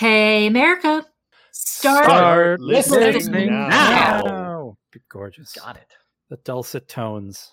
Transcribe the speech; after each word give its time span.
Hey, 0.00 0.46
America. 0.46 1.04
Start, 1.52 2.04
Start 2.06 2.60
listening 2.60 3.12
listening 3.12 3.50
now. 3.50 4.22
now. 4.24 4.76
Gorgeous. 5.10 5.52
Got 5.52 5.76
it. 5.76 5.92
The 6.30 6.38
dulcet 6.38 6.88
tones. 6.88 7.52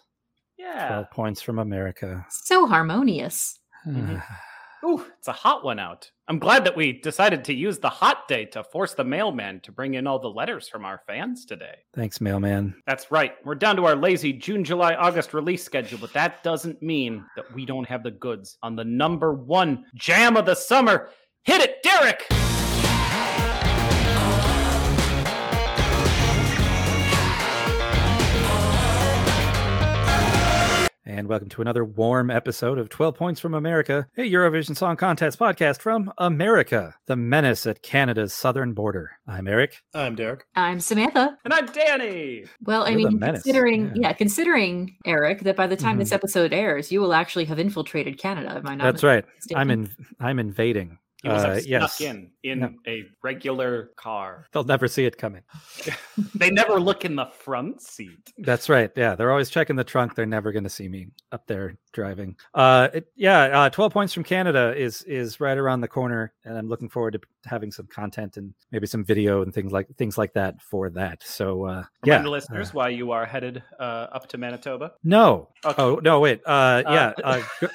Yeah. 0.58 0.88
12 0.88 1.12
points 1.12 1.42
from 1.42 1.60
America. 1.60 2.26
So 2.30 2.66
harmonious. 2.66 3.60
Mhm. 3.86 4.24
Ooh, 4.86 5.04
it's 5.20 5.28
a 5.28 5.34
hot 5.34 5.66
one 5.66 5.78
out. 5.78 6.10
I'm 6.30 6.40
glad 6.40 6.64
that 6.64 6.78
we 6.78 6.94
decided 7.02 7.44
to 7.44 7.54
use 7.54 7.80
the 7.80 7.90
hot 7.90 8.30
day 8.30 8.46
to 8.46 8.64
force 8.64 8.94
the 8.94 9.04
mailman 9.04 9.60
to 9.64 9.74
bring 9.74 9.96
in 9.96 10.08
all 10.08 10.20
the 10.20 10.30
letters 10.30 10.70
from 10.70 10.86
our 10.86 11.02
fans 11.06 11.44
today. 11.44 11.76
Thanks, 11.96 12.22
mailman. 12.22 12.76
That's 12.86 13.12
right. 13.12 13.34
We're 13.44 13.56
down 13.56 13.76
to 13.76 13.86
our 13.86 13.96
lazy 13.98 14.32
June, 14.32 14.64
July, 14.64 14.96
August 14.96 15.34
release 15.34 15.66
schedule, 15.66 15.98
but 16.00 16.14
that 16.14 16.44
doesn't 16.44 16.82
mean 16.82 17.26
that 17.36 17.54
we 17.54 17.66
don't 17.66 17.90
have 17.90 18.04
the 18.04 18.12
goods 18.12 18.58
on 18.64 18.78
the 18.78 18.86
number 18.86 19.34
one 19.34 19.84
jam 19.96 20.38
of 20.38 20.46
the 20.46 20.56
summer. 20.56 21.10
Hit 21.48 21.62
it, 21.62 21.82
Derek! 21.82 22.28
And 31.10 31.30
welcome 31.30 31.48
to 31.50 31.62
another 31.62 31.86
warm 31.86 32.30
episode 32.30 32.78
of 32.78 32.90
12 32.90 33.16
Points 33.16 33.40
from 33.40 33.54
America, 33.54 34.08
a 34.18 34.30
Eurovision 34.30 34.76
Song 34.76 34.98
Contest 34.98 35.40
podcast 35.40 35.80
from 35.80 36.12
America, 36.18 36.96
the 37.08 37.16
menace 37.16 37.66
at 37.66 37.82
Canada's 37.82 38.34
southern 38.34 38.74
border. 38.74 39.12
I'm 39.26 39.48
Eric. 39.48 39.82
I'm 39.96 40.16
Derek. 40.16 40.46
I'm 40.54 40.82
Samantha. 40.82 41.38
And 41.46 41.54
I'm 41.54 41.66
Danny. 41.68 42.44
Well, 42.62 42.84
I 42.84 42.90
You're 42.90 43.10
the 43.10 43.18
mean, 43.18 43.20
considering, 43.22 43.86
yeah. 43.96 44.10
yeah. 44.10 44.14
considering, 44.14 44.98
Eric, 45.06 45.42
that 45.44 45.56
by 45.56 45.66
the 45.66 45.78
time 45.78 45.98
this 45.98 46.10
Mhm. 46.10 46.16
episode 46.16 46.54
airs, 46.54 46.92
you 46.92 47.00
will 47.00 47.14
actually 47.14 47.46
have 47.46 47.58
infiltrated 47.58 48.20
Canada. 48.20 48.52
Am 48.58 48.68
I 48.68 48.76
not 48.76 48.84
That's 48.84 49.04
right. 49.04 49.26
mistaken? 49.38 49.60
I'm 49.62 49.72
in 49.72 49.90
I'm 50.20 50.40
invading. 50.40 51.00
He 51.28 51.34
was 51.34 51.44
Uh, 51.44 51.48
uh, 51.50 51.62
yes. 51.66 52.02
in 52.02 52.32
in 52.44 52.60
No. 52.60 52.74
a 52.88 53.04
regular 53.24 53.92
car. 53.98 54.46
They'll 54.52 54.64
never 54.64 54.88
see 54.88 55.06
it 55.06 55.18
coming. 55.18 55.44
They 56.36 56.50
never 56.50 56.80
look 56.80 57.06
in 57.06 57.16
the 57.16 57.28
front 57.28 57.82
seat. 57.82 58.34
That's 58.40 58.70
right. 58.70 58.92
Yeah, 58.96 59.14
they're 59.16 59.30
always 59.32 59.50
checking 59.52 59.76
the 59.76 59.84
trunk. 59.84 60.16
They're 60.16 60.26
never 60.26 60.52
going 60.52 60.64
to 60.64 60.70
see 60.70 60.88
me 60.90 61.08
up 61.32 61.46
there 61.48 61.78
driving. 61.94 62.36
Uh, 62.56 62.90
it, 62.94 63.08
yeah, 63.16 63.44
uh, 63.62 63.70
twelve 63.70 63.94
points 63.94 64.14
from 64.14 64.24
Canada 64.24 64.74
is 64.76 65.04
is 65.04 65.40
right 65.40 65.58
around 65.58 65.82
the 65.82 65.88
corner, 65.88 66.34
and 66.44 66.58
I'm 66.58 66.68
looking 66.68 66.90
forward 66.90 67.14
to 67.14 67.20
having 67.46 67.72
some 67.72 67.86
content 67.88 68.38
and 68.38 68.54
maybe 68.72 68.88
some 68.88 69.04
video 69.06 69.42
and 69.44 69.54
things 69.54 69.72
like 69.72 69.88
things 69.98 70.18
like 70.18 70.34
that 70.34 70.60
for 70.62 70.90
that. 70.92 71.22
So 71.24 71.66
uh, 71.66 71.84
yeah, 72.04 72.22
the 72.22 72.30
listeners 72.30 72.70
uh, 72.70 72.74
why 72.74 72.90
you 72.90 73.12
are 73.12 73.26
headed 73.26 73.62
uh, 73.80 74.08
up 74.12 74.28
to 74.30 74.38
Manitoba. 74.40 74.94
no. 75.04 75.50
Okay. 75.66 75.82
Oh 75.82 76.00
no, 76.02 76.20
wait. 76.20 76.42
Uh, 76.46 76.82
yeah. 76.86 77.14
Uh, 77.24 77.42
go- 77.62 77.68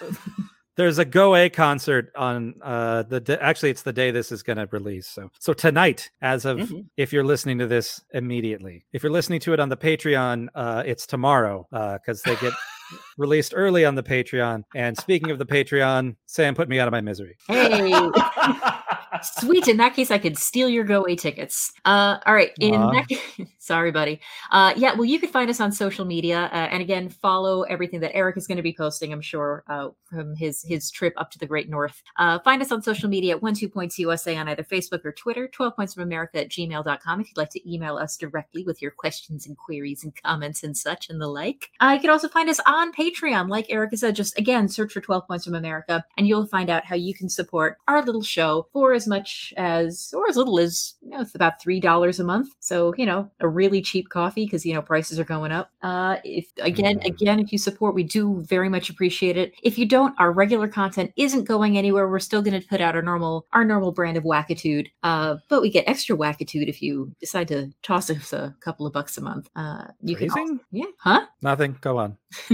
There's 0.77 0.99
a 0.99 1.05
Go 1.05 1.37
A 1.37 1.51
concert 1.51 2.11
on 2.17 2.55
uh 2.63 3.03
the 3.03 3.21
d- 3.21 3.35
actually 3.35 3.71
it's 3.71 3.83
the 3.83 3.93
day 3.93 4.11
this 4.11 4.33
is 4.33 4.43
going 4.43 4.57
to 4.57 4.67
release. 4.71 5.07
So 5.07 5.31
so 5.39 5.53
tonight 5.53 6.11
as 6.23 6.45
of 6.47 6.59
Mhm. 6.59 6.87
if 6.97 7.13
you're 7.13 7.25
listening 7.25 7.59
to 7.59 7.67
this 7.67 8.03
immediately. 8.15 8.85
If 8.93 9.03
you're 9.03 9.13
listening 9.13 9.41
to 9.41 9.53
it 9.53 9.61
on 9.61 9.69
the 9.69 9.77
Patreon, 9.77 10.49
uh 10.55 10.83
it's 10.87 11.07
tomorrow 11.07 11.67
uh 11.73 11.99
cuz 12.05 12.23
they 12.23 12.37
get 12.37 12.53
released 13.19 13.53
early 13.55 13.85
on 13.85 13.95
the 13.97 14.03
Patreon. 14.03 14.65
And 14.75 14.97
speaking 14.97 15.31
of 15.31 15.39
the 15.39 15.47
Patreon, 15.47 16.17
Sam 16.27 16.55
put 16.55 16.69
me 16.69 16.79
out 16.79 16.89
of 16.89 16.93
my 16.93 17.01
misery. 17.03 17.37
Hey, 17.49 17.93
sweet. 19.23 19.69
In 19.69 19.77
that 19.79 19.95
case, 19.95 20.11
I 20.11 20.19
could 20.19 20.39
steal 20.39 20.69
your 20.69 20.85
Go 20.85 21.07
A 21.07 21.15
tickets. 21.17 21.73
Uh, 21.85 22.19
all 22.27 22.35
right. 22.35 22.51
In 22.61 22.75
Aw. 22.75 22.91
that, 22.93 23.47
sorry, 23.63 23.93
buddy. 23.93 24.21
Uh, 24.51 24.75
yeah. 24.77 24.95
Well, 24.95 25.05
you 25.05 25.19
can 25.19 25.31
find 25.31 25.49
us 25.49 25.61
on 25.61 25.73
social 25.73 26.05
media, 26.05 26.51
uh, 26.53 26.69
and 26.71 26.83
again, 26.83 27.09
follow 27.09 27.63
everything 27.63 28.01
that 28.01 28.15
Eric 28.15 28.37
is 28.37 28.47
going 28.47 28.57
to 28.57 28.63
be 28.63 28.75
posting. 28.77 29.13
I'm 29.13 29.23
sure 29.23 29.65
uh, 29.69 29.91
from 30.05 30.35
his 30.37 30.63
his 30.63 30.91
trip 30.91 31.15
up 31.17 31.31
to 31.31 31.39
the 31.39 31.47
Great 31.47 31.71
North. 31.71 32.03
Uh, 32.19 32.39
find 32.41 32.61
us 32.61 32.73
on 32.73 32.83
social 32.83 33.09
media 33.09 33.37
at 33.37 33.43
one 33.43 33.55
two 33.55 33.69
points 33.69 33.99
USA 33.99 34.37
on 34.37 34.49
either 34.49 34.65
Facebook 34.65 35.05
or 35.05 35.13
Twitter. 35.13 35.49
Twelve 35.49 35.77
points 35.77 35.95
from 35.95 36.03
America 36.03 36.41
at 36.41 36.49
gmail.com 36.49 37.21
if 37.21 37.29
you'd 37.29 37.37
like 37.37 37.51
to 37.51 37.73
email 37.73 37.97
us 37.97 38.17
directly 38.17 38.65
with 38.65 38.83
your 38.83 38.91
questions 38.91 39.47
and 39.47 39.57
queries 39.57 40.03
and 40.03 40.13
comments 40.23 40.63
and 40.63 40.77
such 40.77 41.09
and 41.09 41.21
the 41.21 41.29
like. 41.29 41.71
Uh, 41.81 41.93
you 41.95 42.01
can 42.01 42.11
also 42.11 42.29
find 42.29 42.49
us 42.49 42.61
on 42.67 42.93
Patreon, 42.93 43.49
like 43.49 43.71
Erica 43.71 43.97
said. 43.97 44.17
Just 44.17 44.37
again, 44.39 44.69
search 44.69 44.93
for 44.93 45.01
Twelve 45.01 45.27
Points 45.27 45.45
from 45.45 45.55
America, 45.55 46.05
and 46.19 46.27
you'll 46.27 46.47
find 46.47 46.69
out 46.69 46.85
how 46.85 46.97
you 46.97 47.15
can 47.15 47.29
support 47.29 47.79
our 47.87 48.03
little 48.03 48.23
show 48.23 48.67
for 48.73 48.93
as 48.93 49.07
much 49.07 49.55
as 49.57 50.13
or 50.17 50.29
as 50.29 50.37
little 50.37 50.59
as 50.59 50.95
you 51.03 51.11
know, 51.11 51.21
it's 51.21 51.35
about 51.35 51.63
three 51.63 51.79
dollars 51.79 52.19
a 52.19 52.25
month. 52.25 52.49
So 52.61 52.93
you 52.97 53.07
know, 53.07 53.31
a 53.41 53.52
really 53.53 53.83
cheap 53.83 54.09
coffee 54.09 54.45
because 54.47 54.67
you 54.67 54.75
know 54.75 54.83
prices 54.83 55.19
are 55.21 55.25
going 55.25 55.53
up. 55.53 55.71
Uh, 55.83 56.17
if 56.25 56.47
again, 56.61 56.99
Mhm. 56.99 57.07
again, 57.07 57.39
if 57.41 57.53
you 57.53 57.59
support, 57.59 57.95
we 57.95 58.03
do 58.03 58.43
very 58.49 58.69
much 58.69 58.91
appreciate 58.91 59.37
it. 59.37 59.53
If 59.63 59.79
you 59.79 59.87
don't, 59.87 60.15
our 60.19 60.33
regular 60.33 60.69
content 60.69 61.13
isn't 61.17 61.45
going 61.45 61.79
anywhere. 61.79 62.09
We're 62.09 62.19
still 62.19 62.43
going 62.43 62.61
to 62.61 62.67
put 62.67 62.81
out 62.81 62.97
our 62.97 63.03
normal 63.03 63.47
our 63.53 63.65
normal 63.65 63.93
brand 63.93 64.17
of 64.17 64.25
wackitude, 64.25 64.89
uh, 65.03 65.37
but 65.49 65.63
we 65.63 65.71
get 65.71 65.85
extra 65.87 66.17
wackitude 66.17 66.69
if 66.69 66.83
you 66.83 67.13
decide 67.21 67.49
to 67.49 67.71
toss 67.83 68.11
us 68.11 68.33
a 68.33 68.55
couple 68.61 68.87
of 68.87 68.93
bucks 68.93 69.17
a 69.19 69.21
month. 69.21 69.49
Uh, 69.57 69.85
you 70.03 70.17
can, 70.17 70.31
also, 70.31 70.59
yeah, 70.71 70.87
huh? 70.99 71.27
Nothing. 71.43 71.77
Go 71.81 71.99
on. 71.99 72.17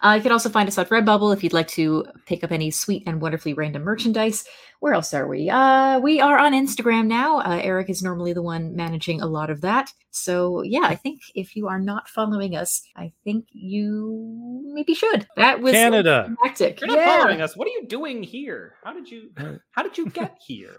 uh, 0.00 0.14
you 0.16 0.22
can 0.22 0.32
also 0.32 0.48
find 0.48 0.68
us 0.68 0.78
on 0.78 0.86
Redbubble 0.86 1.32
if 1.34 1.42
you'd 1.44 1.52
like 1.52 1.68
to 1.68 2.04
pick 2.26 2.42
up 2.44 2.52
any 2.52 2.70
sweet 2.70 3.02
and 3.06 3.20
wonderfully 3.20 3.54
random 3.54 3.82
merchandise. 3.82 4.44
Where 4.80 4.94
else 4.94 5.12
are 5.12 5.28
we? 5.28 5.50
Uh, 5.50 5.98
we 6.00 6.20
are 6.22 6.38
on 6.38 6.52
Instagram 6.54 7.06
now. 7.06 7.40
Uh, 7.40 7.60
Eric 7.62 7.90
is 7.90 8.02
normally 8.02 8.32
the 8.32 8.42
one 8.42 8.74
managing 8.74 9.20
a 9.20 9.26
lot 9.26 9.50
of 9.50 9.60
that. 9.60 9.92
So 10.10 10.62
yeah, 10.62 10.84
I 10.84 10.94
think 10.96 11.20
if 11.34 11.54
you 11.54 11.68
are 11.68 11.78
not 11.78 12.08
following 12.08 12.56
us, 12.56 12.82
I 12.96 13.12
think 13.22 13.44
you 13.52 14.62
maybe 14.72 14.94
should. 14.94 15.26
That 15.36 15.60
was 15.60 15.72
Canada. 15.74 16.34
Tactic. 16.42 16.80
You're 16.80 16.88
not 16.88 16.96
Yeah. 16.98 17.18
following 17.18 17.42
us. 17.42 17.54
What 17.56 17.68
are 17.68 17.72
you 17.72 17.86
doing 17.86 18.22
here? 18.22 18.76
How 18.82 18.94
did 18.94 19.10
you 19.10 19.30
how 19.72 19.82
did 19.82 19.98
you 19.98 20.06
get 20.10 20.38
here? 20.44 20.78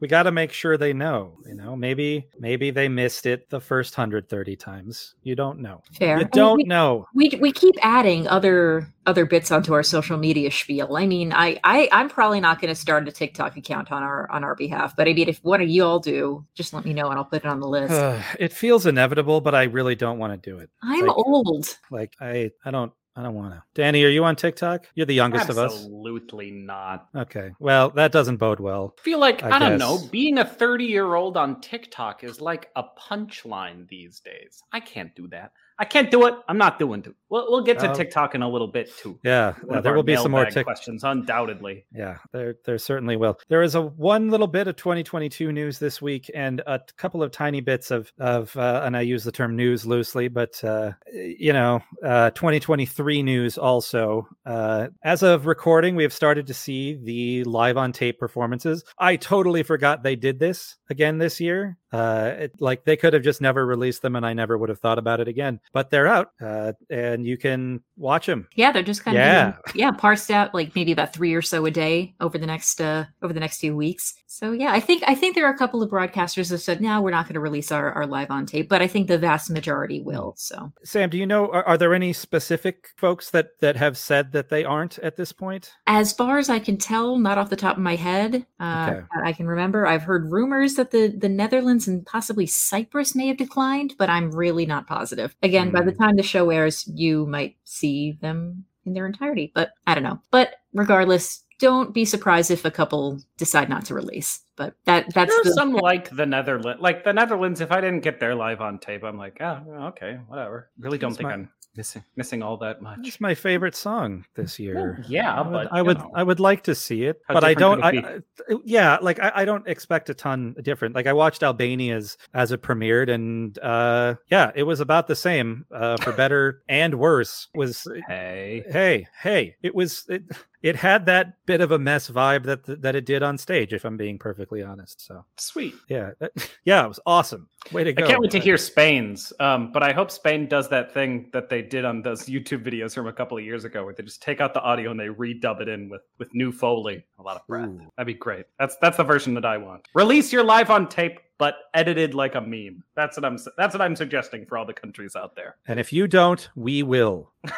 we 0.00 0.06
got 0.08 0.24
to 0.24 0.30
make 0.32 0.52
sure 0.52 0.76
they 0.76 0.92
know, 0.92 1.38
you 1.46 1.54
know. 1.54 1.74
Maybe 1.76 2.28
maybe 2.38 2.70
they 2.70 2.88
missed 2.88 3.24
it 3.26 3.48
the 3.50 3.60
first 3.60 3.96
130 3.96 4.54
times. 4.56 5.14
You 5.22 5.34
don't 5.34 5.60
know. 5.60 5.82
Fair. 5.98 6.08
You 6.08 6.14
I 6.14 6.18
mean, 6.24 6.28
don't 6.58 6.64
we- 6.64 6.68
know. 6.68 7.06
we 7.14 7.38
we 7.40 7.52
keep 7.52 7.74
adding 7.82 8.26
other 8.28 8.92
other 9.06 9.24
bits 9.24 9.50
onto 9.50 9.72
our 9.72 9.82
social 9.82 10.18
media 10.18 10.50
spiel. 10.50 10.96
I 10.96 11.06
mean, 11.06 11.32
I, 11.32 11.58
I 11.64 11.88
I'm 11.92 12.08
probably 12.10 12.40
not 12.40 12.60
going 12.60 12.68
to 12.68 12.74
start 12.74 13.08
a 13.08 13.12
TikTok 13.12 13.56
account 13.56 13.90
on 13.90 14.02
our 14.02 14.30
on 14.30 14.44
our 14.44 14.54
behalf, 14.54 14.94
but 14.96 15.08
I 15.08 15.12
mean, 15.14 15.28
if 15.28 15.38
one 15.42 15.62
of 15.62 15.68
you 15.68 15.84
all 15.84 15.98
do, 15.98 16.44
just 16.54 16.72
let 16.74 16.84
me 16.84 16.92
know 16.92 17.08
and 17.08 17.18
I'll 17.18 17.24
put 17.24 17.44
it 17.44 17.46
on 17.46 17.60
the 17.60 17.68
list. 17.68 17.92
Uh, 17.92 18.20
it 18.38 18.52
feels 18.52 18.86
inevitable, 18.86 19.40
but 19.40 19.54
I 19.54 19.64
really 19.64 19.94
don't 19.94 20.18
want 20.18 20.40
to 20.40 20.50
do 20.50 20.58
it. 20.58 20.70
I'm 20.82 21.06
like- 21.06 21.16
old. 21.16 21.78
Like 21.90 22.14
I, 22.20 22.50
I 22.64 22.70
don't, 22.70 22.92
I 23.16 23.22
don't 23.22 23.34
want 23.34 23.52
to. 23.52 23.62
Danny, 23.74 24.04
are 24.04 24.08
you 24.08 24.24
on 24.24 24.36
TikTok? 24.36 24.86
You're 24.94 25.06
the 25.06 25.14
youngest 25.14 25.48
of 25.48 25.58
us. 25.58 25.74
Absolutely 25.74 26.52
not. 26.52 27.08
Okay. 27.16 27.50
Well, 27.58 27.90
that 27.90 28.12
doesn't 28.12 28.36
bode 28.36 28.60
well. 28.60 28.94
I 28.96 29.02
feel 29.02 29.18
like 29.18 29.42
I 29.42 29.56
I, 29.56 29.58
don't 29.58 29.78
know. 29.78 29.98
Being 30.12 30.38
a 30.38 30.44
30 30.44 30.84
year 30.84 31.14
old 31.16 31.36
on 31.36 31.60
TikTok 31.60 32.22
is 32.22 32.40
like 32.40 32.70
a 32.76 32.84
punchline 32.96 33.88
these 33.88 34.20
days. 34.20 34.62
I 34.72 34.78
can't 34.78 35.12
do 35.16 35.26
that. 35.28 35.50
I 35.80 35.84
can't 35.84 36.10
do 36.10 36.26
it. 36.26 36.34
I'm 36.48 36.58
not 36.58 36.78
doing 36.78 37.04
it. 37.06 37.14
We'll, 37.28 37.46
we'll 37.50 37.62
get 37.62 37.78
to 37.80 37.90
Oh. 37.90 37.94
TikTok 37.94 38.34
in 38.34 38.42
a 38.42 38.48
little 38.48 38.66
bit 38.66 38.90
too. 38.96 39.18
Yeah, 39.22 39.54
uh, 39.70 39.80
there 39.80 39.94
will 39.94 40.02
be 40.02 40.16
some 40.16 40.30
more 40.32 40.46
Tik. 40.46 40.64
questions, 40.64 41.04
undoubtedly. 41.04 41.84
Yeah, 41.92 42.16
there, 42.32 42.56
there 42.64 42.78
certainly 42.78 43.16
will. 43.16 43.38
There 43.48 43.62
is 43.62 43.74
a 43.74 43.82
one 43.82 44.30
little 44.30 44.46
bit 44.46 44.66
of 44.66 44.76
2022 44.76 45.52
news 45.52 45.78
this 45.78 46.00
week, 46.02 46.30
and 46.34 46.60
a 46.66 46.80
couple 46.96 47.22
of 47.22 47.30
tiny 47.30 47.60
bits 47.60 47.90
of 47.90 48.10
of, 48.18 48.56
uh, 48.56 48.82
and 48.84 48.96
I 48.96 49.02
use 49.02 49.24
the 49.24 49.30
term 49.32 49.56
news 49.56 49.86
loosely, 49.86 50.28
but 50.28 50.62
uh, 50.64 50.92
you 51.12 51.52
know, 51.52 51.80
uh, 52.02 52.30
2023 52.30 53.22
news 53.22 53.58
also. 53.58 54.26
Uh, 54.46 54.88
as 55.04 55.22
of 55.22 55.46
recording, 55.46 55.94
we 55.96 56.02
have 56.02 56.12
started 56.14 56.46
to 56.48 56.54
see 56.54 56.94
the 56.94 57.44
live 57.44 57.76
on 57.76 57.92
tape 57.92 58.18
performances. 58.18 58.84
I 58.98 59.16
totally 59.16 59.62
forgot 59.62 60.02
they 60.02 60.16
did 60.16 60.38
this 60.38 60.76
again 60.90 61.18
this 61.18 61.40
year. 61.40 61.76
Uh, 61.92 62.32
it, 62.38 62.60
like 62.60 62.84
they 62.84 62.96
could 62.96 63.12
have 63.14 63.22
just 63.22 63.40
never 63.40 63.64
released 63.64 64.02
them, 64.02 64.16
and 64.16 64.26
I 64.26 64.32
never 64.32 64.58
would 64.58 64.68
have 64.70 64.80
thought 64.80 64.98
about 64.98 65.20
it 65.20 65.28
again. 65.28 65.60
But 65.72 65.90
they're 65.90 66.06
out, 66.06 66.32
uh, 66.40 66.72
and 66.90 67.26
you 67.26 67.36
can 67.36 67.80
watch 67.96 68.26
them. 68.26 68.48
Yeah, 68.54 68.72
they're 68.72 68.82
just 68.82 69.04
kind 69.04 69.16
of 69.16 69.22
Yeah. 69.22 69.56
yeah 69.74 69.90
parsed 69.90 70.30
out 70.30 70.54
like 70.54 70.74
maybe 70.74 70.92
about 70.92 71.12
three 71.12 71.34
or 71.34 71.42
so 71.42 71.66
a 71.66 71.70
day 71.70 72.14
over 72.20 72.38
the 72.38 72.46
next 72.46 72.80
uh 72.80 73.04
over 73.22 73.32
the 73.32 73.40
next 73.40 73.58
few 73.58 73.74
weeks. 73.76 74.14
So 74.26 74.52
yeah, 74.52 74.72
I 74.72 74.78
think 74.78 75.02
I 75.06 75.14
think 75.16 75.34
there 75.34 75.46
are 75.46 75.52
a 75.52 75.58
couple 75.58 75.82
of 75.82 75.90
broadcasters 75.90 76.48
that 76.50 76.58
said 76.58 76.80
no, 76.80 77.00
we're 77.02 77.10
not 77.10 77.26
going 77.26 77.34
to 77.34 77.40
release 77.40 77.72
our, 77.72 77.90
our 77.92 78.06
live 78.06 78.30
on 78.30 78.46
tape, 78.46 78.68
but 78.68 78.82
I 78.82 78.86
think 78.86 79.08
the 79.08 79.18
vast 79.18 79.50
majority 79.50 80.00
will. 80.00 80.34
So 80.36 80.72
Sam, 80.84 81.10
do 81.10 81.18
you 81.18 81.26
know 81.26 81.48
are, 81.50 81.64
are 81.66 81.76
there 81.78 81.92
any 81.92 82.12
specific 82.12 82.90
folks 82.96 83.30
that 83.30 83.58
that 83.60 83.74
have 83.76 83.98
said 83.98 84.30
that 84.32 84.48
they 84.48 84.64
aren't 84.64 84.98
at 85.00 85.16
this 85.16 85.32
point? 85.32 85.72
as 85.88 86.12
far 86.12 86.38
as 86.38 86.48
I 86.48 86.60
can 86.60 86.76
tell, 86.76 87.18
not 87.18 87.38
off 87.38 87.50
the 87.50 87.56
top 87.56 87.76
of 87.76 87.82
my 87.82 87.96
head, 87.96 88.46
uh, 88.60 88.86
Okay. 88.92 89.00
I 89.24 89.32
can 89.32 89.46
remember. 89.48 89.86
I've 89.86 90.02
heard 90.04 90.30
rumors 90.30 90.74
that 90.74 90.92
the 90.92 91.08
the 91.08 91.28
Netherlands 91.28 91.88
and 91.88 92.06
possibly 92.06 92.46
Cyprus 92.46 93.16
may 93.16 93.26
have 93.26 93.36
declined, 93.38 93.94
but 93.98 94.08
I'm 94.08 94.30
really 94.30 94.66
not 94.66 94.86
positive. 94.86 95.34
Again, 95.42 95.57
by 95.66 95.82
the 95.82 95.92
Hmm. 95.92 96.02
time 96.02 96.16
the 96.16 96.22
show 96.22 96.50
airs, 96.50 96.86
you 96.86 97.26
might 97.26 97.56
see 97.64 98.12
them 98.20 98.64
in 98.84 98.94
their 98.94 99.06
entirety, 99.06 99.52
but 99.54 99.72
I 99.86 99.94
don't 99.94 100.04
know. 100.04 100.20
But 100.30 100.56
regardless, 100.72 101.44
don't 101.58 101.92
be 101.92 102.04
surprised 102.04 102.50
if 102.50 102.64
a 102.64 102.70
couple 102.70 103.20
decide 103.36 103.68
not 103.68 103.84
to 103.86 103.94
release. 103.94 104.40
But 104.56 104.74
that 104.84 105.12
that's 105.12 105.34
the, 105.42 105.52
some 105.52 105.72
like 105.90 106.08
the 106.10 106.26
Netherlands, 106.26 106.80
like 106.80 107.04
the 107.04 107.12
Netherlands. 107.12 107.60
If 107.60 107.72
I 107.72 107.80
didn't 107.80 108.00
get 108.00 108.20
their 108.20 108.34
live 108.34 108.60
on 108.60 108.78
tape, 108.78 109.02
I'm 109.04 109.18
like, 109.18 109.38
oh, 109.40 109.60
okay, 109.88 110.18
whatever. 110.28 110.70
Really 110.78 110.98
don't 110.98 111.10
That's 111.10 111.18
think 111.18 111.30
I'm 111.32 111.50
missing 111.78 112.02
missing 112.16 112.42
all 112.42 112.56
that 112.56 112.82
much. 112.82 112.98
It's 113.04 113.20
my 113.20 113.34
favorite 113.34 113.76
song 113.76 114.24
this 114.34 114.58
year. 114.58 114.74
Well, 114.98 115.06
yeah, 115.08 115.32
I 115.32 115.40
would, 115.42 115.52
but 115.52 115.72
I 115.72 115.80
would, 115.80 115.98
know. 115.98 116.10
I 116.12 116.24
would 116.24 116.40
like 116.40 116.64
to 116.64 116.74
see 116.74 117.04
it, 117.04 117.22
How 117.28 117.34
but 117.34 117.44
I 117.44 117.54
don't. 117.54 117.82
I, 117.82 117.90
I- 117.90 118.18
yeah, 118.64 118.98
like 119.00 119.20
I, 119.20 119.30
I 119.36 119.44
don't 119.44 119.66
expect 119.68 120.10
a 120.10 120.14
ton 120.14 120.56
different. 120.62 120.94
Like 120.96 121.06
I 121.06 121.12
watched 121.12 121.42
Albania's 121.44 122.18
as 122.34 122.50
it 122.50 122.62
premiered, 122.62 123.08
and 123.08 123.56
uh, 123.60 124.16
yeah, 124.28 124.50
it 124.56 124.64
was 124.64 124.80
about 124.80 125.06
the 125.06 125.14
same 125.16 125.66
uh, 125.72 125.96
for 125.98 126.12
better 126.12 126.62
and 126.68 126.98
worse. 126.98 127.46
Was 127.54 127.86
Hey, 128.08 128.64
hey, 128.68 129.06
hey, 129.22 129.54
it 129.62 129.74
was 129.74 130.04
it. 130.08 130.24
It 130.62 130.76
had 130.76 131.06
that 131.06 131.44
bit 131.46 131.60
of 131.60 131.70
a 131.70 131.78
mess 131.78 132.10
vibe 132.10 132.44
that 132.44 132.82
that 132.82 132.96
it 132.96 133.06
did 133.06 133.22
on 133.22 133.38
stage. 133.38 133.72
If 133.72 133.84
I'm 133.84 133.96
being 133.96 134.18
perfectly 134.18 134.62
honest, 134.62 135.04
so 135.06 135.24
sweet. 135.36 135.74
yeah, 135.88 136.10
that- 136.18 136.32
yeah, 136.64 136.84
it 136.84 136.88
was 136.88 136.98
awesome. 137.06 137.48
Way 137.72 137.84
to 137.84 137.92
go 137.92 138.04
I 138.04 138.08
can't 138.08 138.20
wait 138.20 138.30
to 138.32 138.38
hear 138.40 138.56
Spain's. 138.56 139.32
Um, 139.40 139.72
but 139.72 139.82
I 139.82 139.92
hope 139.92 140.10
Spain 140.10 140.48
does 140.48 140.68
that 140.70 140.92
thing 140.94 141.28
that 141.32 141.48
they 141.48 141.62
did 141.62 141.84
on 141.84 142.02
those 142.02 142.26
YouTube 142.26 142.64
videos 142.64 142.94
from 142.94 143.06
a 143.06 143.12
couple 143.12 143.36
of 143.38 143.44
years 143.44 143.64
ago, 143.64 143.84
where 143.84 143.94
they 143.94 144.02
just 144.02 144.22
take 144.22 144.40
out 144.40 144.54
the 144.54 144.60
audio 144.62 144.90
and 144.90 144.98
they 144.98 145.06
redub 145.08 145.60
it 145.60 145.68
in 145.68 145.88
with 145.88 146.02
with 146.18 146.34
new 146.34 146.50
foley, 146.52 147.04
a 147.18 147.22
lot 147.22 147.36
of 147.36 147.46
breath. 147.46 147.68
Ooh. 147.68 147.80
That'd 147.96 148.06
be 148.06 148.14
great. 148.14 148.46
That's 148.58 148.76
that's 148.80 148.96
the 148.96 149.04
version 149.04 149.34
that 149.34 149.44
I 149.44 149.58
want. 149.58 149.86
Release 149.94 150.32
your 150.32 150.42
live 150.44 150.70
on 150.70 150.88
tape, 150.88 151.20
but 151.38 151.54
edited 151.74 152.14
like 152.14 152.34
a 152.34 152.40
meme. 152.40 152.82
That's 152.96 153.16
what 153.16 153.24
I'm. 153.24 153.38
That's 153.56 153.74
what 153.74 153.80
I'm 153.80 153.94
suggesting 153.94 154.44
for 154.46 154.58
all 154.58 154.66
the 154.66 154.74
countries 154.74 155.14
out 155.14 155.36
there. 155.36 155.56
And 155.68 155.78
if 155.78 155.92
you 155.92 156.08
don't, 156.08 156.48
we 156.56 156.82
will. 156.82 157.32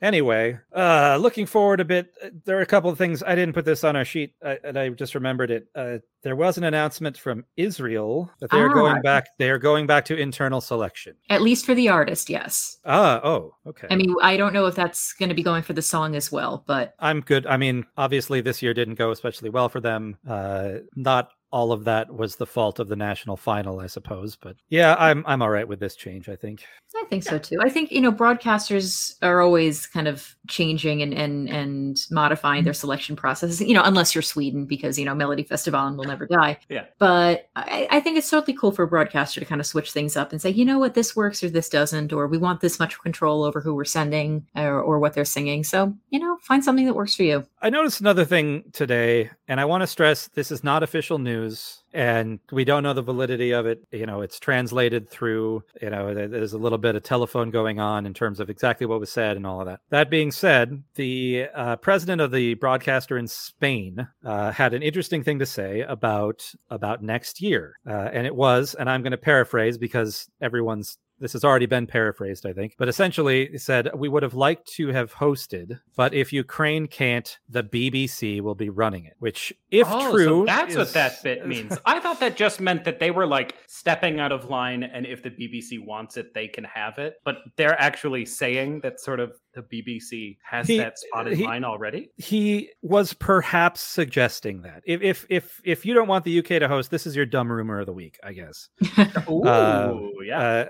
Anyway, 0.00 0.58
uh, 0.76 1.18
looking 1.20 1.44
forward 1.44 1.80
a 1.80 1.84
bit, 1.84 2.12
uh, 2.22 2.28
there 2.44 2.56
are 2.56 2.62
a 2.62 2.66
couple 2.66 2.88
of 2.88 2.96
things. 2.96 3.22
I 3.24 3.34
didn't 3.34 3.54
put 3.54 3.64
this 3.64 3.82
on 3.82 3.96
our 3.96 4.04
sheet, 4.04 4.32
uh, 4.44 4.54
and 4.62 4.78
I 4.78 4.88
just 4.90 5.14
remembered 5.14 5.50
it. 5.50 5.66
Uh, 5.74 5.98
there 6.22 6.36
was 6.36 6.56
an 6.56 6.64
announcement 6.64 7.18
from 7.18 7.44
Israel 7.56 8.30
that 8.38 8.50
they 8.50 8.58
are 8.58 8.70
Ah. 8.70 8.74
going 8.74 9.02
back. 9.02 9.28
They 9.38 9.50
are 9.50 9.58
going 9.58 9.86
back 9.88 10.04
to 10.06 10.16
internal 10.16 10.60
selection. 10.60 11.14
At 11.30 11.42
least 11.42 11.66
for 11.66 11.74
the 11.74 11.88
artist, 11.88 12.30
yes. 12.30 12.78
Ah, 12.84 13.20
oh, 13.24 13.54
okay. 13.66 13.88
I 13.90 13.96
mean, 13.96 14.14
I 14.22 14.36
don't 14.36 14.52
know 14.52 14.66
if 14.66 14.76
that's 14.76 15.12
going 15.14 15.30
to 15.30 15.34
be 15.34 15.42
going 15.42 15.62
for 15.62 15.72
the 15.72 15.82
song 15.82 16.14
as 16.14 16.30
well, 16.30 16.62
but 16.66 16.94
I'm 17.00 17.20
good. 17.20 17.46
I 17.46 17.56
mean, 17.56 17.84
obviously, 17.96 18.40
this 18.40 18.62
year 18.62 18.74
didn't 18.74 18.96
go 18.96 19.10
especially 19.10 19.50
well 19.50 19.68
for 19.68 19.80
them. 19.80 20.16
Uh, 20.28 20.70
not 20.94 21.30
all 21.50 21.72
of 21.72 21.84
that 21.84 22.12
was 22.12 22.36
the 22.36 22.46
fault 22.46 22.78
of 22.78 22.88
the 22.88 22.96
national 22.96 23.36
final, 23.36 23.80
I 23.80 23.86
suppose. 23.86 24.36
But 24.36 24.56
yeah, 24.68 24.96
I'm 24.98 25.24
I'm 25.26 25.40
all 25.42 25.50
right 25.50 25.66
with 25.66 25.80
this 25.80 25.96
change. 25.96 26.28
I 26.28 26.36
think. 26.36 26.64
I 26.96 27.04
think 27.08 27.22
so 27.22 27.38
too. 27.38 27.58
I 27.62 27.68
think 27.68 27.90
you 27.90 28.00
know 28.00 28.12
broadcasters 28.12 29.14
are 29.22 29.40
always 29.40 29.86
kind 29.86 30.08
of 30.08 30.36
changing 30.48 31.02
and 31.02 31.14
and 31.14 31.48
and 31.48 31.98
modifying 32.10 32.64
their 32.64 32.72
mm-hmm. 32.72 32.78
selection 32.78 33.16
processes. 33.16 33.60
You 33.60 33.74
know, 33.74 33.82
unless 33.84 34.14
you're 34.14 34.22
Sweden, 34.22 34.66
because 34.66 34.98
you 34.98 35.04
know 35.04 35.14
Melody 35.14 35.42
Festival 35.42 35.94
will 35.96 36.04
never 36.04 36.26
die. 36.26 36.58
Yeah. 36.68 36.84
But 36.98 37.48
I, 37.56 37.88
I 37.90 38.00
think 38.00 38.18
it's 38.18 38.30
totally 38.30 38.56
cool 38.56 38.72
for 38.72 38.82
a 38.82 38.88
broadcaster 38.88 39.40
to 39.40 39.46
kind 39.46 39.60
of 39.60 39.66
switch 39.66 39.92
things 39.92 40.16
up 40.16 40.32
and 40.32 40.42
say, 40.42 40.50
you 40.50 40.64
know 40.64 40.78
what, 40.78 40.94
this 40.94 41.14
works 41.14 41.42
or 41.42 41.50
this 41.50 41.68
doesn't, 41.68 42.12
or 42.12 42.26
we 42.26 42.38
want 42.38 42.60
this 42.60 42.78
much 42.78 42.98
control 43.00 43.44
over 43.44 43.60
who 43.60 43.74
we're 43.74 43.84
sending 43.84 44.46
or, 44.56 44.80
or 44.80 44.98
what 44.98 45.14
they're 45.14 45.24
singing. 45.24 45.64
So 45.64 45.94
you 46.10 46.18
know, 46.18 46.36
find 46.42 46.64
something 46.64 46.86
that 46.86 46.94
works 46.94 47.14
for 47.14 47.22
you. 47.22 47.46
I 47.60 47.70
noticed 47.70 48.00
another 48.00 48.24
thing 48.24 48.64
today, 48.72 49.30
and 49.48 49.58
I 49.58 49.64
want 49.64 49.82
to 49.82 49.88
stress 49.88 50.28
this 50.28 50.52
is 50.52 50.62
not 50.62 50.84
official 50.84 51.18
news, 51.18 51.82
and 51.92 52.38
we 52.52 52.64
don't 52.64 52.84
know 52.84 52.92
the 52.92 53.02
validity 53.02 53.50
of 53.50 53.66
it. 53.66 53.80
You 53.90 54.06
know, 54.06 54.20
it's 54.20 54.38
translated 54.38 55.08
through, 55.08 55.64
you 55.82 55.90
know, 55.90 56.14
there's 56.14 56.52
a 56.52 56.58
little 56.58 56.78
bit 56.78 56.94
of 56.94 57.02
telephone 57.02 57.50
going 57.50 57.80
on 57.80 58.06
in 58.06 58.14
terms 58.14 58.38
of 58.38 58.48
exactly 58.48 58.86
what 58.86 59.00
was 59.00 59.10
said 59.10 59.36
and 59.36 59.44
all 59.44 59.60
of 59.60 59.66
that. 59.66 59.80
That 59.90 60.08
being 60.08 60.30
said, 60.30 60.84
the 60.94 61.46
uh, 61.52 61.76
president 61.76 62.20
of 62.20 62.30
the 62.30 62.54
broadcaster 62.54 63.18
in 63.18 63.26
Spain 63.26 64.06
uh, 64.24 64.52
had 64.52 64.72
an 64.72 64.82
interesting 64.82 65.24
thing 65.24 65.40
to 65.40 65.46
say 65.46 65.80
about 65.80 66.52
about 66.70 67.02
next 67.02 67.40
year, 67.40 67.74
uh, 67.88 68.08
and 68.12 68.24
it 68.24 68.36
was, 68.36 68.74
and 68.74 68.88
I'm 68.88 69.02
going 69.02 69.10
to 69.10 69.18
paraphrase 69.18 69.78
because 69.78 70.28
everyone's 70.40 70.98
this 71.20 71.32
has 71.32 71.44
already 71.44 71.66
been 71.66 71.86
paraphrased, 71.86 72.46
I 72.46 72.52
think, 72.52 72.74
but 72.78 72.88
essentially 72.88 73.44
it 73.44 73.60
said 73.60 73.90
we 73.94 74.08
would 74.08 74.22
have 74.22 74.34
liked 74.34 74.68
to 74.74 74.88
have 74.88 75.14
hosted, 75.14 75.80
but 75.96 76.14
if 76.14 76.32
Ukraine 76.32 76.86
can't, 76.86 77.38
the 77.48 77.62
BBC 77.62 78.40
will 78.40 78.54
be 78.54 78.68
running 78.68 79.04
it. 79.04 79.14
Which, 79.18 79.52
if 79.70 79.86
Oh, 79.90 80.00
so 80.00 80.12
true, 80.12 80.44
that's 80.46 80.76
what 80.76 80.92
that 80.92 81.22
bit 81.22 81.46
means. 81.52 81.76
I 81.84 82.00
thought 82.00 82.20
that 82.20 82.36
just 82.36 82.60
meant 82.60 82.84
that 82.84 83.00
they 83.00 83.10
were 83.10 83.26
like 83.26 83.54
stepping 83.66 84.20
out 84.20 84.32
of 84.32 84.48
line, 84.48 84.82
and 84.82 85.06
if 85.06 85.22
the 85.22 85.30
BBC 85.30 85.84
wants 85.84 86.16
it, 86.16 86.34
they 86.34 86.48
can 86.48 86.64
have 86.64 86.98
it. 86.98 87.14
But 87.24 87.38
they're 87.56 87.80
actually 87.80 88.24
saying 88.26 88.80
that 88.80 89.00
sort 89.00 89.20
of 89.20 89.32
the 89.58 89.82
BBC 89.82 90.38
has 90.42 90.66
He- 90.68 90.78
that 90.78 90.98
spotted 90.98 91.36
he- 91.36 91.44
line 91.44 91.64
already. 91.64 92.10
he 92.16 92.70
was 92.82 93.12
perhaps 93.12 93.80
suggesting 93.80 94.62
that 94.62 94.82
if 94.86 95.02
if 95.02 95.26
if 95.28 95.60
if 95.64 95.84
you 95.86 95.94
don't 95.94 96.08
want 96.08 96.24
the 96.24 96.38
UK 96.38 96.58
to 96.60 96.68
host, 96.68 96.90
this 96.90 97.06
is 97.06 97.16
your 97.16 97.26
dumb 97.26 97.50
rumor 97.50 97.80
of 97.80 97.86
the 97.86 97.92
week, 97.92 98.18
I 98.22 98.32
guess. 98.32 98.68
Ooh, 99.28 99.42
Uh, 99.44 99.94
yeah. 100.24 100.66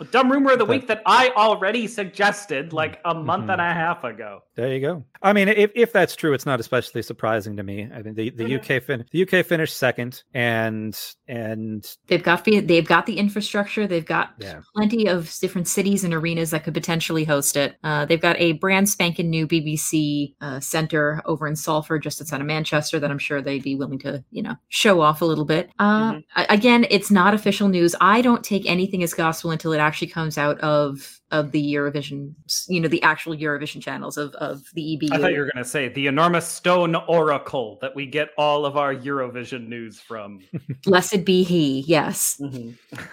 Uh, 0.00 0.04
dumb 0.10 0.30
rumor 0.32 0.52
of 0.52 0.58
the 0.58 0.64
but- 0.66 0.70
week 0.70 0.86
that 0.88 1.02
I 1.06 1.30
already 1.36 1.86
suggested 1.86 2.72
like 2.72 3.00
a 3.04 3.14
month 3.14 3.46
Mhm. 3.46 3.52
and 3.52 3.60
a 3.60 3.72
half 3.72 4.04
ago. 4.04 4.40
there 4.56 4.72
you 4.72 4.80
go. 4.80 5.04
I 5.22 5.32
mean, 5.32 5.48
if, 5.48 5.70
if 5.74 5.92
that's 5.92 6.14
true, 6.14 6.32
it's 6.34 6.46
not 6.46 6.60
especially 6.60 7.02
surprising 7.02 7.56
to 7.56 7.62
me. 7.62 7.88
I 7.92 8.02
mean, 8.02 8.14
the, 8.14 8.30
the 8.30 8.44
Mhm. 8.44 8.58
UK 8.60 8.82
fin- 8.82 9.04
the 9.10 9.22
UK 9.22 9.44
finished 9.44 9.76
second, 9.76 10.22
and 10.34 10.98
and 11.28 11.84
They've 12.06 12.22
got 12.22 12.44
the- 12.44 12.60
they've 12.60 12.86
got 12.86 13.06
the 13.06 13.18
infrastructure. 13.18 13.86
They've 13.86 14.04
got 14.04 14.34
Yeah. 14.38 14.60
plenty 14.76 15.06
of 15.08 15.34
different 15.40 15.68
cities 15.68 16.04
and 16.04 16.12
arenas 16.14 16.50
that 16.50 16.64
could 16.64 16.74
potentially 16.74 17.24
host 17.24 17.56
it. 17.56 17.76
Uh, 17.82 18.04
they've 18.04 18.20
got 18.24 18.40
a 18.40 18.52
brand 18.52 18.88
spanking 18.88 19.28
new 19.28 19.46
BBC 19.46 20.34
uh, 20.40 20.58
center 20.60 21.20
over 21.26 21.46
in 21.46 21.54
Salford, 21.54 22.02
just 22.02 22.20
outside 22.22 22.40
of 22.40 22.46
Manchester, 22.46 22.98
that 22.98 23.10
I'm 23.10 23.18
sure 23.18 23.42
they'd 23.42 23.62
be 23.62 23.76
willing 23.76 23.98
to 24.00 24.24
you 24.30 24.42
know 24.42 24.54
show 24.68 25.00
off 25.02 25.20
a 25.20 25.24
little 25.26 25.44
bit. 25.44 25.70
Uh, 25.78 26.20
a- 26.36 26.46
Again, 26.48 26.86
it's 26.90 27.10
not 27.10 27.34
official 27.34 27.68
news. 27.68 27.94
I 28.00 28.22
don't 28.22 28.42
take 28.42 28.64
anything 28.66 29.02
as 29.02 29.12
gospel 29.12 29.50
until 29.50 29.72
it 29.72 29.78
actually 29.78 30.08
comes 30.08 30.38
out 30.38 30.58
of 30.60 31.20
of 31.30 31.50
the 31.50 31.74
Eurovision, 31.74 32.32
you 32.68 32.80
know, 32.80 32.86
the 32.86 33.02
actual 33.02 33.34
Eurovision 33.36 33.82
channels 33.82 34.16
of 34.16 34.32
of 34.36 34.62
the 34.74 34.82
EBU. 34.96 35.12
I 35.12 35.18
thought 35.18 35.32
you 35.32 35.40
were 35.40 35.50
going 35.52 35.64
to 35.64 35.68
say 35.68 35.88
the 35.88 36.06
enormous 36.06 36.46
stone 36.46 36.94
oracle 37.08 37.78
that 37.82 37.94
we 37.94 38.06
get 38.06 38.28
all 38.38 38.64
of 38.64 38.76
our 38.76 38.94
Eurovision 38.94 39.66
news 39.68 39.98
from. 40.00 40.40
Blessed 40.84 41.24
be 41.24 41.42
he. 41.42 41.80
Yes. 41.88 42.40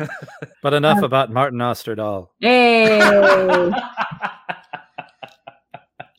but 0.62 0.74
enough 0.74 1.02
Uh, 1.02 1.06
about 1.06 1.32
Martin 1.32 1.60
Osterdahl. 1.60 2.28
Hey, 2.40 3.00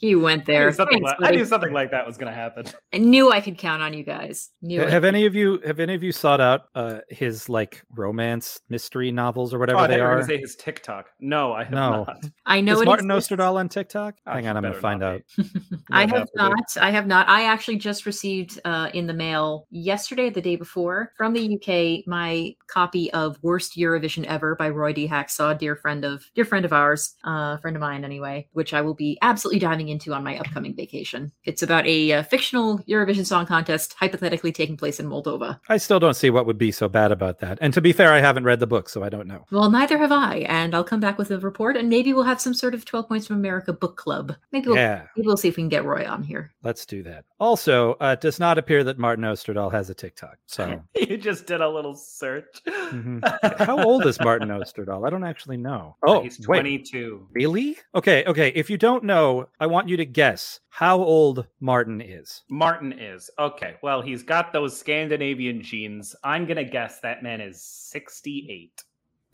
he 0.03 0.15
went 0.17 0.43
I, 0.43 0.45
there. 0.45 0.67
knew 0.67 0.73
something 0.73 1.03
Thanks, 1.05 1.21
like, 1.21 1.33
I 1.33 1.35
knew 1.35 1.45
something 1.47 1.73
like 1.73 1.91
that 1.93 2.05
was 2.07 2.19
going 2.19 2.31
to 2.31 2.37
happen. 2.37 2.67
I 2.93 2.99
knew 2.99 3.31
I 3.33 3.41
could 3.41 3.57
count 3.57 3.83
on 3.83 3.95
you 3.95 4.03
guys. 4.03 4.51
Knew 4.61 4.83
it. 4.83 4.91
Have 4.91 5.05
any 5.05 5.25
of 5.27 5.35
you 5.35 5.61
have 5.65 5.79
any 5.81 5.95
of 5.95 6.03
you 6.03 6.11
sought 6.13 6.41
out 6.41 6.63
uh, 6.75 6.99
his 7.09 7.49
like 7.49 7.83
romance 7.95 8.61
mystery 8.69 9.13
novels 9.13 9.55
or 9.55 9.59
Oh, 9.59 9.61
whatever 9.61 9.79
I 9.79 9.83
thought 9.83 9.91
they 9.91 9.97
you 9.97 10.03
are? 10.03 10.15
going 10.17 10.27
to 10.27 10.27
say 10.27 10.39
his 10.39 10.57
TikTok. 10.57 11.07
No, 11.21 11.53
I 11.53 11.63
have 11.65 11.73
No. 11.73 12.05
not. 12.05 12.25
I 12.47 12.61
know 12.61 12.75
Is 12.75 12.81
it 12.83 12.85
Martin 12.85 13.11
exists. 13.11 13.31
Osterdahl 13.33 13.55
on 13.55 13.69
TikTok? 13.69 14.17
Oh, 14.27 14.33
Hang 14.33 14.49
on, 14.49 14.57
I'm 14.57 14.63
gonna 14.65 14.75
find 14.75 15.03
out. 15.05 15.23
I 15.93 16.01
have 16.03 16.11
have 16.11 16.27
be. 16.27 16.31
not. 16.37 16.77
I 16.81 16.91
have 16.91 17.07
not. 17.07 17.29
I 17.29 17.45
actually 17.45 17.77
just 17.79 18.05
received 18.05 18.61
uh, 18.65 18.91
in 18.93 19.07
the 19.07 19.15
mail 19.15 19.67
yesterday, 19.71 20.29
the 20.31 20.43
day 20.43 20.57
before, 20.57 21.13
from 21.17 21.33
the 21.33 21.55
UK, 21.57 22.06
my 22.09 22.55
copy 22.67 23.13
of 23.13 23.39
"Worst 23.43 23.77
Eurovision 23.77 24.25
Ever" 24.25 24.56
by 24.56 24.69
Roy 24.69 24.93
D. 24.93 25.06
Hacksaw, 25.09 25.56
dear 25.59 25.77
friend 25.77 26.05
of 26.05 26.25
dear 26.35 26.44
friend 26.44 26.65
of 26.65 26.73
ours, 26.73 27.15
uh, 27.25 27.56
friend 27.59 27.77
of 27.77 27.81
mine 27.81 28.05
anyway, 28.05 28.49
which 28.53 28.75
I 28.75 28.81
will 28.81 28.94
be 28.94 29.17
absolutely 29.23 29.61
diving 29.61 29.92
into 29.93 30.13
on 30.13 30.25
my 30.25 30.37
upcoming 30.39 30.75
vacation. 30.75 31.31
It's 31.44 31.63
about 31.63 31.87
a 31.87 32.13
uh, 32.13 32.22
fictional 32.25 32.79
Eurovision 32.89 33.25
Song 33.25 33.46
Contest, 33.46 33.94
hypothetically 33.99 34.51
taking 34.51 34.77
place 34.77 34.99
in 34.99 35.06
Moldova. 35.06 35.61
I 35.69 35.77
still 35.77 36.01
don't 36.01 36.15
see 36.15 36.31
what 36.31 36.46
would 36.46 36.58
be 36.58 36.72
so 36.72 36.89
bad 36.89 37.13
about 37.13 37.39
that. 37.41 37.58
And 37.61 37.72
to 37.75 37.81
be 37.81 37.93
fair, 37.93 38.13
I 38.13 38.20
haven't 38.20 38.44
read 38.44 38.58
the 38.58 38.67
book, 38.67 38.89
so 38.89 39.05
I 39.05 39.08
don't 39.08 39.29
know. 39.29 39.44
Well, 39.53 39.70
neither 39.70 39.99
have 39.99 40.11
I, 40.13 40.39
and 40.49 40.75
I'll 40.75 40.82
come 40.82 41.01
back 41.01 41.19
with 41.19 41.31
a 41.31 41.39
report, 41.39 41.77
and 41.77 41.89
maybe 41.89 42.13
we'll 42.13 42.25
have 42.25 42.41
some 42.41 42.55
sort 42.55 42.75
of 42.75 42.84
Twelve 42.84 43.06
Points 43.08 43.27
from 43.29 43.37
America 43.37 43.72
book 43.72 43.96
club. 43.96 44.34
Maybe 44.51 44.67
we'll, 44.69 44.77
Yeah, 44.77 45.05
maybe 45.17 45.27
we'll 45.27 45.37
see 45.37 45.49
if 45.49 45.56
we 45.56 45.63
can 45.63 45.69
get 45.69 45.84
Roy 45.84 46.06
on 46.08 46.22
here. 46.22 46.51
let's 46.65 46.84
do 46.87 47.03
that. 47.05 47.25
Also, 47.39 47.94
uh, 48.01 48.15
it 48.17 48.20
does 48.20 48.39
not 48.41 48.56
appear 48.58 48.84
that 48.84 48.99
Martin 48.99 49.25
Osterdahl 49.25 49.70
has 49.72 49.91
a 49.91 49.94
TikTok. 49.94 50.39
So, 50.46 50.81
You 50.96 51.17
just 51.19 51.46
did 51.46 51.61
a 51.61 51.69
little 51.69 51.94
search. 51.94 52.46
Mhm. 52.67 53.20
how 53.58 53.82
old 53.82 54.06
is 54.06 54.19
Martin 54.20 54.49
Osterdahl? 54.49 55.06
I 55.06 55.11
don't 55.11 55.25
actually 55.25 55.56
know. 55.56 55.96
Oh, 56.06 56.22
he's 56.22 56.39
wait, 56.46 56.61
22. 56.61 57.29
really? 57.32 57.77
Okay, 57.94 58.25
okay. 58.27 58.49
If 58.55 58.70
you 58.70 58.79
don't 58.79 59.05
know, 59.05 59.49
I 59.61 59.67
want 59.67 59.81
you 59.89 59.96
to 59.96 60.05
guess 60.05 60.60
how 60.69 60.98
old 60.98 61.46
Martin 61.60 62.01
is. 62.01 62.43
Martin 62.51 62.93
is. 62.93 63.31
Okay. 63.39 63.77
Well, 63.82 64.03
he's 64.03 64.22
got 64.22 64.53
those 64.53 64.79
Scandinavian 64.79 65.62
genes. 65.62 66.15
I'm 66.24 66.44
going 66.46 66.56
to 66.56 66.65
guess 66.65 67.01
that 67.01 67.22
man 67.22 67.41
is 67.41 67.62
68. 67.62 68.82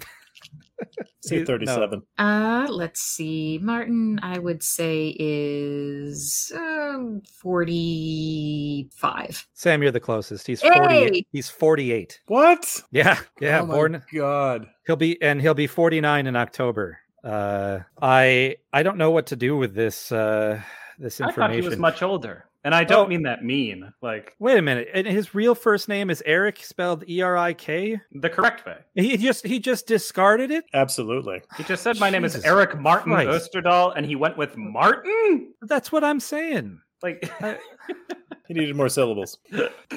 Say 1.21 1.41
No. 1.41 1.45
37. 1.45 2.03
Uh, 2.19 2.67
let's 2.71 3.03
see. 3.03 3.59
Martin, 3.61 4.21
I 4.23 4.39
would 4.39 4.63
say 4.63 5.17
is 5.19 6.53
um, 6.55 7.21
45. 7.43 9.49
Sam, 9.55 9.83
you're 9.83 9.91
the 9.91 9.99
closest. 10.01 10.47
He's 10.47 10.63
Hey! 10.63 10.71
48. 10.79 11.27
He's 11.33 11.51
48. 11.51 12.21
What? 12.27 12.83
Yeah, 12.93 13.19
yeah. 13.41 13.61
oh 13.63 13.67
my 13.67 13.75
born 13.75 14.03
God. 14.15 14.67
He'll 14.87 14.97
be 14.97 15.21
and 15.21 15.41
he'll 15.41 15.55
be 15.55 15.67
49 15.67 16.27
in 16.27 16.37
October. 16.37 16.99
Uh 17.25 17.81
I 18.01 18.57
I 18.73 18.83
don't 18.83 18.99
know 18.99 19.11
what 19.11 19.27
to 19.27 19.37
do 19.37 19.57
with 19.57 19.75
this 19.75 20.13
uh 20.13 20.61
this 20.99 21.21
I 21.21 21.31
thought 21.33 21.53
he 21.53 21.61
was 21.61 21.77
much 21.77 22.03
older. 22.03 22.45
And 22.65 22.75
I 22.75 22.83
don't 22.85 23.07
Oh. 23.07 23.09
mean 23.09 23.23
that 23.23 23.45
mean. 23.45 23.93
Like 24.03 24.35
Wait 24.41 24.59
a 24.59 24.63
minute. 24.63 24.89
And 24.93 25.07
his 25.07 25.35
real 25.35 25.55
first 25.55 25.89
name 25.89 26.11
is 26.11 26.23
Eric, 26.27 26.63
spelled 26.63 27.05
E 27.09 27.23
R 27.23 27.37
I 27.37 27.53
K. 27.55 28.01
the 28.13 28.29
correct 28.29 28.67
way. 28.67 28.77
He 28.95 29.17
just 29.17 29.47
he 29.47 29.59
just 29.61 29.87
discarded 29.87 30.51
it. 30.51 30.65
Absolutely. 30.75 31.41
He 31.57 31.63
just 31.65 31.83
said 31.83 31.99
my 32.01 32.11
name 32.11 32.25
is 32.25 32.45
Eric 32.45 32.79
Martin 32.79 33.13
Christ. 33.13 33.51
Osterdahl, 33.55 33.95
and 33.97 34.05
he 34.05 34.17
went 34.17 34.37
with 34.37 34.57
Martin. 34.57 35.53
That's 35.63 35.91
what 35.93 36.03
I'm 36.05 36.21
saying. 36.21 36.81
Like 37.03 37.31
He 38.49 38.55
needed 38.55 38.75
more 38.77 38.89
syllables. 38.89 39.39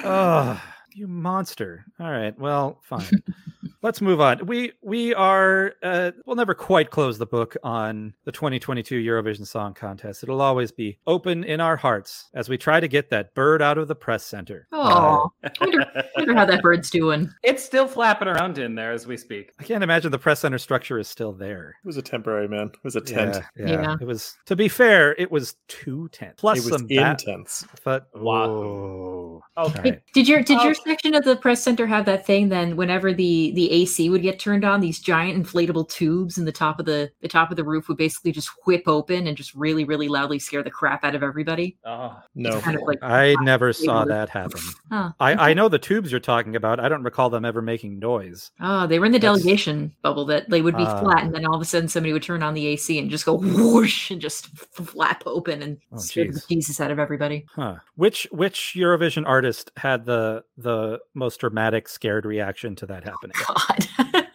Oh, 0.04 0.62
you 0.94 1.08
monster. 1.08 1.84
All 1.98 2.10
right. 2.10 2.38
Well, 2.38 2.78
fine. 2.82 3.06
Let's 3.82 4.00
move 4.00 4.20
on. 4.20 4.46
We 4.46 4.72
we 4.80 5.12
are 5.14 5.72
uh, 5.82 6.12
we'll 6.24 6.36
never 6.36 6.54
quite 6.54 6.90
close 6.90 7.18
the 7.18 7.26
book 7.26 7.56
on 7.64 8.14
the 8.24 8.30
2022 8.30 9.02
Eurovision 9.02 9.44
Song 9.44 9.74
Contest. 9.74 10.22
It'll 10.22 10.40
always 10.40 10.70
be 10.70 10.98
open 11.08 11.42
in 11.42 11.60
our 11.60 11.76
hearts 11.76 12.30
as 12.32 12.48
we 12.48 12.56
try 12.56 12.78
to 12.78 12.86
get 12.86 13.10
that 13.10 13.34
bird 13.34 13.60
out 13.60 13.78
of 13.78 13.88
the 13.88 13.96
press 13.96 14.24
center. 14.24 14.68
Uh, 14.72 14.78
Oh, 14.84 15.32
wonder, 15.60 15.84
wonder 16.16 16.34
how 16.36 16.44
that 16.44 16.62
bird's 16.62 16.90
doing. 16.90 17.28
it's 17.42 17.64
still 17.64 17.88
flapping 17.88 18.28
around 18.28 18.58
in 18.58 18.74
there 18.76 18.92
as 18.92 19.06
we 19.06 19.16
speak. 19.16 19.52
I 19.58 19.64
can't 19.64 19.82
imagine 19.82 20.12
the 20.12 20.18
press 20.18 20.40
center 20.40 20.58
structure 20.58 20.98
is 21.00 21.08
still 21.08 21.32
there. 21.32 21.74
It 21.82 21.86
was 21.86 21.96
a 21.96 22.02
temporary 22.02 22.46
man. 22.48 22.68
It 22.74 22.84
was 22.84 22.94
a 22.94 23.00
tent. 23.00 23.42
Yeah, 23.56 23.66
yeah. 23.66 23.82
Yeah. 23.82 23.96
It 24.00 24.06
was 24.06 24.36
to 24.46 24.54
be 24.54 24.68
fair, 24.68 25.14
it 25.18 25.30
was 25.32 25.56
two 25.66 26.08
tents 26.10 26.40
plus 26.40 26.58
It 26.58 26.64
was 26.70 26.72
some 26.80 26.86
bat- 26.86 27.20
intense. 27.22 27.66
But 27.84 28.06
Wahoo. 28.14 29.40
Okay. 29.58 29.78
All 29.78 29.82
right. 29.84 30.02
Did 30.14 30.28
your 30.28 30.42
did 30.42 30.60
your 30.62 30.70
Oh. 30.72 30.84
section 30.84 31.14
of 31.16 31.24
the 31.24 31.34
press 31.36 31.62
center 31.62 31.86
have 31.86 32.04
that 32.06 32.24
thing 32.24 32.48
then 32.48 32.76
whenever 32.76 33.12
the 33.12 33.50
the 33.54 33.71
AC 33.72 34.10
would 34.10 34.22
get 34.22 34.38
turned 34.38 34.64
on, 34.64 34.80
these 34.80 35.00
giant 35.00 35.42
inflatable 35.44 35.88
tubes 35.88 36.36
in 36.38 36.44
the 36.44 36.52
top 36.52 36.78
of 36.78 36.86
the 36.86 37.10
the 37.22 37.28
top 37.28 37.50
of 37.50 37.56
the 37.56 37.64
roof 37.64 37.88
would 37.88 37.96
basically 37.96 38.30
just 38.30 38.50
whip 38.66 38.82
open 38.86 39.26
and 39.26 39.36
just 39.36 39.54
really, 39.54 39.84
really 39.84 40.08
loudly 40.08 40.38
scare 40.38 40.62
the 40.62 40.70
crap 40.70 41.04
out 41.04 41.14
of 41.14 41.22
everybody? 41.22 41.76
Oh, 41.84 42.16
No. 42.34 42.60
Kind 42.60 42.76
of 42.76 42.82
like 42.86 42.98
I 43.02 43.34
never 43.40 43.72
saw 43.72 44.00
Maybe. 44.00 44.08
that 44.10 44.28
happen. 44.28 44.60
Huh. 44.90 45.12
I, 45.18 45.50
I 45.50 45.54
know 45.54 45.68
the 45.68 45.78
tubes 45.78 46.10
you're 46.10 46.20
talking 46.20 46.54
about. 46.54 46.78
I 46.80 46.88
don't 46.88 47.02
recall 47.02 47.30
them 47.30 47.44
ever 47.44 47.62
making 47.62 47.98
noise. 47.98 48.50
Oh, 48.60 48.86
they 48.86 48.98
were 48.98 49.06
in 49.06 49.12
the 49.12 49.18
That's- 49.18 49.38
delegation 49.42 49.94
bubble 50.02 50.26
that 50.26 50.50
they 50.50 50.60
would 50.62 50.76
be 50.76 50.84
Ah. 50.84 51.00
flat, 51.00 51.22
and 51.24 51.34
then 51.34 51.46
all 51.46 51.54
of 51.54 51.62
a 51.62 51.64
sudden 51.64 51.88
somebody 51.88 52.12
would 52.12 52.22
turn 52.22 52.42
on 52.42 52.54
the 52.54 52.66
AC 52.66 52.98
and 52.98 53.10
just 53.10 53.24
go 53.24 53.34
whoosh 53.38 54.10
and 54.10 54.20
just 54.20 54.46
flap 54.76 55.22
open 55.26 55.62
and 55.62 55.78
Oh, 55.92 55.96
scare 55.98 56.26
the 56.26 56.32
jeez. 56.38 56.48
Jesus 56.48 56.80
out 56.80 56.90
of 56.90 56.98
everybody. 56.98 57.46
Huh. 57.54 57.76
Which 57.96 58.28
which 58.30 58.74
Eurovision 58.76 59.24
artist 59.26 59.70
had 59.78 60.04
the 60.04 60.44
the 60.58 60.98
most 61.14 61.40
dramatic 61.40 61.88
scared 61.88 62.26
reaction 62.26 62.76
to 62.76 62.86
that 62.86 63.04
happening? 63.04 63.32
God, 63.68 63.88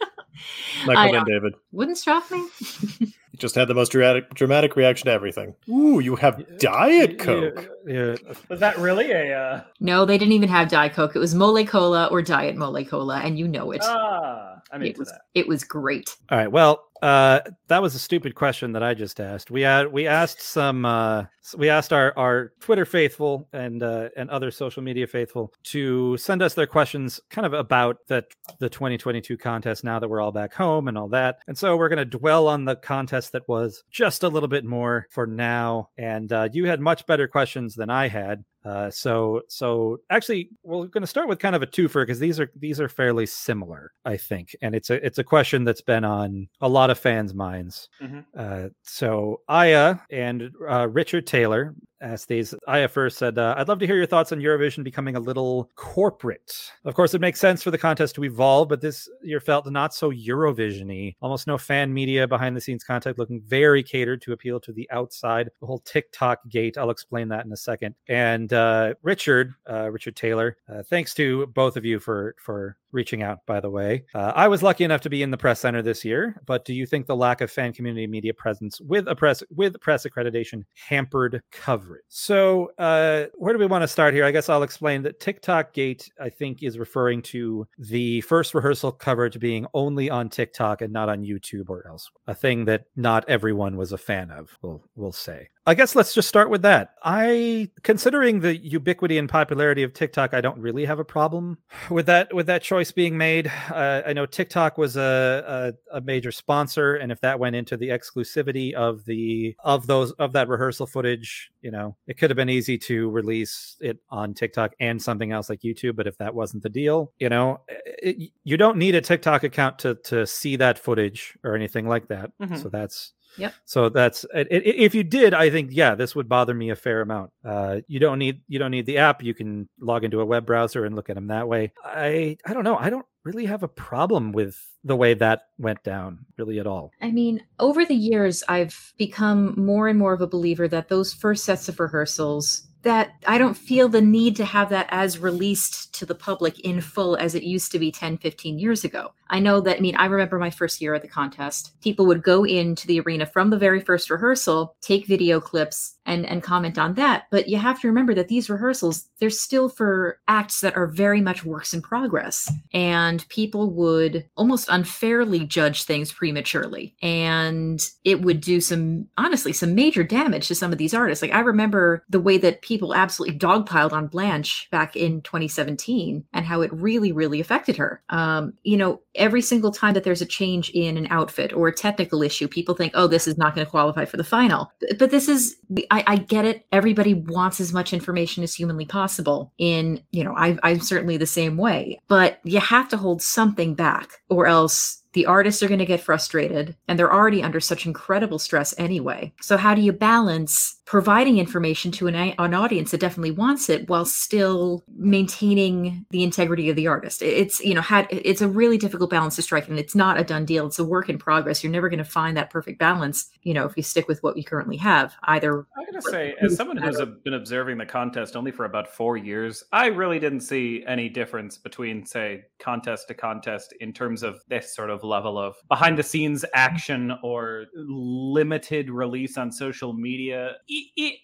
Michael 0.86 0.98
I 0.98 1.12
Ben. 1.12 1.26
David. 1.26 1.54
wouldn't 1.72 1.98
stop 1.98 2.30
me. 2.32 2.48
Just 3.38 3.54
had 3.54 3.68
the 3.68 3.76
most 3.76 3.92
dramatic 3.92 4.34
dramatic 4.34 4.76
reaction 4.76 5.06
to 5.06 5.12
everything. 5.12 5.54
Ooh, 5.70 6.00
you 6.00 6.16
have 6.16 6.44
Diet 6.58 7.20
Coke. 7.20 7.70
Yeah, 7.86 8.16
was 8.50 8.60
that 8.60 8.80
really 8.80 9.12
a? 9.12 9.38
Uh... 9.40 9.64
No, 9.80 10.06
they 10.06 10.18
didn't 10.18 10.32
even 10.32 10.50
have 10.50 10.70
Diet 10.70 10.94
Coke. 10.94 11.16
It 11.16 11.20
was 11.20 11.36
Mole 11.36 11.64
Cola 11.66 12.08
or 12.08 12.24
Diet 12.24 12.56
Mole 12.56 12.84
Cola, 12.84 13.20
and 13.20 13.38
you 13.38 13.48
know 13.48 13.72
it. 13.72 13.82
Ah, 13.84 14.56
I'm 14.72 14.82
it 14.82 14.88
into 14.88 15.00
was 15.02 15.10
that. 15.10 15.22
it 15.36 15.48
was 15.48 15.64
great. 15.64 16.16
All 16.32 16.38
right. 16.40 16.52
Well, 16.52 16.84
uh, 17.02 17.42
that 17.68 17.82
was 17.82 17.96
a 17.96 18.00
stupid 18.00 18.36
question 18.36 18.72
that 18.72 18.84
I 18.84 18.94
just 18.94 19.20
asked. 19.20 19.52
We 19.52 19.62
had 19.62 19.92
we 19.92 20.08
asked 20.08 20.42
some 20.42 20.86
uh, 20.86 21.26
we 21.58 21.70
asked 21.70 21.94
our 21.94 22.14
our 22.18 22.54
Twitter 22.60 22.86
faithful 22.86 23.48
and 23.54 23.84
uh, 23.84 24.10
and 24.16 24.30
other 24.30 24.52
social 24.52 24.82
media 24.82 25.08
faithful 25.08 25.54
to 25.66 26.18
send 26.18 26.42
us 26.42 26.54
their 26.54 26.68
questions, 26.68 27.20
kind 27.30 27.46
of 27.46 27.54
about 27.54 27.98
the 28.08 28.26
the 28.60 28.70
2022 28.70 29.38
contest. 29.38 29.84
Now 29.84 30.00
that 30.00 30.08
we're 30.08 30.22
all 30.22 30.32
back 30.32 30.54
home 30.54 30.88
and 30.88 30.98
all 30.98 31.10
that, 31.10 31.40
and 31.48 31.58
so 31.58 31.78
we're 31.78 31.90
going 31.90 31.98
to 31.98 32.18
dwell 32.18 32.48
on 32.48 32.66
the 32.66 32.76
contest 32.76 33.32
that 33.34 33.48
was 33.48 33.84
just 33.92 34.24
a 34.24 34.30
little 34.30 34.50
bit 34.50 34.66
more 34.66 35.08
for 35.12 35.28
now. 35.28 35.90
And 35.98 36.32
uh, 36.32 36.50
you 36.52 36.66
had 36.66 36.82
much 36.82 37.06
better 37.06 37.28
questions 37.28 37.76
than 37.76 37.90
I 37.90 38.08
had. 38.08 38.44
Uh, 38.68 38.90
so 38.92 39.42
so 39.48 39.98
actually 40.10 40.50
we're 40.64 40.88
going 40.88 41.02
to 41.04 41.08
start 41.16 41.28
with 41.30 41.40
kind 41.40 41.56
of 41.56 41.62
a 41.64 41.68
twofer 41.68 42.02
because 42.04 42.20
these 42.20 42.40
are 42.40 42.52
these 42.60 42.82
are 42.82 42.90
fairly 42.90 43.26
similar 43.26 43.92
I 44.06 44.18
think 44.18 44.56
and 44.62 44.76
it's 44.76 44.90
a 44.90 45.06
it's 45.06 45.20
a 45.20 45.24
question 45.24 45.64
that's 45.64 45.82
been 45.94 46.04
on 46.04 46.48
a 46.62 46.68
lot 46.68 46.90
of 46.90 46.98
fans 47.00 47.34
minds 47.34 47.88
Mhm. 48.02 48.26
uh, 48.36 48.70
so 48.84 49.42
Aya 49.48 49.98
and 50.12 50.52
uh, 50.70 50.88
Richard 50.90 51.26
Taylor 51.28 51.74
asked 52.02 52.28
these. 52.28 52.54
Aya 52.68 52.88
first 52.88 53.18
said 53.18 53.38
uh, 53.38 53.56
I'd 53.58 53.68
love 53.68 53.80
to 53.80 53.88
hear 53.88 53.96
your 53.96 54.06
thoughts 54.06 54.32
on 54.32 54.40
Eurovision 54.40 54.84
becoming 54.84 55.16
a 55.16 55.20
little 55.20 55.70
corporate. 55.76 56.72
Of 56.86 56.94
course 56.94 57.14
it 57.14 57.22
makes 57.22 57.40
sense 57.40 57.64
for 57.64 57.72
the 57.72 57.78
contest 57.78 58.16
to 58.16 58.24
evolve 58.24 58.70
but 58.70 58.82
this 58.82 59.10
year 59.22 59.40
felt 59.40 59.70
not 59.70 59.94
so 59.94 60.12
Eurovision-y. 60.12 61.16
Almost 61.22 61.48
no 61.48 61.58
fan 61.58 61.94
media 61.94 62.28
behind 62.28 62.56
the 62.56 62.62
scenes 62.62 62.84
content 62.84 63.18
looking 63.18 63.42
very 63.42 63.84
catered 63.84 64.22
to 64.24 64.34
appeal 64.34 64.60
to 64.62 64.72
the 64.72 64.90
outside. 64.92 65.50
The 65.60 65.68
whole 65.68 65.80
TikTok 65.80 66.40
gate 66.50 66.78
I'll 66.78 66.90
explain 66.90 67.30
that 67.30 67.46
in 67.46 67.52
a 67.52 67.58
second. 67.58 67.96
And 68.08 68.52
uh, 68.54 68.94
Richard, 69.02 69.54
uh, 69.70 69.90
Richard 69.92 70.16
Taylor, 70.16 70.58
uh, 70.72 70.84
thanks 70.84 71.14
to 71.16 71.48
both 71.48 71.78
of 71.78 71.86
you 71.86 72.00
for 72.00 72.36
for 72.38 72.78
reaching 72.92 73.24
out. 73.24 73.46
By 73.46 73.60
the 73.60 73.70
way, 73.70 74.06
uh, 74.14 74.34
I 74.36 74.48
was 74.48 74.64
lucky 74.64 74.84
enough 74.84 75.02
to 75.02 75.10
be 75.10 75.24
in 75.24 75.32
the 75.32 75.38
press 75.38 75.60
center 75.60 75.82
this 75.82 76.04
year, 76.06 76.42
but 76.46 76.66
do 76.66 76.74
you 76.74 76.86
think 76.86 77.06
the 77.06 77.16
lack 77.16 77.42
of 77.42 77.52
fan 77.52 77.74
community 77.74 78.08
media 78.08 78.34
presence 78.34 78.80
with 78.82 79.08
a 79.08 79.16
press 79.16 79.44
with 79.50 79.80
press 79.82 80.06
accreditation 80.06 80.64
hampered 80.90 81.42
coverage? 81.52 82.04
So, 82.08 82.72
uh, 82.78 83.26
where 83.36 83.54
do 83.54 83.60
we 83.60 83.66
want 83.66 83.84
to 83.84 83.88
start 83.88 84.14
here? 84.14 84.26
I 84.26 84.32
guess 84.32 84.50
I'll 84.50 84.64
explain 84.64 85.04
that 85.04 85.20
TikTok 85.20 85.74
Gate, 85.74 86.10
I 86.22 86.30
think, 86.30 86.64
is 86.64 86.78
referring 86.78 87.22
to 87.24 87.68
the 87.78 88.22
first 88.22 88.54
rehearsal 88.54 88.92
coverage 88.92 89.40
being 89.40 89.66
only 89.74 90.10
on 90.10 90.30
TikTok 90.30 90.82
and 90.82 90.94
not 90.94 91.10
on 91.10 91.24
YouTube 91.24 91.70
or 91.70 91.88
else. 91.88 92.10
A 92.28 92.36
thing 92.36 92.66
that 92.66 92.86
not 92.96 93.28
everyone 93.28 93.78
was 93.78 93.92
a 93.92 93.98
fan 93.98 94.32
of. 94.32 94.58
We'll 94.62 94.84
we'll 94.96 95.12
say. 95.12 95.50
I 95.68 95.74
guess 95.74 95.96
let's 95.96 96.14
just 96.14 96.30
start 96.30 96.50
with 96.50 96.62
that. 96.62 96.92
I 97.04 97.70
considering 97.84 98.40
the 98.40 98.56
ubiquity 98.56 99.18
and 99.18 99.28
popularity 99.28 99.84
of 99.84 99.92
TikTok, 99.94 100.34
I 100.34 100.40
don't 100.40 100.58
really 100.62 100.86
have 100.86 100.98
a 100.98 101.04
problem 101.04 101.58
with 101.90 102.06
that 102.06 102.34
with 102.34 102.48
that 102.48 102.64
choice 102.64 102.94
being 102.94 103.18
made. 103.18 103.52
Uh, 103.70 104.02
I 104.06 104.14
know 104.14 104.26
TikTok 104.26 104.78
was 104.78 104.96
a, 104.96 105.74
a 105.92 105.98
a 105.98 106.02
major 106.02 106.32
sponsor, 106.32 106.96
and 106.96 107.12
if 107.12 107.20
that 107.20 107.38
went 107.38 107.58
into 107.58 107.76
the 107.76 107.90
exclusivity 107.90 108.74
of 108.76 109.04
the 109.04 109.58
of 109.62 109.88
those 109.88 110.14
of 110.14 110.32
that 110.34 110.48
rehearsal 110.48 110.88
footage, 110.88 111.52
you 111.62 111.72
know, 111.72 111.98
it 112.08 112.18
could 112.18 112.30
have 112.30 112.38
been 112.38 112.50
easy 112.50 112.78
to 112.78 113.10
release 113.10 113.76
it 113.82 114.00
on 114.10 114.34
TikTok 114.34 114.72
and 114.80 115.02
something 115.02 115.34
else 115.34 115.50
like 115.50 115.60
YouTube. 115.64 115.98
But 115.98 116.08
if 116.08 116.18
that 116.20 116.34
wasn't 116.34 116.64
the 116.64 116.70
deal, 116.70 117.12
you 117.20 117.28
know, 117.28 117.60
it, 117.68 118.32
you 118.46 118.56
don't 118.56 118.78
need 118.78 118.96
a 118.96 119.02
TikTok 119.02 119.44
account 119.44 119.80
to 119.80 119.96
to 120.06 120.26
see 120.26 120.56
that 120.56 120.80
footage 120.80 121.38
or 121.44 121.56
anything 121.56 121.90
like 121.90 122.08
that. 122.08 122.32
Mhm. 122.42 122.62
So 122.62 122.70
that's 122.70 123.12
Yep. 123.38 123.54
so 123.66 123.90
that's 123.90 124.26
if 124.34 124.96
you 124.96 125.04
did, 125.04 125.34
I 125.34 125.50
think 125.50 125.70
yeah, 125.72 125.96
this 125.96 126.16
would 126.16 126.28
bother 126.28 126.54
me 126.54 126.70
a 126.72 126.76
fair 126.76 127.02
amount. 127.02 127.32
Uh, 127.46 127.82
you 127.88 128.00
don't 128.00 128.20
need 128.20 128.42
you 128.48 128.60
don't 128.60 128.72
need 128.72 128.86
the 128.86 128.98
app. 128.98 129.24
You 129.24 129.34
can 129.34 129.70
log 129.80 130.04
into 130.04 130.22
a 130.22 130.26
web 130.26 130.46
browser 130.46 130.86
and 130.86 130.96
look 130.96 131.10
at 131.10 131.16
them 131.16 131.28
that 131.28 131.48
way. 131.48 131.72
I 131.84 132.38
I 132.46 132.54
don't 132.54 132.64
know. 132.64 132.78
I 132.78 132.90
don't 132.90 133.06
really 133.24 133.46
have 133.46 133.62
a 133.62 133.68
problem 133.68 134.32
with 134.32 134.58
the 134.84 134.96
way 134.96 135.14
that 135.14 135.42
went 135.58 135.84
down 135.84 136.20
really 136.38 136.60
at 136.60 136.68
all. 136.68 136.92
I 137.02 137.12
mean, 137.12 137.44
over 137.60 137.86
the 137.86 137.96
years, 137.96 138.44
I've 138.48 138.94
become 138.98 139.54
more 139.58 139.88
and 139.88 140.00
more 140.00 140.14
of 140.14 140.22
a 140.22 140.28
believer 140.28 140.68
that 140.70 140.88
those 140.88 141.14
first 141.14 141.44
sets 141.44 141.68
of 141.68 141.80
rehearsals, 141.80 142.68
that 142.88 143.16
I 143.28 143.38
don't 143.38 143.54
feel 143.54 143.90
the 143.90 144.02
need 144.02 144.38
to 144.38 144.46
have 144.46 144.70
that 144.70 144.88
as 144.92 145.20
released 145.20 145.94
to 145.96 146.06
the 146.06 146.16
public 146.16 146.58
in 146.62 146.80
full 146.80 147.18
as 147.18 147.36
it 147.36 147.44
used 147.44 147.74
to 147.74 147.80
be 147.80 147.92
10, 147.92 148.18
15 148.18 148.58
years 148.58 148.86
ago. 148.86 149.12
I 149.30 149.40
know 149.40 149.60
that, 149.62 149.78
I 149.78 149.80
mean, 149.82 149.96
I 149.98 150.06
remember 150.06 150.40
my 150.40 150.50
first 150.50 150.80
year 150.80 150.94
at 150.94 151.02
the 151.02 151.08
contest. 151.08 151.74
People 151.82 152.06
would 152.06 152.24
go 152.24 152.46
into 152.46 152.88
the 152.88 153.02
arena 153.02 153.26
from 153.26 153.50
the 153.50 153.58
very 153.58 153.82
first 153.82 154.10
rehearsal, 154.10 154.76
take 154.82 155.06
video 155.06 155.42
clips, 155.42 155.98
and, 156.06 156.26
and 156.26 156.42
comment 156.42 156.78
on 156.78 156.94
that. 156.94 157.26
But 157.30 157.50
you 157.50 157.58
have 157.58 157.82
to 157.82 157.88
remember 157.88 158.14
that 158.14 158.30
these 158.30 158.50
rehearsals, 158.50 159.10
they're 159.20 159.30
still 159.30 159.68
for 159.68 160.20
acts 160.30 160.62
that 160.62 160.78
are 160.78 160.88
very 160.88 161.20
much 161.20 161.44
works 161.44 161.74
in 161.74 161.82
progress. 161.82 162.50
And 162.74 163.28
people 163.28 163.70
would 163.72 164.26
almost 164.38 164.70
unfairly 164.70 165.46
judge 165.46 165.84
things 165.84 166.14
prematurely. 166.14 166.96
And 167.02 167.86
it 168.06 168.22
would 168.22 168.40
do 168.40 168.62
some, 168.62 169.08
honestly, 169.18 169.52
some 169.52 169.76
major 169.76 170.04
damage 170.04 170.48
to 170.48 170.56
some 170.56 170.72
of 170.72 170.78
these 170.78 170.94
artists. 170.94 171.22
Like 171.22 171.34
I 171.34 171.40
remember 171.40 172.06
the 172.10 172.22
way 172.22 172.38
that 172.38 172.62
people 172.62 172.77
absolutely 172.96 173.38
dogpiled 173.38 173.92
on 173.92 174.08
Blanche 174.08 174.68
back 174.72 174.96
in 174.96 175.22
2017 175.22 176.26
and 176.34 176.46
how 176.46 176.62
it 176.62 176.72
really, 176.74 177.12
really 177.12 177.40
affected 177.40 177.78
her. 177.78 178.02
Um, 178.10 178.54
you 178.64 178.78
know, 178.78 179.02
every 179.16 179.42
single 179.42 179.72
time 179.72 179.94
that 179.94 180.04
there's 180.04 180.22
a 180.22 180.26
change 180.26 180.70
in 180.72 180.98
an 180.98 181.08
outfit 181.10 181.54
or 181.54 181.68
a 181.68 181.74
technical 181.74 182.22
issue, 182.22 182.48
people 182.48 182.76
think, 182.76 182.94
oh, 182.96 183.08
this 183.08 183.28
is 183.28 183.38
not 183.38 183.56
going 183.56 183.66
to 183.66 183.72
qualify 183.72 184.06
for 184.06 184.18
the 184.18 184.24
final. 184.24 184.72
But, 184.80 185.00
but 185.00 185.12
this 185.12 185.28
is, 185.28 185.58
I, 185.92 186.04
I 186.08 186.16
get 186.18 186.46
it. 186.46 186.66
Everybody 186.72 187.14
wants 187.14 187.60
as 187.60 187.74
much 187.74 187.94
information 187.94 188.44
as 188.44 188.54
humanly 188.54 188.86
possible. 188.86 189.52
In, 189.58 190.02
you 190.12 190.24
know, 190.24 190.36
I, 190.36 190.58
I'm 190.64 190.80
certainly 190.80 191.18
the 191.18 191.26
same 191.26 191.58
way, 191.58 192.00
but 192.08 192.40
you 192.44 192.60
have 192.60 192.90
to 192.90 192.98
hold 192.98 193.22
something 193.22 193.76
back 193.76 194.10
or 194.30 194.48
else 194.48 195.04
the 195.18 195.26
artists 195.26 195.64
are 195.64 195.68
going 195.68 195.80
to 195.80 195.86
get 195.86 196.00
frustrated 196.00 196.76
and 196.88 197.00
they're 197.00 197.12
already 197.12 197.42
under 197.42 197.60
such 197.60 197.88
incredible 197.88 198.38
stress 198.38 198.76
anyway. 198.78 199.34
So 199.42 199.58
how 199.58 199.74
do 199.74 199.82
you 199.82 199.92
balance 199.92 200.76
providing 200.86 201.40
information 201.40 201.92
to 201.92 202.06
an, 202.06 202.14
an 202.14 202.54
audience 202.54 202.92
that 202.92 203.00
definitely 203.00 203.32
wants 203.32 203.68
it 203.68 203.90
while 203.90 204.06
still 204.06 204.84
maintaining 204.96 206.06
the 206.12 206.22
integrity 206.22 206.70
of 206.70 206.76
the 206.76 206.86
artist? 206.86 207.24
It's 207.24 207.60
you 207.62 207.74
know 207.74 207.82
had 207.82 208.06
it's 208.12 208.42
a 208.42 208.48
really 208.48 208.78
difficult 208.78 209.10
balance 209.10 209.38
to 209.38 209.42
strike 209.42 209.68
and 209.68 209.80
it's 209.80 209.96
not 209.96 210.20
a 210.20 210.24
done 210.24 210.46
deal. 210.46 210.68
It's 210.68 210.78
a 210.78 210.86
work 210.86 211.10
in 211.10 211.18
progress. 211.18 211.64
You're 211.64 211.72
never 211.72 211.90
going 211.90 211.98
to 211.98 212.06
find 212.06 212.38
that 212.38 212.52
perfect 212.52 212.78
balance 212.78 213.32
you 213.48 213.54
know 213.54 213.66
if 213.66 213.78
you 213.78 213.82
stick 213.82 214.10
with 214.10 214.22
what 214.24 214.36
you 214.36 214.44
currently 214.44 214.76
have 214.76 215.16
either 215.24 215.66
i'm 215.78 215.86
going 215.86 215.94
to 215.94 216.02
say 216.02 216.36
as 216.42 216.58
someone 216.58 216.76
who's 216.76 217.00
uh, 217.00 217.06
been 217.24 217.36
observing 217.36 217.78
the 217.78 217.86
contest 217.86 218.36
only 218.36 218.52
for 218.52 218.66
about 218.66 218.94
four 218.94 219.16
years 219.16 219.64
i 219.72 219.86
really 219.86 220.20
didn't 220.20 220.42
see 220.42 220.84
any 220.86 221.08
difference 221.08 221.58
between 221.58 222.06
say 222.06 222.44
contest 222.60 223.08
to 223.08 223.14
contest 223.14 223.74
in 223.80 223.94
terms 223.94 224.22
of 224.22 224.42
this 224.50 224.76
sort 224.76 224.90
of 224.90 225.02
level 225.08 225.38
of 225.38 225.56
behind 225.68 225.98
the 225.98 226.04
scenes 226.04 226.44
mm-hmm. 226.44 226.52
action 226.54 227.14
or 227.24 227.66
limited 227.76 228.90
release 228.90 229.38
on 229.38 229.52
social 229.52 229.94
media 229.94 230.56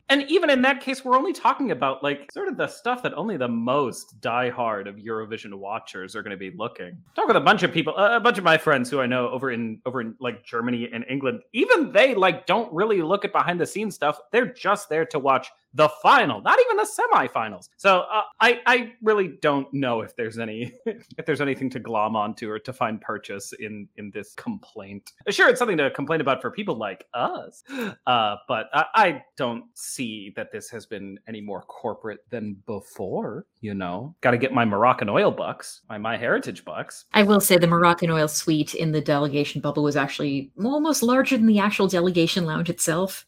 and 0.09 0.23
even 0.29 0.49
in 0.49 0.61
that 0.61 0.81
case, 0.81 1.03
we're 1.03 1.17
only 1.17 1.33
talking 1.33 1.71
about 1.71 2.03
like 2.03 2.31
sort 2.31 2.47
of 2.47 2.57
the 2.57 2.67
stuff 2.67 3.03
that 3.03 3.13
only 3.13 3.37
the 3.37 3.47
most 3.47 4.19
diehard 4.21 4.87
of 4.87 4.95
Eurovision 4.95 5.53
watchers 5.55 6.15
are 6.15 6.21
going 6.21 6.31
to 6.31 6.37
be 6.37 6.51
looking. 6.55 6.97
Talk 7.15 7.27
with 7.27 7.37
a 7.37 7.41
bunch 7.41 7.63
of 7.63 7.71
people, 7.71 7.95
a 7.97 8.19
bunch 8.19 8.37
of 8.37 8.43
my 8.43 8.57
friends 8.57 8.89
who 8.89 8.99
I 8.99 9.05
know 9.05 9.29
over 9.29 9.51
in 9.51 9.81
over 9.85 10.01
in 10.01 10.15
like 10.19 10.45
Germany 10.45 10.89
and 10.93 11.05
England. 11.09 11.41
Even 11.53 11.91
they 11.91 12.15
like 12.15 12.45
don't 12.45 12.71
really 12.73 13.01
look 13.01 13.25
at 13.25 13.31
behind 13.31 13.59
the 13.59 13.65
scenes 13.65 13.95
stuff. 13.95 14.19
They're 14.31 14.53
just 14.53 14.89
there 14.89 15.05
to 15.07 15.19
watch 15.19 15.47
the 15.73 15.89
final, 16.01 16.41
not 16.41 16.59
even 16.59 16.77
the 16.77 16.83
semifinals. 16.83 17.69
So 17.77 18.01
uh, 18.11 18.21
I 18.39 18.61
I 18.65 18.93
really 19.01 19.37
don't 19.41 19.71
know 19.73 20.01
if 20.01 20.15
there's 20.15 20.37
any 20.37 20.73
if 20.85 21.25
there's 21.25 21.41
anything 21.41 21.69
to 21.71 21.79
glom 21.79 22.15
onto 22.15 22.49
or 22.49 22.59
to 22.59 22.73
find 22.73 23.01
purchase 23.01 23.53
in 23.59 23.87
in 23.97 24.11
this 24.11 24.33
complaint. 24.35 25.11
Sure, 25.29 25.49
it's 25.49 25.59
something 25.59 25.77
to 25.77 25.89
complain 25.91 26.21
about 26.21 26.41
for 26.41 26.51
people 26.51 26.75
like 26.75 27.05
us, 27.13 27.63
uh, 28.07 28.35
but 28.47 28.67
I, 28.73 28.85
I 28.95 29.23
don't 29.37 29.65
see 29.73 30.33
that 30.35 30.51
this 30.51 30.69
has 30.69 30.85
been 30.85 31.19
any 31.27 31.41
more 31.41 31.61
corporate 31.61 32.19
than 32.29 32.57
before. 32.65 33.45
You 33.61 33.73
know, 33.73 34.15
got 34.21 34.31
to 34.31 34.37
get 34.37 34.53
my 34.53 34.65
Moroccan 34.65 35.09
oil 35.09 35.31
bucks, 35.31 35.81
my 35.89 35.97
my 35.97 36.17
heritage 36.17 36.65
bucks. 36.65 37.05
I 37.13 37.23
will 37.23 37.39
say 37.39 37.57
the 37.57 37.67
Moroccan 37.67 38.11
oil 38.11 38.27
suite 38.27 38.75
in 38.75 38.91
the 38.91 39.01
delegation 39.01 39.61
bubble 39.61 39.83
was 39.83 39.95
actually 39.95 40.51
almost 40.63 41.01
larger 41.01 41.37
than 41.37 41.47
the 41.47 41.59
actual 41.59 41.87
delegation 41.87 42.45
lounge 42.45 42.69
itself. 42.69 43.25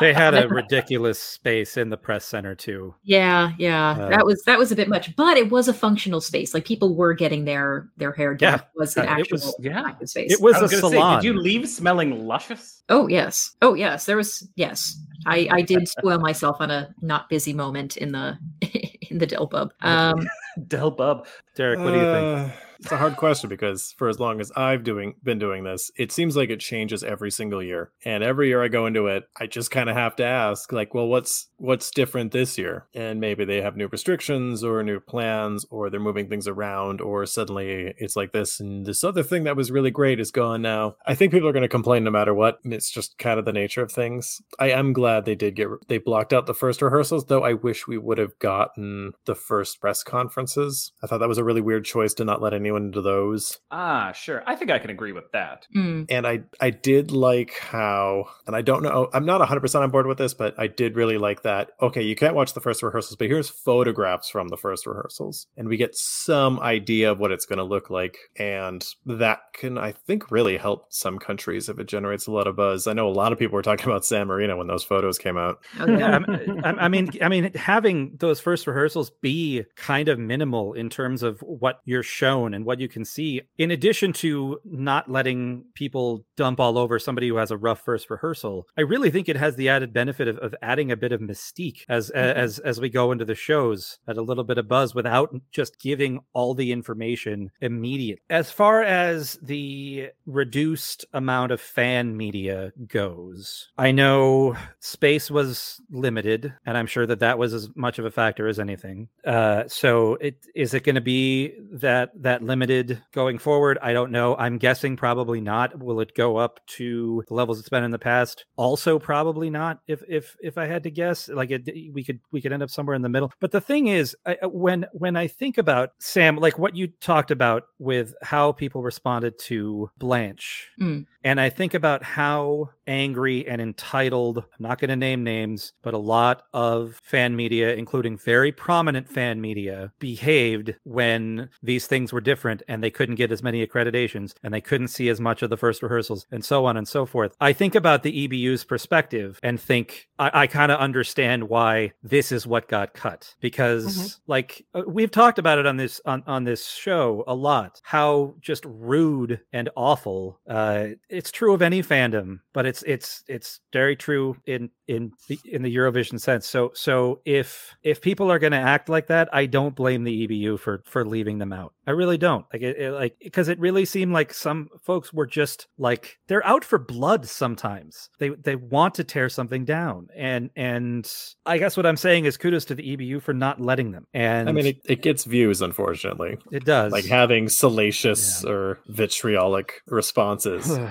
they 0.00 0.12
had 0.12 0.34
a 0.34 0.48
ridiculous 0.48 1.21
space 1.22 1.76
in 1.76 1.90
the 1.90 1.96
press 1.96 2.24
center 2.24 2.54
too. 2.54 2.94
Yeah, 3.02 3.52
yeah, 3.58 3.90
uh, 3.92 4.08
that 4.08 4.26
was 4.26 4.42
that 4.44 4.58
was 4.58 4.72
a 4.72 4.76
bit 4.76 4.88
much, 4.88 5.14
but 5.16 5.36
it 5.36 5.50
was 5.50 5.68
a 5.68 5.74
functional 5.74 6.20
space. 6.20 6.54
Like 6.54 6.64
people 6.64 6.94
were 6.94 7.14
getting 7.14 7.44
their 7.44 7.88
their 7.96 8.12
hair 8.12 8.34
done. 8.34 8.52
Yeah, 8.52 8.56
it 8.56 8.68
was 8.76 8.96
an 8.96 9.06
actual 9.06 9.36
was, 9.36 9.56
yeah. 9.60 9.96
space. 10.04 10.32
It 10.32 10.40
was, 10.40 10.60
was 10.60 10.72
a 10.72 10.78
salon. 10.78 11.20
Say, 11.20 11.28
did 11.28 11.34
you 11.34 11.40
leave 11.40 11.68
smelling 11.68 12.26
luscious? 12.26 12.82
Oh 12.88 13.08
yes, 13.08 13.54
oh 13.62 13.74
yes. 13.74 14.06
There 14.06 14.16
was 14.16 14.48
yes. 14.56 14.98
I 15.26 15.48
I 15.50 15.62
did 15.62 15.88
spoil 15.88 16.18
myself 16.18 16.56
on 16.60 16.70
a 16.70 16.94
not 17.00 17.28
busy 17.28 17.52
moment 17.52 17.96
in 17.96 18.12
the 18.12 18.38
in 19.10 19.18
the 19.18 19.26
Del 19.26 19.46
Bub. 19.46 19.72
Um, 19.82 20.28
Del 20.68 20.90
Bub. 20.90 21.26
Derek, 21.54 21.78
what 21.78 21.92
do 21.92 21.98
you 21.98 22.04
think? 22.04 22.52
Uh, 22.52 22.56
it's 22.82 22.90
a 22.90 22.96
hard 22.96 23.16
question 23.16 23.48
because 23.48 23.94
for 23.96 24.08
as 24.08 24.18
long 24.18 24.40
as 24.40 24.50
I've 24.56 24.82
doing 24.82 25.14
been 25.22 25.38
doing 25.38 25.62
this, 25.62 25.92
it 25.96 26.10
seems 26.10 26.36
like 26.36 26.50
it 26.50 26.58
changes 26.58 27.04
every 27.04 27.30
single 27.30 27.62
year. 27.62 27.92
And 28.04 28.24
every 28.24 28.48
year 28.48 28.60
I 28.60 28.66
go 28.66 28.86
into 28.86 29.06
it, 29.06 29.28
I 29.38 29.46
just 29.46 29.70
kind 29.70 29.88
of 29.88 29.94
have 29.94 30.16
to 30.16 30.24
ask 30.24 30.72
like, 30.72 30.92
well, 30.92 31.06
what's 31.06 31.46
what's 31.58 31.92
different 31.92 32.32
this 32.32 32.58
year? 32.58 32.88
And 32.92 33.20
maybe 33.20 33.44
they 33.44 33.62
have 33.62 33.76
new 33.76 33.86
restrictions 33.86 34.64
or 34.64 34.82
new 34.82 34.98
plans 34.98 35.64
or 35.70 35.90
they're 35.90 36.00
moving 36.00 36.28
things 36.28 36.48
around 36.48 37.00
or 37.00 37.24
suddenly 37.24 37.94
it's 37.98 38.16
like 38.16 38.32
this 38.32 38.58
and 38.58 38.84
this 38.84 39.04
other 39.04 39.22
thing 39.22 39.44
that 39.44 39.56
was 39.56 39.70
really 39.70 39.92
great 39.92 40.18
is 40.18 40.32
gone 40.32 40.60
now. 40.60 40.96
I 41.06 41.14
think 41.14 41.30
people 41.30 41.48
are 41.48 41.52
going 41.52 41.62
to 41.62 41.68
complain 41.68 42.02
no 42.02 42.10
matter 42.10 42.34
what. 42.34 42.58
It's 42.64 42.90
just 42.90 43.16
kind 43.16 43.38
of 43.38 43.44
the 43.44 43.52
nature 43.52 43.82
of 43.82 43.92
things. 43.92 44.42
I 44.58 44.70
am 44.70 44.92
glad 44.92 45.24
they 45.24 45.36
did 45.36 45.54
get 45.54 45.68
they 45.86 45.98
blocked 45.98 46.32
out 46.32 46.46
the 46.46 46.54
first 46.54 46.82
rehearsals, 46.82 47.26
though 47.26 47.44
I 47.44 47.52
wish 47.52 47.86
we 47.86 47.96
would 47.96 48.18
have 48.18 48.36
gotten 48.40 49.12
the 49.24 49.36
first 49.36 49.80
press 49.80 50.02
conferences. 50.02 50.90
I 51.00 51.06
thought 51.06 51.18
that 51.18 51.28
was 51.28 51.38
a 51.38 51.44
really 51.44 51.60
weird 51.60 51.84
choice 51.84 52.12
to 52.14 52.24
not 52.24 52.42
let 52.42 52.52
anyone 52.52 52.71
into 52.76 53.00
those. 53.00 53.58
Ah, 53.70 54.12
sure. 54.12 54.42
I 54.46 54.56
think 54.56 54.70
I 54.70 54.78
can 54.78 54.90
agree 54.90 55.12
with 55.12 55.30
that. 55.32 55.66
Mm. 55.74 56.06
And 56.08 56.26
I 56.26 56.42
I 56.60 56.70
did 56.70 57.10
like 57.10 57.58
how, 57.58 58.26
and 58.46 58.54
I 58.54 58.62
don't 58.62 58.82
know, 58.82 59.08
I'm 59.12 59.26
not 59.26 59.46
100% 59.46 59.80
on 59.80 59.90
board 59.90 60.06
with 60.06 60.18
this, 60.18 60.34
but 60.34 60.58
I 60.58 60.66
did 60.66 60.96
really 60.96 61.18
like 61.18 61.42
that. 61.42 61.70
Okay, 61.80 62.02
you 62.02 62.14
can't 62.14 62.34
watch 62.34 62.54
the 62.54 62.60
first 62.60 62.82
rehearsals, 62.82 63.16
but 63.16 63.28
here's 63.28 63.48
photographs 63.48 64.28
from 64.28 64.48
the 64.48 64.56
first 64.56 64.86
rehearsals. 64.86 65.46
And 65.56 65.68
we 65.68 65.76
get 65.76 65.94
some 65.94 66.60
idea 66.60 67.12
of 67.12 67.18
what 67.18 67.32
it's 67.32 67.46
going 67.46 67.58
to 67.58 67.64
look 67.64 67.90
like. 67.90 68.16
And 68.36 68.84
that 69.06 69.40
can, 69.54 69.78
I 69.78 69.92
think, 69.92 70.30
really 70.30 70.56
help 70.56 70.92
some 70.92 71.18
countries 71.18 71.68
if 71.68 71.78
it 71.78 71.88
generates 71.88 72.26
a 72.26 72.32
lot 72.32 72.46
of 72.46 72.56
buzz. 72.56 72.86
I 72.86 72.92
know 72.92 73.08
a 73.08 73.10
lot 73.10 73.32
of 73.32 73.38
people 73.38 73.54
were 73.54 73.62
talking 73.62 73.86
about 73.86 74.04
San 74.04 74.26
Marino 74.26 74.56
when 74.56 74.66
those 74.66 74.84
photos 74.84 75.18
came 75.18 75.36
out. 75.36 75.58
Oh, 75.78 75.86
yeah. 75.86 76.18
I, 76.64 76.70
I 76.70 76.88
mean, 76.88 77.10
I 77.22 77.28
mean, 77.28 77.52
having 77.54 78.16
those 78.18 78.40
first 78.40 78.66
rehearsals 78.66 79.10
be 79.10 79.64
kind 79.76 80.08
of 80.08 80.18
minimal 80.18 80.72
in 80.74 80.90
terms 80.90 81.22
of 81.22 81.40
what 81.40 81.80
you're 81.84 82.02
shown 82.02 82.54
and 82.54 82.61
and 82.62 82.66
what 82.66 82.78
you 82.78 82.88
can 82.88 83.04
see, 83.04 83.42
in 83.58 83.72
addition 83.72 84.12
to 84.12 84.60
not 84.64 85.10
letting 85.10 85.64
people 85.74 86.24
dump 86.36 86.60
all 86.60 86.78
over 86.78 86.98
somebody 87.00 87.26
who 87.26 87.36
has 87.36 87.50
a 87.50 87.56
rough 87.56 87.80
first 87.80 88.08
rehearsal, 88.08 88.68
I 88.78 88.82
really 88.82 89.10
think 89.10 89.28
it 89.28 89.36
has 89.36 89.56
the 89.56 89.68
added 89.68 89.92
benefit 89.92 90.28
of, 90.28 90.38
of 90.38 90.54
adding 90.62 90.92
a 90.92 90.96
bit 90.96 91.10
of 91.10 91.20
mystique 91.20 91.84
as 91.88 92.10
mm-hmm. 92.10 92.38
as 92.38 92.60
as 92.60 92.80
we 92.80 92.88
go 92.88 93.10
into 93.10 93.24
the 93.24 93.34
shows, 93.34 93.98
add 94.08 94.16
a 94.16 94.22
little 94.22 94.44
bit 94.44 94.58
of 94.58 94.68
buzz 94.68 94.94
without 94.94 95.34
just 95.50 95.80
giving 95.80 96.20
all 96.32 96.54
the 96.54 96.70
information 96.70 97.50
immediately. 97.60 98.22
As 98.30 98.52
far 98.52 98.82
as 98.82 99.38
the 99.42 100.10
reduced 100.24 101.04
amount 101.12 101.50
of 101.50 101.60
fan 101.60 102.16
media 102.16 102.72
goes, 102.86 103.70
I 103.76 103.90
know 103.90 104.56
space 104.78 105.32
was 105.32 105.80
limited, 105.90 106.54
and 106.64 106.78
I'm 106.78 106.86
sure 106.86 107.06
that 107.06 107.20
that 107.20 107.38
was 107.38 107.54
as 107.54 107.68
much 107.74 107.98
of 107.98 108.04
a 108.04 108.10
factor 108.12 108.46
as 108.46 108.60
anything. 108.60 109.08
Uh, 109.26 109.64
so, 109.66 110.14
it 110.20 110.36
is 110.54 110.74
it 110.74 110.84
going 110.84 110.94
to 110.94 111.00
be 111.00 111.54
that 111.72 112.10
that 112.22 112.42
limited 112.52 113.02
going 113.12 113.38
forward? 113.38 113.78
I 113.80 113.94
don't 113.94 114.12
know. 114.12 114.36
I'm 114.36 114.58
guessing 114.58 114.94
probably 114.94 115.40
not. 115.40 115.78
Will 115.78 116.00
it 116.00 116.14
go 116.14 116.36
up 116.36 116.60
to 116.76 117.24
the 117.26 117.32
levels 117.32 117.58
it's 117.58 117.70
been 117.70 117.82
in 117.82 117.90
the 117.90 117.98
past? 117.98 118.44
Also, 118.56 118.98
probably 118.98 119.48
not. 119.48 119.80
If 119.86 120.02
if 120.06 120.36
if 120.42 120.58
I 120.58 120.66
had 120.66 120.82
to 120.82 120.90
guess, 120.90 121.30
like 121.30 121.50
it, 121.50 121.66
we 121.94 122.04
could 122.04 122.20
we 122.30 122.42
could 122.42 122.52
end 122.52 122.62
up 122.62 122.68
somewhere 122.68 122.94
in 122.94 123.00
the 123.00 123.08
middle. 123.08 123.32
But 123.40 123.52
the 123.52 123.60
thing 123.60 123.86
is, 123.86 124.14
I, 124.26 124.36
when 124.44 124.84
when 124.92 125.16
I 125.16 125.28
think 125.28 125.56
about 125.56 125.92
Sam, 125.98 126.36
like 126.36 126.58
what 126.58 126.76
you 126.76 126.88
talked 127.00 127.30
about 127.30 127.62
with 127.78 128.14
how 128.20 128.52
people 128.52 128.82
responded 128.82 129.38
to 129.46 129.90
Blanche, 129.96 130.68
mm. 130.78 131.06
and 131.24 131.40
I 131.40 131.48
think 131.48 131.72
about 131.72 132.02
how 132.02 132.68
angry 132.86 133.46
and 133.46 133.62
entitled. 133.62 134.38
I'm 134.38 134.44
not 134.58 134.78
going 134.78 134.90
to 134.90 134.96
name 134.96 135.22
names, 135.24 135.72
but 135.82 135.94
a 135.94 135.98
lot 135.98 136.42
of 136.52 137.00
fan 137.02 137.34
media, 137.36 137.74
including 137.74 138.18
very 138.18 138.52
prominent 138.52 139.08
fan 139.08 139.40
media, 139.40 139.92
behaved 139.98 140.74
when 140.84 141.48
these 141.62 141.86
things 141.86 142.12
were 142.12 142.20
different 142.20 142.31
different 142.32 142.62
and 142.66 142.82
they 142.82 142.90
couldn't 142.90 143.16
get 143.16 143.30
as 143.30 143.42
many 143.42 143.66
accreditations 143.66 144.32
and 144.42 144.54
they 144.54 144.60
couldn't 144.62 144.88
see 144.88 145.10
as 145.10 145.20
much 145.20 145.42
of 145.42 145.50
the 145.50 145.56
first 145.58 145.82
rehearsals 145.82 146.26
and 146.30 146.42
so 146.42 146.64
on 146.64 146.78
and 146.78 146.88
so 146.88 147.04
forth. 147.04 147.36
I 147.42 147.52
think 147.52 147.74
about 147.74 148.02
the 148.02 148.26
EBU's 148.26 148.64
perspective 148.64 149.38
and 149.42 149.60
think 149.60 150.08
I, 150.18 150.42
I 150.42 150.46
kind 150.46 150.72
of 150.72 150.80
understand 150.80 151.50
why 151.50 151.92
this 152.02 152.32
is 152.32 152.46
what 152.46 152.68
got 152.68 152.94
cut 152.94 153.34
because 153.40 153.98
mm-hmm. 153.98 154.30
like 154.32 154.64
uh, 154.72 154.82
we've 154.86 155.10
talked 155.10 155.38
about 155.38 155.58
it 155.58 155.66
on 155.66 155.76
this 155.76 156.00
on, 156.06 156.22
on 156.26 156.44
this 156.44 156.66
show 156.66 157.22
a 157.26 157.34
lot 157.34 157.82
how 157.84 158.34
just 158.40 158.64
rude 158.64 159.40
and 159.52 159.68
awful 159.76 160.40
uh, 160.48 160.86
it's 161.10 161.30
true 161.30 161.52
of 161.52 161.60
any 161.60 161.82
fandom 161.82 162.40
but 162.54 162.64
it's 162.64 162.82
it's 162.84 163.24
it's 163.28 163.60
very 163.74 163.94
true 163.94 164.36
in 164.46 164.70
in 164.88 165.12
the 165.28 165.38
in 165.44 165.62
the 165.62 165.74
Eurovision 165.76 166.18
sense 166.18 166.46
so 166.46 166.70
so 166.74 167.20
if 167.26 167.76
if 167.82 168.00
people 168.00 168.30
are 168.32 168.38
going 168.38 168.52
to 168.52 168.58
act 168.58 168.88
like 168.88 169.08
that 169.08 169.28
I 169.34 169.44
don't 169.44 169.74
blame 169.74 170.04
the 170.04 170.26
EBU 170.26 170.58
for 170.58 170.82
for 170.86 171.04
leaving 171.04 171.38
them 171.38 171.52
out 171.52 171.74
I 171.86 171.90
really 171.90 172.18
don't 172.18 172.46
like 172.52 172.62
it, 172.62 172.78
it 172.78 172.92
like 172.92 173.16
because 173.20 173.48
it 173.48 173.58
really 173.58 173.84
seemed 173.84 174.12
like 174.12 174.32
some 174.32 174.68
folks 174.82 175.12
were 175.12 175.26
just 175.26 175.66
like 175.78 176.18
they're 176.28 176.46
out 176.46 176.64
for 176.64 176.78
blood 176.78 177.26
sometimes. 177.26 178.08
They 178.18 178.30
they 178.30 178.54
want 178.54 178.94
to 178.96 179.04
tear 179.04 179.28
something 179.28 179.64
down, 179.64 180.08
and 180.16 180.50
and 180.54 181.10
I 181.44 181.58
guess 181.58 181.76
what 181.76 181.84
I'm 181.84 181.96
saying 181.96 182.26
is 182.26 182.36
kudos 182.36 182.66
to 182.66 182.76
the 182.76 182.96
EBU 182.96 183.20
for 183.22 183.34
not 183.34 183.60
letting 183.60 183.90
them. 183.90 184.06
And 184.14 184.48
I 184.48 184.52
mean, 184.52 184.66
it, 184.66 184.80
it 184.84 185.02
gets 185.02 185.24
views, 185.24 185.60
unfortunately. 185.60 186.38
It 186.52 186.64
does. 186.64 186.92
Like 186.92 187.06
having 187.06 187.48
salacious 187.48 188.44
yeah. 188.44 188.50
or 188.50 188.78
vitriolic 188.86 189.82
responses. 189.86 190.78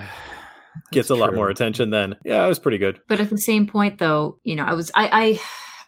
gets 0.90 1.10
a 1.10 1.14
lot 1.14 1.34
more 1.34 1.50
attention 1.50 1.90
then 1.90 2.16
yeah 2.24 2.42
it 2.42 2.48
was 2.48 2.58
pretty 2.58 2.78
good 2.78 2.98
but 3.06 3.20
at 3.20 3.28
the 3.28 3.36
same 3.36 3.66
point 3.66 3.98
though 3.98 4.38
you 4.42 4.56
know 4.56 4.64
i 4.64 4.72
was 4.72 4.90
i 4.94 5.06
i 5.12 5.40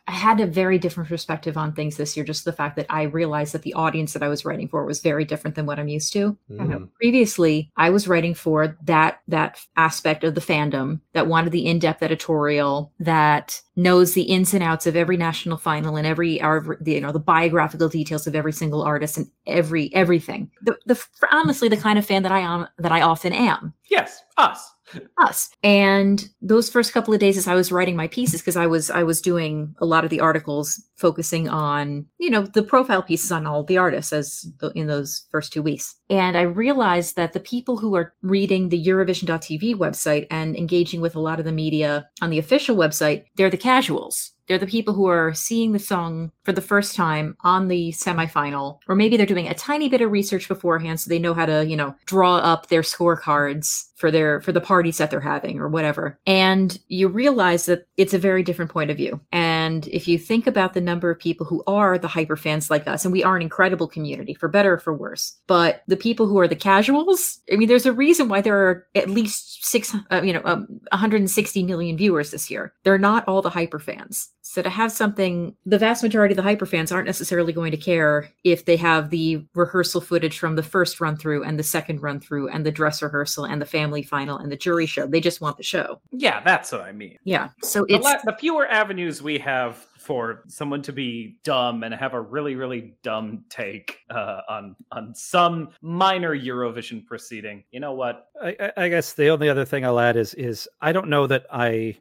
I 0.06 0.12
had 0.12 0.40
a 0.40 0.46
very 0.46 0.78
different 0.78 1.08
perspective 1.08 1.56
on 1.56 1.72
things 1.72 1.96
this 1.96 2.16
year. 2.16 2.24
Just 2.24 2.44
the 2.44 2.52
fact 2.52 2.76
that 2.76 2.86
I 2.90 3.02
realized 3.02 3.54
that 3.54 3.62
the 3.62 3.74
audience 3.74 4.12
that 4.12 4.22
I 4.22 4.28
was 4.28 4.44
writing 4.44 4.68
for 4.68 4.84
was 4.84 5.00
very 5.00 5.24
different 5.24 5.56
than 5.56 5.64
what 5.64 5.78
I'm 5.78 5.88
used 5.88 6.12
to. 6.12 6.36
Mm. 6.50 6.90
Previously, 6.96 7.70
I 7.76 7.90
was 7.90 8.06
writing 8.06 8.34
for 8.34 8.76
that 8.84 9.20
that 9.28 9.58
aspect 9.76 10.22
of 10.24 10.34
the 10.34 10.40
fandom 10.40 11.00
that 11.14 11.26
wanted 11.26 11.52
the 11.52 11.66
in-depth 11.66 12.02
editorial, 12.02 12.92
that 13.00 13.62
knows 13.76 14.14
the 14.14 14.22
ins 14.22 14.54
and 14.54 14.62
outs 14.62 14.86
of 14.86 14.96
every 14.96 15.16
national 15.16 15.56
final 15.56 15.96
and 15.96 16.06
every 16.06 16.40
our 16.40 16.76
the, 16.80 16.92
you 16.92 17.00
know 17.00 17.12
the 17.12 17.18
biographical 17.18 17.88
details 17.88 18.26
of 18.26 18.34
every 18.34 18.52
single 18.52 18.82
artist 18.82 19.16
and 19.16 19.30
every 19.46 19.92
everything. 19.94 20.50
The, 20.62 20.76
the 20.86 21.04
honestly 21.30 21.68
the 21.68 21.76
kind 21.76 21.98
of 21.98 22.06
fan 22.06 22.22
that 22.22 22.32
I 22.32 22.40
am 22.40 22.68
that 22.78 22.92
I 22.92 23.02
often 23.02 23.32
am. 23.32 23.74
Yes, 23.90 24.22
us 24.36 24.74
us 25.18 25.50
and 25.62 26.28
those 26.42 26.70
first 26.70 26.92
couple 26.92 27.14
of 27.14 27.20
days 27.20 27.36
as 27.36 27.48
i 27.48 27.54
was 27.54 27.72
writing 27.72 27.96
my 27.96 28.06
pieces 28.08 28.40
because 28.40 28.56
i 28.56 28.66
was 28.66 28.90
i 28.90 29.02
was 29.02 29.20
doing 29.20 29.74
a 29.78 29.86
lot 29.86 30.04
of 30.04 30.10
the 30.10 30.20
articles 30.20 30.82
focusing 30.96 31.48
on 31.48 32.06
you 32.18 32.30
know 32.30 32.42
the 32.42 32.62
profile 32.62 33.02
pieces 33.02 33.32
on 33.32 33.46
all 33.46 33.64
the 33.64 33.78
artists 33.78 34.12
as 34.12 34.46
the, 34.60 34.70
in 34.70 34.86
those 34.86 35.26
first 35.30 35.52
two 35.52 35.62
weeks. 35.62 35.94
And 36.10 36.36
i 36.36 36.42
realized 36.42 37.16
that 37.16 37.32
the 37.32 37.40
people 37.40 37.78
who 37.78 37.94
are 37.94 38.14
reading 38.22 38.68
the 38.68 38.84
eurovision.tv 38.84 39.74
website 39.74 40.26
and 40.30 40.56
engaging 40.56 41.00
with 41.00 41.16
a 41.16 41.20
lot 41.20 41.38
of 41.38 41.44
the 41.44 41.52
media 41.52 42.08
on 42.20 42.30
the 42.30 42.38
official 42.38 42.76
website 42.76 43.24
they're 43.36 43.50
the 43.50 43.56
casuals 43.56 44.33
they're 44.46 44.58
the 44.58 44.66
people 44.66 44.94
who 44.94 45.06
are 45.06 45.32
seeing 45.34 45.72
the 45.72 45.78
song 45.78 46.30
for 46.42 46.52
the 46.52 46.60
first 46.60 46.94
time 46.94 47.36
on 47.40 47.68
the 47.68 47.92
semifinal, 47.92 48.78
or 48.88 48.94
maybe 48.94 49.16
they're 49.16 49.26
doing 49.26 49.48
a 49.48 49.54
tiny 49.54 49.88
bit 49.88 50.00
of 50.00 50.10
research 50.10 50.48
beforehand 50.48 51.00
so 51.00 51.08
they 51.08 51.18
know 51.18 51.34
how 51.34 51.46
to, 51.46 51.66
you 51.66 51.76
know, 51.76 51.94
draw 52.06 52.36
up 52.36 52.68
their 52.68 52.82
scorecards 52.82 53.84
for 53.96 54.10
their 54.10 54.40
for 54.40 54.52
the 54.52 54.60
parties 54.60 54.98
that 54.98 55.10
they're 55.10 55.20
having 55.20 55.58
or 55.58 55.68
whatever. 55.68 56.18
And 56.26 56.78
you 56.88 57.08
realize 57.08 57.66
that 57.66 57.86
it's 57.96 58.12
a 58.12 58.18
very 58.18 58.42
different 58.42 58.70
point 58.70 58.90
of 58.90 58.96
view. 58.96 59.20
And 59.32 59.86
if 59.88 60.06
you 60.06 60.18
think 60.18 60.46
about 60.46 60.74
the 60.74 60.80
number 60.80 61.10
of 61.10 61.18
people 61.18 61.46
who 61.46 61.62
are 61.66 61.96
the 61.96 62.08
hyper 62.08 62.36
fans 62.36 62.70
like 62.70 62.86
us, 62.86 63.04
and 63.04 63.12
we 63.12 63.24
are 63.24 63.36
an 63.36 63.42
incredible 63.42 63.88
community 63.88 64.34
for 64.34 64.48
better 64.48 64.74
or 64.74 64.78
for 64.78 64.94
worse, 64.94 65.34
but 65.46 65.82
the 65.86 65.96
people 65.96 66.26
who 66.26 66.38
are 66.38 66.48
the 66.48 66.56
casuals, 66.56 67.40
I 67.50 67.56
mean, 67.56 67.68
there's 67.68 67.86
a 67.86 67.92
reason 67.92 68.28
why 68.28 68.40
there 68.40 68.58
are 68.58 68.86
at 68.94 69.08
least 69.08 69.64
six, 69.64 69.94
uh, 70.10 70.20
you 70.22 70.32
know, 70.32 70.42
um, 70.44 70.66
160 70.90 71.62
million 71.62 71.96
viewers 71.96 72.30
this 72.30 72.50
year. 72.50 72.74
They're 72.82 72.98
not 72.98 73.26
all 73.26 73.42
the 73.42 73.50
hyper 73.50 73.78
fans. 73.78 74.28
So 74.46 74.60
to 74.60 74.68
have 74.68 74.92
something, 74.92 75.56
the 75.64 75.78
vast 75.78 76.02
majority 76.02 76.32
of 76.32 76.36
the 76.36 76.42
hyper 76.42 76.66
fans 76.66 76.92
aren't 76.92 77.06
necessarily 77.06 77.50
going 77.52 77.70
to 77.70 77.78
care 77.78 78.28
if 78.44 78.66
they 78.66 78.76
have 78.76 79.08
the 79.08 79.42
rehearsal 79.54 80.02
footage 80.02 80.38
from 80.38 80.54
the 80.54 80.62
first 80.62 81.00
run 81.00 81.16
through 81.16 81.44
and 81.44 81.58
the 81.58 81.62
second 81.62 82.02
run 82.02 82.20
through 82.20 82.50
and 82.50 82.64
the 82.64 82.70
dress 82.70 83.02
rehearsal 83.02 83.46
and 83.46 83.60
the 83.60 83.66
family 83.66 84.02
final 84.02 84.36
and 84.36 84.52
the 84.52 84.56
jury 84.56 84.84
show. 84.84 85.06
They 85.06 85.20
just 85.20 85.40
want 85.40 85.56
the 85.56 85.62
show. 85.62 85.98
Yeah, 86.12 86.42
that's 86.44 86.70
what 86.72 86.82
I 86.82 86.92
mean. 86.92 87.18
Yeah. 87.24 87.48
So 87.62 87.86
The, 87.88 87.94
it's 87.94 88.04
la- 88.04 88.20
the 88.22 88.36
fewer 88.38 88.68
avenues 88.68 89.22
we 89.22 89.38
have 89.38 89.86
for 90.04 90.44
someone 90.48 90.82
to 90.82 90.92
be 90.92 91.38
dumb 91.44 91.82
and 91.82 91.94
have 91.94 92.14
a 92.14 92.20
really, 92.20 92.54
really 92.54 92.94
dumb 93.02 93.44
take 93.48 93.98
uh, 94.10 94.40
on 94.48 94.76
on 94.92 95.14
some 95.14 95.70
minor 95.82 96.36
Eurovision 96.36 97.04
proceeding. 97.06 97.64
You 97.70 97.80
know 97.80 97.92
what? 97.94 98.28
I, 98.42 98.72
I- 98.76 98.88
guess 98.88 99.14
the 99.14 99.28
only 99.28 99.48
other 99.48 99.64
thing 99.64 99.84
I'll 99.84 99.98
add 99.98 100.16
is 100.16 100.34
is 100.34 100.68
I 100.80 100.92
don't 100.92 101.08
know 101.08 101.26
that 101.26 101.46
I 101.50 101.96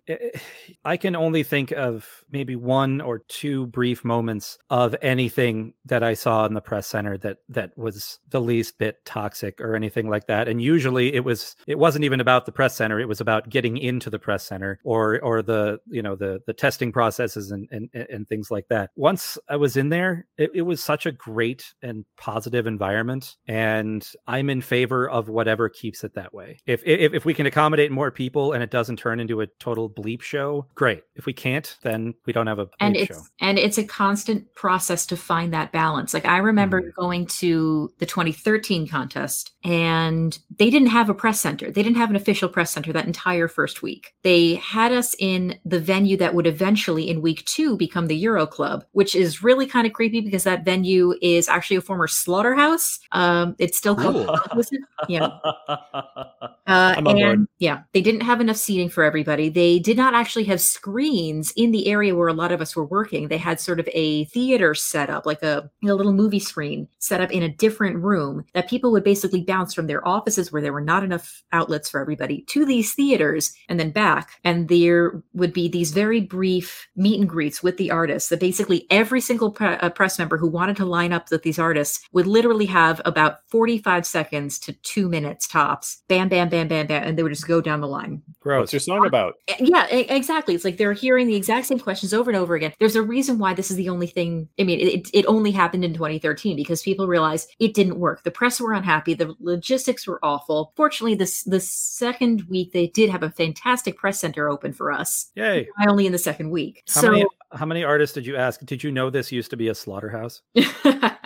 I 0.85 0.97
can 0.97 1.15
only 1.15 1.43
think 1.43 1.71
of 1.71 2.23
maybe 2.31 2.55
one 2.55 3.01
or 3.01 3.19
two 3.19 3.67
brief 3.67 4.03
moments 4.03 4.57
of 4.69 4.95
anything 5.01 5.73
that 5.85 6.03
I 6.03 6.13
saw 6.13 6.45
in 6.45 6.53
the 6.53 6.61
press 6.61 6.87
center 6.87 7.17
that 7.19 7.37
that 7.49 7.77
was 7.77 8.19
the 8.29 8.41
least 8.41 8.77
bit 8.77 9.03
toxic 9.05 9.61
or 9.61 9.75
anything 9.75 10.09
like 10.09 10.27
that. 10.27 10.47
And 10.47 10.61
usually 10.61 11.13
it 11.13 11.23
was 11.23 11.55
it 11.67 11.79
wasn't 11.79 12.03
even 12.05 12.19
about 12.19 12.45
the 12.45 12.51
press 12.51 12.75
center. 12.75 12.99
It 12.99 13.07
was 13.07 13.21
about 13.21 13.49
getting 13.49 13.77
into 13.77 14.09
the 14.09 14.19
press 14.19 14.43
center 14.43 14.79
or 14.83 15.21
or 15.21 15.41
the 15.41 15.79
you 15.87 16.01
know 16.01 16.15
the 16.15 16.41
the 16.45 16.53
testing 16.53 16.91
processes 16.91 17.51
and 17.51 17.67
and, 17.71 17.89
and 17.93 18.27
things 18.27 18.49
like 18.51 18.67
that. 18.69 18.91
Once 18.95 19.37
I 19.49 19.55
was 19.55 19.77
in 19.77 19.89
there, 19.89 20.27
it, 20.37 20.51
it 20.53 20.61
was 20.63 20.83
such 20.83 21.05
a 21.05 21.11
great 21.11 21.73
and 21.81 22.05
positive 22.17 22.67
environment, 22.67 23.35
and 23.47 24.07
I'm 24.27 24.49
in 24.49 24.61
favor 24.61 25.09
of 25.09 25.29
whatever 25.29 25.69
keeps 25.69 26.03
it 26.03 26.15
that 26.15 26.33
way. 26.33 26.59
If 26.65 26.81
if 26.85 27.13
if 27.13 27.25
we 27.25 27.33
can 27.33 27.45
accommodate 27.45 27.91
more 27.91 28.11
people 28.11 28.53
and 28.53 28.63
it 28.63 28.71
doesn't 28.71 28.97
turn 28.97 29.19
into 29.19 29.41
a 29.41 29.47
total 29.59 29.89
bleep 29.89 30.21
show, 30.21 30.67
great. 30.75 31.03
If 31.15 31.25
we 31.25 31.33
can't, 31.33 31.77
then 31.83 32.13
we 32.25 32.33
don't 32.33 32.47
have 32.47 32.59
a 32.59 32.65
bleep 32.65 32.71
and 32.79 32.95
show. 32.95 33.01
it's 33.03 33.31
and 33.39 33.59
it's 33.59 33.77
a 33.77 33.83
constant 33.83 34.53
process 34.55 35.05
to 35.07 35.17
find 35.17 35.53
that 35.53 35.71
balance 35.71 36.13
like 36.13 36.25
i 36.25 36.37
remember 36.37 36.81
Mhm. 36.81 36.93
going 36.95 37.25
to 37.27 37.91
the 37.99 38.05
2013 38.05 38.87
contest 38.87 39.51
and 39.63 40.37
they 40.57 40.69
didn't 40.69 40.89
have 40.89 41.09
a 41.09 41.13
press 41.13 41.39
center 41.39 41.71
they 41.71 41.83
didn't 41.83 41.97
have 41.97 42.09
an 42.09 42.15
official 42.15 42.49
press 42.49 42.71
center 42.71 42.91
that 42.93 43.05
entire 43.05 43.47
first 43.47 43.81
week 43.81 44.13
they 44.23 44.55
had 44.55 44.91
us 44.91 45.15
in 45.19 45.59
the 45.65 45.79
venue 45.79 46.17
that 46.17 46.33
would 46.33 46.47
eventually 46.47 47.09
in 47.09 47.21
week 47.21 47.43
two 47.45 47.75
become 47.85 48.07
the 48.07 48.15
euro 48.15 48.45
club 48.45 48.85
which 48.91 49.15
is 49.15 49.43
really 49.43 49.65
kind 49.65 49.85
of 49.87 49.93
creepy 49.93 50.21
because 50.21 50.43
that 50.43 50.65
venue 50.65 51.13
is 51.21 51.49
actually 51.49 51.77
a 51.77 51.81
former 51.81 52.07
slaughterhouse 52.07 52.99
um 53.11 53.55
it's 53.59 53.77
still 53.77 53.95
called 53.95 54.27
Cool. 54.51 54.63
Yeah 55.09 55.29
uh, 56.67 56.95
I'm 56.97 57.03
board. 57.03 57.17
and 57.17 57.47
yeah, 57.59 57.81
they 57.93 58.01
didn't 58.01 58.21
have 58.21 58.41
enough 58.41 58.57
seating 58.57 58.89
for 58.89 59.03
everybody. 59.03 59.49
They 59.49 59.79
did 59.79 59.97
not 59.97 60.13
actually 60.13 60.45
have 60.45 60.61
screens 60.61 61.51
in 61.55 61.71
the 61.71 61.87
area 61.87 62.15
where 62.15 62.27
a 62.27 62.33
lot 62.33 62.51
of 62.51 62.61
us 62.61 62.75
were 62.75 62.85
working. 62.85 63.27
They 63.27 63.37
had 63.37 63.59
sort 63.59 63.79
of 63.79 63.89
a 63.93 64.25
theater 64.25 64.73
set 64.73 65.09
up, 65.09 65.25
like 65.25 65.43
a, 65.43 65.69
a 65.83 65.93
little 65.93 66.13
movie 66.13 66.39
screen 66.39 66.87
set 66.99 67.21
up 67.21 67.31
in 67.31 67.43
a 67.43 67.49
different 67.49 67.97
room 67.97 68.45
that 68.53 68.69
people 68.69 68.91
would 68.91 69.03
basically 69.03 69.41
bounce 69.41 69.73
from 69.73 69.87
their 69.87 70.05
offices 70.07 70.51
where 70.51 70.61
there 70.61 70.73
were 70.73 70.81
not 70.81 71.03
enough 71.03 71.43
outlets 71.51 71.89
for 71.89 71.99
everybody 71.99 72.41
to 72.47 72.65
these 72.65 72.93
theaters 72.93 73.53
and 73.69 73.79
then 73.79 73.91
back. 73.91 74.39
And 74.43 74.67
there 74.69 75.21
would 75.33 75.53
be 75.53 75.67
these 75.67 75.91
very 75.91 76.21
brief 76.21 76.87
meet 76.95 77.19
and 77.19 77.29
greets 77.29 77.61
with 77.61 77.72
the 77.77 77.91
artists 77.91 78.29
that 78.29 78.39
basically 78.39 78.85
every 78.89 79.21
single 79.21 79.51
pre- 79.51 79.67
uh, 79.67 79.89
press 79.89 80.19
member 80.19 80.37
who 80.37 80.47
wanted 80.47 80.75
to 80.77 80.85
line 80.85 81.13
up 81.13 81.29
with 81.31 81.43
these 81.43 81.59
artists 81.59 82.05
would 82.11 82.27
literally 82.27 82.65
have 82.65 83.01
about 83.05 83.39
45 83.49 84.05
seconds 84.05 84.59
to 84.59 84.73
two 84.73 85.09
minutes 85.09 85.47
tops. 85.47 86.01
Bam, 86.07 86.29
bam, 86.29 86.49
bam, 86.49 86.67
bam, 86.67 86.87
bam. 86.87 87.03
And 87.03 87.17
they 87.17 87.23
would 87.23 87.31
just 87.31 87.47
go 87.47 87.61
down 87.61 87.81
the 87.81 87.87
line. 87.87 88.21
Gross. 88.39 88.61
What's 88.61 88.73
your 88.73 88.79
song 88.79 89.05
about? 89.05 89.35
Eh, 89.47 89.55
Yeah, 89.59 89.85
exactly. 89.87 90.55
It's 90.55 90.65
like 90.65 90.77
they're 90.77 90.93
hearing 90.93 91.27
the 91.27 91.35
exact 91.35 91.67
same 91.67 91.79
questions 91.79 92.13
over 92.13 92.29
and 92.29 92.37
over 92.37 92.55
again. 92.55 92.73
There's 92.79 92.95
a 92.95 93.01
reason 93.01 93.39
why 93.39 93.53
this 93.53 93.71
is 93.71 93.77
the 93.77 93.89
only 93.89 94.07
thing. 94.07 94.49
I 94.59 94.63
mean, 94.63 94.79
it, 94.79 95.09
it 95.13 95.25
only 95.27 95.51
happened 95.51 95.85
in 95.85 95.93
2013 95.93 96.55
because 96.55 96.81
people 96.81 97.07
realized 97.07 97.49
it 97.59 97.73
didn't 97.73 97.99
work. 97.99 98.23
The 98.23 98.31
press 98.31 98.59
were 98.59 98.73
unhappy. 98.73 99.13
The 99.13 99.35
logistics 99.39 100.07
were 100.07 100.19
awful. 100.23 100.73
Fortunately, 100.75 101.15
this 101.15 101.43
the 101.43 101.59
second 101.59 102.43
week 102.43 102.73
they 102.73 102.87
did 102.87 103.09
have 103.09 103.23
a 103.23 103.29
fantastic 103.29 103.97
press 103.97 104.19
center 104.19 104.49
open 104.49 104.73
for 104.73 104.91
us. 104.91 105.31
Yay. 105.35 105.67
I 105.77 105.87
only 105.87 106.05
in 106.05 106.11
the 106.11 106.17
second 106.17 106.49
week. 106.49 106.83
How 106.87 107.01
so 107.01 107.11
many 107.11 107.25
how 107.55 107.62
many 107.65 107.83
artists 107.83 108.13
did 108.13 108.25
you 108.25 108.35
ask? 108.35 108.59
Did 108.65 108.83
you 108.83 108.91
know 108.91 109.09
this 109.09 109.31
used 109.31 109.49
to 109.51 109.57
be 109.57 109.67
a 109.67 109.75
slaughterhouse? 109.75 110.41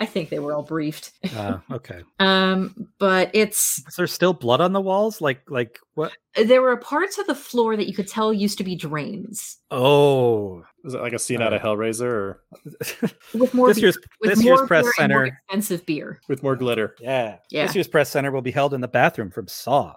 I 0.00 0.06
think 0.06 0.28
they 0.30 0.38
were 0.38 0.54
all 0.54 0.62
briefed. 0.62 1.12
Uh, 1.36 1.58
okay. 1.72 2.02
Um, 2.20 2.88
but 2.98 3.30
it's 3.32 3.78
Is 3.86 3.94
there 3.96 4.06
still 4.06 4.32
blood 4.32 4.60
on 4.60 4.72
the 4.72 4.80
walls? 4.80 5.20
Like 5.20 5.40
like 5.48 5.78
what? 5.94 6.12
there 6.36 6.60
were 6.62 6.76
parts 6.76 7.16
of 7.18 7.26
the 7.26 7.34
floor 7.34 7.76
that 7.76 7.86
you 7.88 7.94
could 7.94 8.08
tell 8.08 8.32
used 8.32 8.58
to 8.58 8.64
be 8.64 8.74
drains 8.76 9.56
Oh. 9.70 10.64
Is 10.84 10.94
it 10.94 11.00
like 11.00 11.12
a 11.12 11.18
scene 11.18 11.40
out 11.42 11.52
of 11.52 11.60
Hellraiser 11.62 12.02
or 12.02 12.42
with 13.34 13.54
more 13.54 13.68
this 13.68 13.76
beer- 13.78 13.86
year's 13.86 13.98
with 14.20 14.30
this 14.30 14.44
year's 14.44 14.60
press 14.62 14.84
beer 14.84 14.92
and 15.00 15.12
more 15.12 15.24
center. 15.26 15.36
expensive 15.46 15.86
beer. 15.86 16.20
with 16.28 16.42
more 16.42 16.56
glitter? 16.56 16.94
Yeah. 17.00 17.36
Yeah. 17.50 17.66
This 17.66 17.74
year's 17.76 17.88
press 17.88 18.10
center 18.10 18.30
will 18.30 18.42
be 18.42 18.50
held 18.52 18.74
in 18.74 18.80
the 18.80 18.88
bathroom 18.88 19.30
from 19.30 19.46
Saw. 19.48 19.96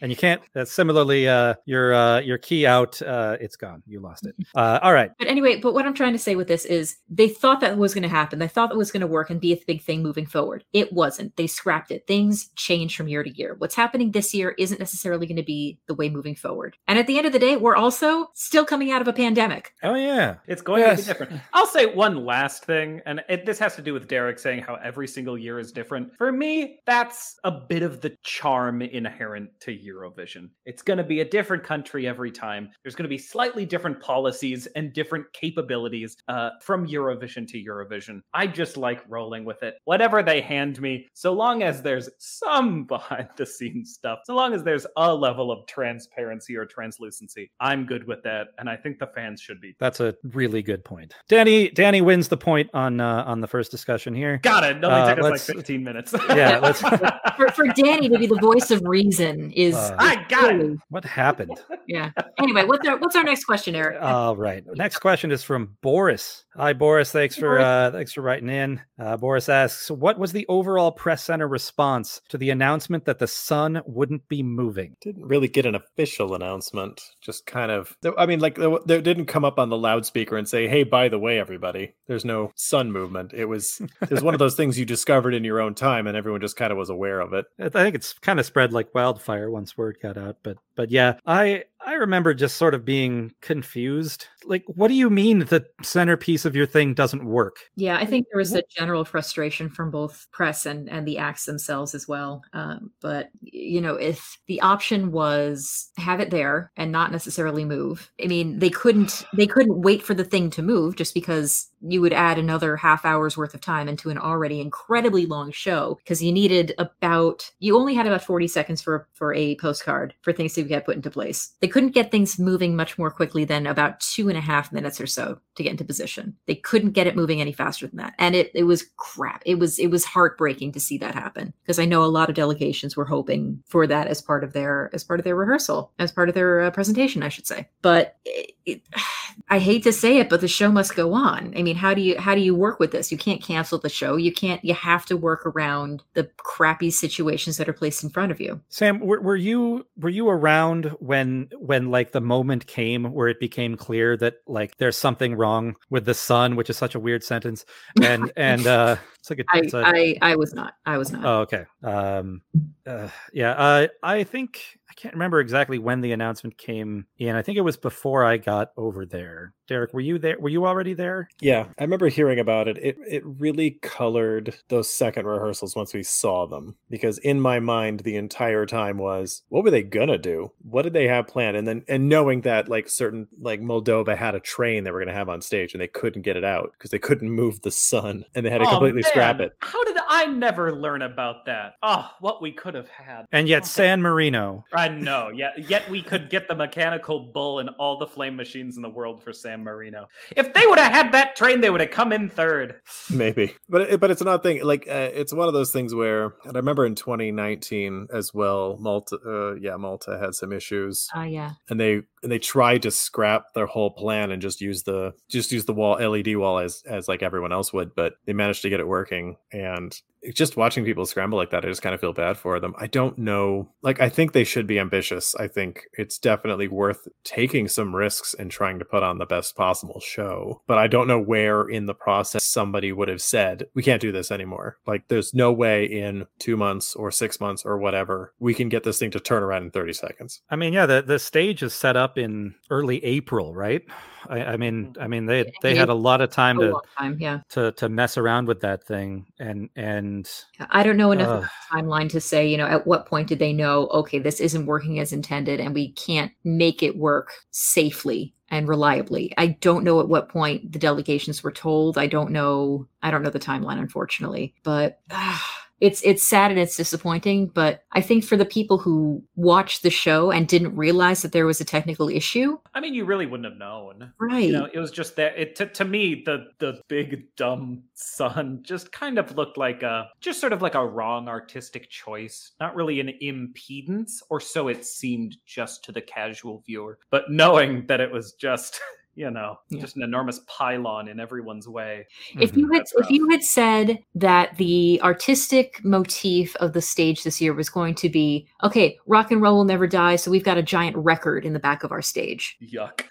And 0.00 0.10
you 0.10 0.16
can't 0.16 0.42
uh, 0.54 0.64
similarly 0.64 1.28
uh 1.28 1.54
your 1.64 1.94
uh 1.94 2.20
your 2.20 2.38
key 2.38 2.66
out 2.66 3.00
uh 3.02 3.36
it's 3.40 3.56
gone. 3.56 3.82
You 3.86 4.00
lost 4.00 4.26
it. 4.26 4.34
Uh 4.54 4.78
all 4.82 4.92
right. 4.92 5.10
But 5.18 5.28
anyway, 5.28 5.60
but 5.60 5.74
what 5.74 5.86
I'm 5.86 5.94
trying 5.94 6.12
to 6.12 6.18
say 6.18 6.36
with 6.36 6.48
this 6.48 6.64
is 6.64 6.96
they 7.08 7.28
thought 7.28 7.60
that 7.60 7.78
was 7.78 7.94
going 7.94 8.02
to 8.02 8.08
happen. 8.08 8.38
They 8.38 8.48
thought 8.48 8.70
that 8.70 8.76
was 8.76 8.90
going 8.90 9.00
to 9.02 9.06
work 9.06 9.30
and 9.30 9.40
be 9.40 9.52
a 9.52 9.60
big 9.66 9.82
thing 9.82 10.02
moving 10.02 10.26
forward. 10.26 10.64
It 10.72 10.92
wasn't. 10.92 11.36
They 11.36 11.46
scrapped 11.46 11.90
it. 11.90 12.06
Things 12.06 12.48
change 12.56 12.96
from 12.96 13.08
year 13.08 13.22
to 13.22 13.30
year. 13.30 13.54
What's 13.58 13.74
happening 13.74 14.10
this 14.10 14.34
year 14.34 14.54
isn't 14.58 14.80
necessarily 14.80 15.26
going 15.26 15.36
to 15.36 15.42
be 15.42 15.78
the 15.86 15.94
way 15.94 16.08
moving 16.08 16.34
forward. 16.34 16.76
And 16.86 16.98
at 16.98 17.06
the 17.06 17.16
end 17.16 17.26
of 17.26 17.32
the 17.32 17.38
day, 17.38 17.56
we're 17.56 17.76
also 17.76 18.30
still 18.34 18.64
coming 18.64 18.90
out 18.90 19.00
of 19.00 19.08
a 19.08 19.12
pandemic. 19.12 19.72
Oh 19.82 19.94
yeah. 19.94 20.36
It's 20.46 20.62
going 20.62 20.84
to 20.84 20.96
be 20.96 21.02
different. 21.02 21.40
I'll 21.52 21.66
say 21.66 21.86
one 21.86 22.24
last 22.24 22.64
thing, 22.64 23.00
and 23.06 23.22
it, 23.28 23.46
this 23.46 23.58
has 23.58 23.76
to 23.76 23.82
do 23.82 23.92
with 23.92 24.08
Derek 24.08 24.38
saying 24.38 24.62
how 24.62 24.74
every 24.76 25.08
single 25.08 25.38
year 25.38 25.58
is 25.58 25.72
different. 25.72 26.16
For 26.16 26.32
me, 26.32 26.80
that's 26.86 27.36
a 27.44 27.50
bit 27.50 27.82
of 27.82 28.00
the 28.00 28.16
charm 28.22 28.82
inherent 28.82 29.50
to 29.60 29.72
Eurovision. 29.84 30.48
It's 30.64 30.82
going 30.82 30.98
to 30.98 31.04
be 31.04 31.20
a 31.20 31.24
different 31.24 31.62
country 31.64 32.06
every 32.08 32.30
time. 32.30 32.70
There's 32.82 32.94
going 32.94 33.04
to 33.04 33.08
be 33.08 33.18
slightly 33.18 33.64
different 33.66 34.00
policies 34.00 34.66
and 34.76 34.92
different 34.92 35.26
capabilities 35.32 36.16
uh, 36.28 36.50
from 36.60 36.86
Eurovision 36.86 37.46
to 37.48 37.62
Eurovision. 37.62 38.20
I 38.32 38.46
just 38.46 38.76
like 38.76 39.02
rolling 39.08 39.44
with 39.44 39.62
it. 39.62 39.74
Whatever 39.84 40.22
they 40.22 40.40
hand 40.40 40.80
me, 40.80 41.06
so 41.14 41.32
long 41.32 41.62
as 41.62 41.82
there's 41.82 42.08
some 42.18 42.84
behind 42.94 43.28
the 43.36 43.46
scenes 43.46 43.92
stuff, 43.94 44.20
so 44.24 44.34
long 44.34 44.54
as 44.54 44.62
there's 44.62 44.86
a 44.96 45.14
level 45.14 45.50
of 45.50 45.66
transparency 45.66 46.56
or 46.56 46.66
translucency, 46.66 47.50
I'm 47.60 47.86
good 47.86 48.06
with 48.06 48.22
that. 48.24 48.48
And 48.58 48.68
I 48.68 48.76
think 48.76 48.98
the 48.98 49.06
fans 49.08 49.40
should 49.40 49.60
be 49.60 49.74
That's 49.78 50.00
a 50.00 50.14
really 50.22 50.62
good 50.62 50.84
point. 50.84 51.14
Danny 51.28 51.68
Danny 51.70 52.00
wins 52.00 52.28
the 52.28 52.36
point 52.36 52.70
on 52.74 53.00
uh 53.00 53.24
on 53.26 53.40
the 53.40 53.46
first 53.48 53.70
discussion 53.70 54.14
here. 54.14 54.38
Got 54.38 54.64
it. 54.64 54.76
It 54.78 54.84
only 54.84 55.00
Uh, 55.00 55.14
took 55.14 55.24
us 55.24 55.48
like 55.48 55.56
15 55.56 55.82
minutes. 55.84 56.14
Yeah, 56.30 56.58
let's- 56.58 56.80
For, 57.36 57.48
for 57.48 57.66
Danny 57.74 58.08
to 58.08 58.18
be 58.18 58.26
the 58.26 58.38
voice 58.40 58.70
of 58.70 58.80
reason 58.84 59.50
is 59.52 59.73
is. 59.74 59.90
Uh, 59.90 59.96
I 59.98 60.24
got 60.28 60.54
it. 60.54 60.78
What 60.88 61.04
happened? 61.04 61.58
Yeah. 61.86 62.10
Anyway, 62.38 62.64
what's 62.64 62.86
our 62.86 62.96
what's 62.98 63.16
our 63.16 63.24
next 63.24 63.44
question, 63.44 63.74
Eric? 63.74 64.00
All 64.00 64.36
right. 64.36 64.64
Next 64.74 64.98
question 64.98 65.30
is 65.30 65.42
from 65.42 65.76
Boris. 65.82 66.44
Hi, 66.56 66.72
Boris. 66.72 67.10
Thanks 67.10 67.36
for 67.36 67.58
uh, 67.58 67.90
thanks 67.90 68.12
for 68.12 68.22
writing 68.22 68.48
in. 68.48 68.80
Uh, 68.98 69.16
Boris 69.16 69.48
asks, 69.48 69.90
"What 69.90 70.18
was 70.18 70.32
the 70.32 70.46
overall 70.48 70.92
press 70.92 71.24
center 71.24 71.48
response 71.48 72.20
to 72.28 72.38
the 72.38 72.50
announcement 72.50 73.04
that 73.06 73.18
the 73.18 73.26
sun 73.26 73.82
wouldn't 73.86 74.26
be 74.28 74.42
moving?" 74.42 74.96
Didn't 75.00 75.26
really 75.26 75.48
get 75.48 75.66
an 75.66 75.74
official 75.74 76.34
announcement. 76.34 77.00
Just 77.20 77.46
kind 77.46 77.72
of. 77.72 77.96
I 78.16 78.26
mean, 78.26 78.40
like 78.40 78.56
they 78.56 78.72
they 78.86 79.00
didn't 79.00 79.26
come 79.26 79.44
up 79.44 79.58
on 79.58 79.68
the 79.68 79.76
loudspeaker 79.76 80.36
and 80.36 80.48
say, 80.48 80.68
"Hey, 80.68 80.84
by 80.84 81.08
the 81.08 81.18
way, 81.18 81.38
everybody, 81.38 81.94
there's 82.06 82.24
no 82.24 82.52
sun 82.54 82.92
movement." 82.92 83.32
It 83.34 83.46
was 83.46 83.80
it 84.02 84.10
was 84.10 84.22
one 84.22 84.34
of 84.34 84.38
those 84.38 84.54
things 84.54 84.78
you 84.78 84.84
discovered 84.84 85.34
in 85.34 85.44
your 85.44 85.60
own 85.60 85.74
time, 85.74 86.06
and 86.06 86.16
everyone 86.16 86.40
just 86.40 86.56
kind 86.56 86.70
of 86.70 86.78
was 86.78 86.90
aware 86.90 87.20
of 87.20 87.32
it. 87.32 87.46
I 87.58 87.68
think 87.68 87.94
it's 87.94 88.12
kind 88.12 88.38
of 88.38 88.46
spread 88.46 88.72
like 88.72 88.94
wildfire 88.94 89.50
once 89.50 89.63
word 89.76 89.98
got 90.00 90.16
out. 90.16 90.38
But 90.42 90.58
but 90.74 90.90
yeah, 90.90 91.14
I 91.26 91.64
I 91.86 91.94
remember 91.94 92.32
just 92.32 92.56
sort 92.56 92.74
of 92.74 92.84
being 92.84 93.32
confused. 93.42 94.26
Like, 94.44 94.64
what 94.66 94.88
do 94.88 94.94
you 94.94 95.10
mean 95.10 95.40
the 95.40 95.66
centerpiece 95.82 96.44
of 96.44 96.56
your 96.56 96.66
thing 96.66 96.94
doesn't 96.94 97.24
work? 97.24 97.56
Yeah, 97.76 97.96
I 97.96 98.06
think 98.06 98.26
there 98.30 98.38
was 98.38 98.54
a 98.54 98.62
general 98.70 99.04
frustration 99.04 99.68
from 99.68 99.90
both 99.90 100.26
press 100.32 100.66
and 100.66 100.88
and 100.88 101.06
the 101.06 101.18
acts 101.18 101.44
themselves 101.44 101.94
as 101.94 102.08
well. 102.08 102.42
Um, 102.52 102.90
but 103.00 103.30
you 103.40 103.80
know, 103.80 103.94
if 103.96 104.38
the 104.46 104.60
option 104.62 105.12
was 105.12 105.90
have 105.98 106.20
it 106.20 106.30
there 106.30 106.72
and 106.76 106.90
not 106.90 107.12
necessarily 107.12 107.64
move, 107.64 108.10
I 108.22 108.26
mean, 108.26 108.58
they 108.58 108.70
couldn't 108.70 109.24
they 109.36 109.46
couldn't 109.46 109.82
wait 109.82 110.02
for 110.02 110.14
the 110.14 110.24
thing 110.24 110.50
to 110.50 110.62
move 110.62 110.96
just 110.96 111.14
because 111.14 111.68
you 111.86 112.00
would 112.00 112.14
add 112.14 112.38
another 112.38 112.76
half 112.76 113.04
hour's 113.04 113.36
worth 113.36 113.52
of 113.52 113.60
time 113.60 113.88
into 113.88 114.08
an 114.08 114.16
already 114.16 114.60
incredibly 114.60 115.26
long 115.26 115.52
show 115.52 115.98
because 116.02 116.22
you 116.22 116.32
needed 116.32 116.72
about 116.78 117.50
you 117.58 117.76
only 117.76 117.94
had 117.94 118.06
about 118.06 118.22
40 118.22 118.48
seconds 118.48 118.80
for 118.80 119.06
for 119.12 119.34
a 119.34 119.56
postcard 119.56 120.14
for 120.22 120.32
things 120.32 120.54
to 120.54 120.63
get 120.68 120.84
put 120.84 120.96
into 120.96 121.10
place 121.10 121.52
they 121.60 121.68
couldn't 121.68 121.90
get 121.90 122.10
things 122.10 122.38
moving 122.38 122.76
much 122.76 122.98
more 122.98 123.10
quickly 123.10 123.44
than 123.44 123.66
about 123.66 124.00
two 124.00 124.28
and 124.28 124.38
a 124.38 124.40
half 124.40 124.72
minutes 124.72 125.00
or 125.00 125.06
so 125.06 125.38
to 125.54 125.62
get 125.62 125.70
into 125.70 125.84
position 125.84 126.36
they 126.46 126.54
couldn't 126.54 126.92
get 126.92 127.06
it 127.06 127.16
moving 127.16 127.40
any 127.40 127.52
faster 127.52 127.86
than 127.86 127.96
that 127.96 128.14
and 128.18 128.34
it, 128.34 128.50
it 128.54 128.64
was 128.64 128.84
crap 128.96 129.42
it 129.46 129.58
was 129.58 129.78
it 129.78 129.88
was 129.88 130.04
heartbreaking 130.04 130.72
to 130.72 130.80
see 130.80 130.98
that 130.98 131.14
happen 131.14 131.52
because 131.62 131.78
i 131.78 131.84
know 131.84 132.04
a 132.04 132.06
lot 132.06 132.28
of 132.28 132.34
delegations 132.34 132.96
were 132.96 133.04
hoping 133.04 133.62
for 133.66 133.86
that 133.86 134.06
as 134.06 134.20
part 134.20 134.44
of 134.44 134.52
their 134.52 134.90
as 134.92 135.04
part 135.04 135.20
of 135.20 135.24
their 135.24 135.36
rehearsal 135.36 135.92
as 135.98 136.12
part 136.12 136.28
of 136.28 136.34
their 136.34 136.62
uh, 136.62 136.70
presentation 136.70 137.22
i 137.22 137.28
should 137.28 137.46
say 137.46 137.68
but 137.82 138.16
it, 138.24 138.54
it, 138.64 138.82
I 139.48 139.58
hate 139.58 139.82
to 139.82 139.92
say 139.92 140.18
it, 140.18 140.28
but 140.28 140.40
the 140.40 140.48
show 140.48 140.70
must 140.70 140.94
go 140.94 141.12
on. 141.12 141.52
I 141.56 141.62
mean, 141.62 141.76
how 141.76 141.92
do 141.92 142.00
you 142.00 142.18
how 142.18 142.34
do 142.34 142.40
you 142.40 142.54
work 142.54 142.78
with 142.78 142.92
this? 142.92 143.10
You 143.10 143.18
can't 143.18 143.42
cancel 143.42 143.78
the 143.78 143.88
show. 143.88 144.16
You 144.16 144.32
can't. 144.32 144.64
You 144.64 144.74
have 144.74 145.04
to 145.06 145.16
work 145.16 145.44
around 145.44 146.02
the 146.14 146.30
crappy 146.36 146.90
situations 146.90 147.56
that 147.56 147.68
are 147.68 147.74
placed 147.74 148.04
in 148.04 148.10
front 148.10 148.32
of 148.32 148.40
you. 148.40 148.60
Sam, 148.68 149.00
were, 149.00 149.20
were 149.20 149.36
you 149.36 149.86
were 149.96 150.08
you 150.08 150.28
around 150.28 150.53
when 151.00 151.48
when 151.58 151.90
like 151.90 152.12
the 152.12 152.20
moment 152.20 152.66
came 152.66 153.04
where 153.12 153.28
it 153.28 153.40
became 153.40 153.76
clear 153.76 154.16
that 154.16 154.34
like 154.46 154.76
there's 154.76 154.96
something 154.96 155.34
wrong 155.34 155.76
with 155.90 156.04
the 156.04 156.14
sun, 156.14 156.56
which 156.56 156.70
is 156.70 156.76
such 156.76 156.94
a 156.94 157.00
weird 157.00 157.24
sentence, 157.24 157.64
and 158.02 158.32
and 158.36 158.66
uh, 158.66 158.96
it's 159.18 159.30
like 159.30 159.40
a, 159.40 159.44
I, 159.52 159.58
it's 159.58 159.74
a 159.74 159.82
I 159.84 160.16
I 160.22 160.36
was 160.36 160.54
not. 160.54 160.74
I 160.84 160.98
was 160.98 161.12
not. 161.12 161.24
Oh, 161.24 161.40
okay. 161.40 161.64
Um, 161.82 162.42
uh, 162.86 163.08
yeah. 163.32 163.52
Uh, 163.52 163.88
I 164.02 164.24
think 164.24 164.78
I 164.90 164.94
can't 164.94 165.14
remember 165.14 165.40
exactly 165.40 165.78
when 165.78 166.00
the 166.00 166.12
announcement 166.12 166.58
came 166.58 167.06
in. 167.18 167.34
I 167.34 167.42
think 167.42 167.58
it 167.58 167.62
was 167.62 167.76
before 167.76 168.24
I 168.24 168.36
got 168.36 168.72
over 168.76 169.04
there. 169.06 169.54
Derek, 169.66 169.94
were 169.94 170.00
you 170.00 170.18
there? 170.18 170.36
Were 170.38 170.48
you 170.50 170.66
already 170.66 170.92
there? 170.94 171.28
Yeah, 171.40 171.66
I 171.78 171.82
remember 171.84 172.08
hearing 172.08 172.38
about 172.38 172.68
it. 172.68 172.76
It 172.78 172.96
it 173.06 173.22
really 173.24 173.72
colored 173.82 174.54
those 174.68 174.90
second 174.90 175.26
rehearsals 175.26 175.74
once 175.74 175.94
we 175.94 176.02
saw 176.02 176.46
them 176.46 176.76
because 176.90 177.18
in 177.18 177.40
my 177.40 177.60
mind 177.60 178.00
the 178.00 178.16
entire 178.16 178.66
time 178.66 178.98
was 178.98 179.42
what 179.48 179.64
were 179.64 179.70
they 179.70 179.82
gonna 179.82 180.18
do? 180.18 180.52
What 180.62 180.82
did 180.82 180.92
they 180.92 181.08
have 181.08 181.26
planned? 181.28 181.56
And 181.56 181.66
then 181.66 181.82
and 181.88 182.08
knowing 182.08 182.42
that 182.42 182.68
like 182.68 182.88
certain 182.90 183.26
like 183.40 183.60
Moldova 183.60 184.16
had 184.16 184.34
a 184.34 184.40
train 184.40 184.84
they 184.84 184.90
were 184.90 185.00
gonna 185.00 185.12
have 185.14 185.28
on 185.28 185.40
stage 185.40 185.72
and 185.72 185.80
they 185.80 185.88
couldn't 185.88 186.22
get 186.22 186.36
it 186.36 186.44
out 186.44 186.72
because 186.72 186.90
they 186.90 186.98
couldn't 186.98 187.30
move 187.30 187.62
the 187.62 187.70
sun 187.70 188.24
and 188.34 188.44
they 188.44 188.50
had 188.50 188.58
to 188.58 188.66
Oh, 188.66 188.70
completely 188.70 189.02
scrap 189.02 189.40
it. 189.40 189.52
How 189.60 189.82
did 189.84 189.96
I 190.08 190.26
never 190.26 190.72
learn 190.74 191.02
about 191.02 191.46
that? 191.46 191.74
Oh, 191.82 192.10
what 192.20 192.40
we 192.42 192.52
could 192.52 192.74
have 192.74 192.88
had. 192.88 193.26
And 193.32 193.48
yet, 193.48 193.62
Oh. 193.62 193.66
San 193.66 194.00
Marino. 194.02 194.64
I 194.72 194.88
know. 194.88 195.30
Yeah, 195.34 195.50
yet 195.56 195.88
we 195.90 196.02
could 196.02 196.28
get 196.30 196.48
the 196.48 196.54
mechanical 196.54 197.20
bull 197.20 197.58
and 197.58 197.70
all 197.78 197.98
the 197.98 198.06
flame 198.06 198.36
machines 198.36 198.76
in 198.76 198.82
the 198.82 198.88
world 198.88 199.22
for 199.22 199.32
San 199.32 199.53
Marino. 199.62 200.06
If 200.36 200.52
they 200.54 200.66
would 200.66 200.78
have 200.78 200.92
had 200.92 201.12
that 201.12 201.36
train, 201.36 201.60
they 201.60 201.70
would 201.70 201.80
have 201.80 201.90
come 201.90 202.12
in 202.12 202.28
third. 202.30 202.76
Maybe, 203.10 203.54
but 203.68 203.82
it, 203.82 204.00
but 204.00 204.10
it's 204.10 204.20
an 204.22 204.28
odd 204.28 204.42
thing. 204.42 204.64
Like 204.64 204.88
uh, 204.88 205.10
it's 205.12 205.32
one 205.32 205.46
of 205.48 205.54
those 205.54 205.70
things 205.72 205.94
where, 205.94 206.34
and 206.44 206.56
I 206.56 206.58
remember 206.58 206.86
in 206.86 206.94
2019 206.94 208.08
as 208.12 208.32
well. 208.32 208.76
Malta, 208.80 209.18
uh, 209.26 209.54
yeah, 209.60 209.76
Malta 209.76 210.18
had 210.18 210.34
some 210.34 210.52
issues, 210.52 211.08
Uh, 211.16 211.22
yeah. 211.22 211.52
and 211.68 211.78
they 211.78 212.02
and 212.22 212.32
they 212.32 212.38
tried 212.38 212.82
to 212.82 212.90
scrap 212.90 213.52
their 213.54 213.66
whole 213.66 213.90
plan 213.90 214.30
and 214.30 214.40
just 214.40 214.60
use 214.60 214.82
the 214.84 215.12
just 215.28 215.52
use 215.52 215.66
the 215.66 215.74
wall 215.74 215.94
LED 215.96 216.36
wall 216.36 216.58
as 216.58 216.82
as 216.86 217.08
like 217.08 217.22
everyone 217.22 217.52
else 217.52 217.72
would, 217.72 217.94
but 217.94 218.14
they 218.26 218.32
managed 218.32 218.62
to 218.62 218.70
get 218.70 218.80
it 218.80 218.88
working. 218.88 219.36
And 219.52 219.92
it's 219.92 220.02
just 220.32 220.56
watching 220.56 220.84
people 220.84 221.06
scramble 221.06 221.38
like 221.38 221.50
that, 221.50 221.64
I 221.64 221.68
just 221.68 221.82
kind 221.82 221.94
of 221.94 222.00
feel 222.00 222.12
bad 222.12 222.36
for 222.36 222.60
them. 222.60 222.74
I 222.78 222.86
don't 222.86 223.18
know. 223.18 223.70
Like 223.82 224.00
I 224.00 224.08
think 224.08 224.32
they 224.32 224.44
should 224.44 224.66
be 224.66 224.78
ambitious. 224.78 225.34
I 225.34 225.48
think 225.48 225.84
it's 225.92 226.18
definitely 226.18 226.68
worth 226.68 227.06
taking 227.24 227.68
some 227.68 227.94
risks 227.94 228.34
and 228.34 228.50
trying 228.50 228.78
to 228.78 228.84
put 228.84 229.02
on 229.02 229.18
the 229.18 229.26
best 229.26 229.56
possible 229.56 230.00
show. 230.00 230.62
But 230.66 230.78
I 230.78 230.86
don't 230.86 231.08
know 231.08 231.20
where 231.20 231.68
in 231.68 231.86
the 231.86 231.94
process 231.94 232.44
somebody 232.44 232.92
would 232.92 233.08
have 233.08 233.22
said, 233.22 233.64
we 233.74 233.82
can't 233.82 234.00
do 234.00 234.12
this 234.12 234.30
anymore. 234.30 234.78
Like 234.86 235.08
there's 235.08 235.34
no 235.34 235.52
way 235.52 235.84
in 235.84 236.26
two 236.38 236.56
months 236.56 236.94
or 236.94 237.10
six 237.10 237.40
months 237.40 237.64
or 237.64 237.78
whatever 237.78 238.32
we 238.38 238.54
can 238.54 238.68
get 238.68 238.84
this 238.84 238.98
thing 238.98 239.10
to 239.12 239.20
turn 239.20 239.42
around 239.42 239.64
in 239.64 239.70
30 239.70 239.92
seconds. 239.92 240.40
I 240.50 240.56
mean, 240.56 240.72
yeah, 240.72 240.86
the, 240.86 241.02
the 241.02 241.18
stage 241.18 241.62
is 241.62 241.74
set 241.74 241.96
up 241.96 242.18
in 242.18 242.54
early 242.70 243.04
April, 243.04 243.54
right? 243.54 243.82
I, 244.28 244.44
I 244.44 244.56
mean, 244.56 244.94
I 245.00 245.06
mean, 245.06 245.26
they 245.26 245.52
they 245.62 245.74
had 245.74 245.88
a 245.88 245.94
lot 245.94 246.20
of 246.20 246.30
time 246.30 246.58
to 246.58 246.80
time. 246.98 247.16
Yeah. 247.20 247.40
to 247.50 247.72
to 247.72 247.88
mess 247.88 248.16
around 248.16 248.48
with 248.48 248.60
that 248.60 248.84
thing, 248.84 249.26
and 249.38 249.68
and 249.76 250.28
I 250.70 250.82
don't 250.82 250.96
know 250.96 251.12
enough 251.12 251.42
the 251.42 251.76
timeline 251.76 252.08
to 252.10 252.20
say, 252.20 252.46
you 252.46 252.56
know, 252.56 252.66
at 252.66 252.86
what 252.86 253.06
point 253.06 253.28
did 253.28 253.38
they 253.38 253.52
know, 253.52 253.88
okay, 253.88 254.18
this 254.18 254.40
isn't 254.40 254.66
working 254.66 254.98
as 255.00 255.12
intended 255.12 255.60
and 255.60 255.74
we 255.74 255.92
can't 255.92 256.32
make 256.44 256.82
it 256.82 256.96
work 256.96 257.32
safely 257.50 258.34
and 258.48 258.68
reliably. 258.68 259.32
I 259.38 259.48
don't 259.48 259.84
know 259.84 260.00
at 260.00 260.08
what 260.08 260.28
point 260.28 260.72
the 260.72 260.78
delegations 260.78 261.42
were 261.42 261.52
told. 261.52 261.98
I 261.98 262.06
don't 262.06 262.30
know. 262.30 262.86
I 263.02 263.10
don't 263.10 263.22
know 263.22 263.30
the 263.30 263.40
timeline, 263.40 263.78
unfortunately. 263.78 264.54
But 264.62 265.00
ah, 265.10 265.63
it's 265.80 266.02
it's 266.02 266.22
sad 266.22 266.50
and 266.50 266.60
it's 266.60 266.76
disappointing. 266.76 267.48
But 267.48 267.84
I 267.92 268.00
think 268.00 268.24
for 268.24 268.36
the 268.36 268.44
people 268.44 268.78
who 268.78 269.22
watched 269.36 269.82
the 269.82 269.90
show 269.90 270.30
and 270.30 270.46
didn't 270.46 270.76
realize 270.76 271.22
that 271.22 271.32
there 271.32 271.46
was 271.46 271.60
a 271.60 271.64
technical 271.64 272.08
issue, 272.08 272.58
I 272.74 272.80
mean, 272.80 272.94
you 272.94 273.04
really 273.04 273.26
wouldn't 273.26 273.48
have 273.48 273.58
known. 273.58 274.12
right? 274.18 274.44
You 274.44 274.52
know, 274.52 274.68
it 274.72 274.78
was 274.78 274.90
just 274.90 275.16
that. 275.16 275.38
It 275.38 275.56
to, 275.56 275.66
to 275.66 275.84
me, 275.84 276.22
the 276.24 276.46
the 276.58 276.80
big 276.88 277.34
dumb 277.36 277.82
sun 277.94 278.60
just 278.62 278.92
kind 278.92 279.18
of 279.18 279.36
looked 279.36 279.56
like 279.58 279.82
a 279.82 280.08
just 280.20 280.40
sort 280.40 280.52
of 280.52 280.62
like 280.62 280.74
a 280.74 280.86
wrong 280.86 281.28
artistic 281.28 281.90
choice. 281.90 282.52
Not 282.60 282.76
really 282.76 283.00
an 283.00 283.12
impedance, 283.22 284.22
or 284.30 284.40
so 284.40 284.68
it 284.68 284.84
seemed 284.84 285.36
just 285.44 285.84
to 285.84 285.92
the 285.92 286.00
casual 286.00 286.62
viewer. 286.66 286.98
But 287.10 287.30
knowing 287.30 287.86
that 287.86 288.00
it 288.00 288.12
was 288.12 288.32
just. 288.32 288.80
You 289.16 289.30
know, 289.30 289.58
Yeah. 289.70 289.80
just 289.80 289.96
an 289.96 290.02
enormous 290.02 290.40
pylon 290.46 291.08
in 291.08 291.20
everyone's 291.20 291.68
way. 291.68 292.06
if 292.40 292.56
you 292.56 292.64
mm-hmm. 292.64 292.72
had 292.74 292.80
That's 292.80 292.94
if 292.94 293.00
rough. 293.02 293.10
you 293.10 293.28
had 293.30 293.42
said 293.44 293.98
that 294.14 294.56
the 294.56 295.00
artistic 295.02 295.80
motif 295.84 296.56
of 296.56 296.72
the 296.72 296.80
stage 296.82 297.22
this 297.22 297.40
year 297.40 297.54
was 297.54 297.68
going 297.68 297.94
to 297.96 298.08
be 298.08 298.46
okay 298.62 298.98
rock 299.06 299.30
and 299.30 299.40
roll 299.40 299.56
will 299.56 299.64
never 299.64 299.86
die 299.86 300.16
so 300.16 300.30
we've 300.30 300.44
got 300.44 300.58
a 300.58 300.62
giant 300.62 300.96
record 300.96 301.44
in 301.44 301.52
the 301.52 301.58
back 301.60 301.84
of 301.84 301.92
our 301.92 302.02
stage 302.02 302.56
Yuck. 302.62 303.04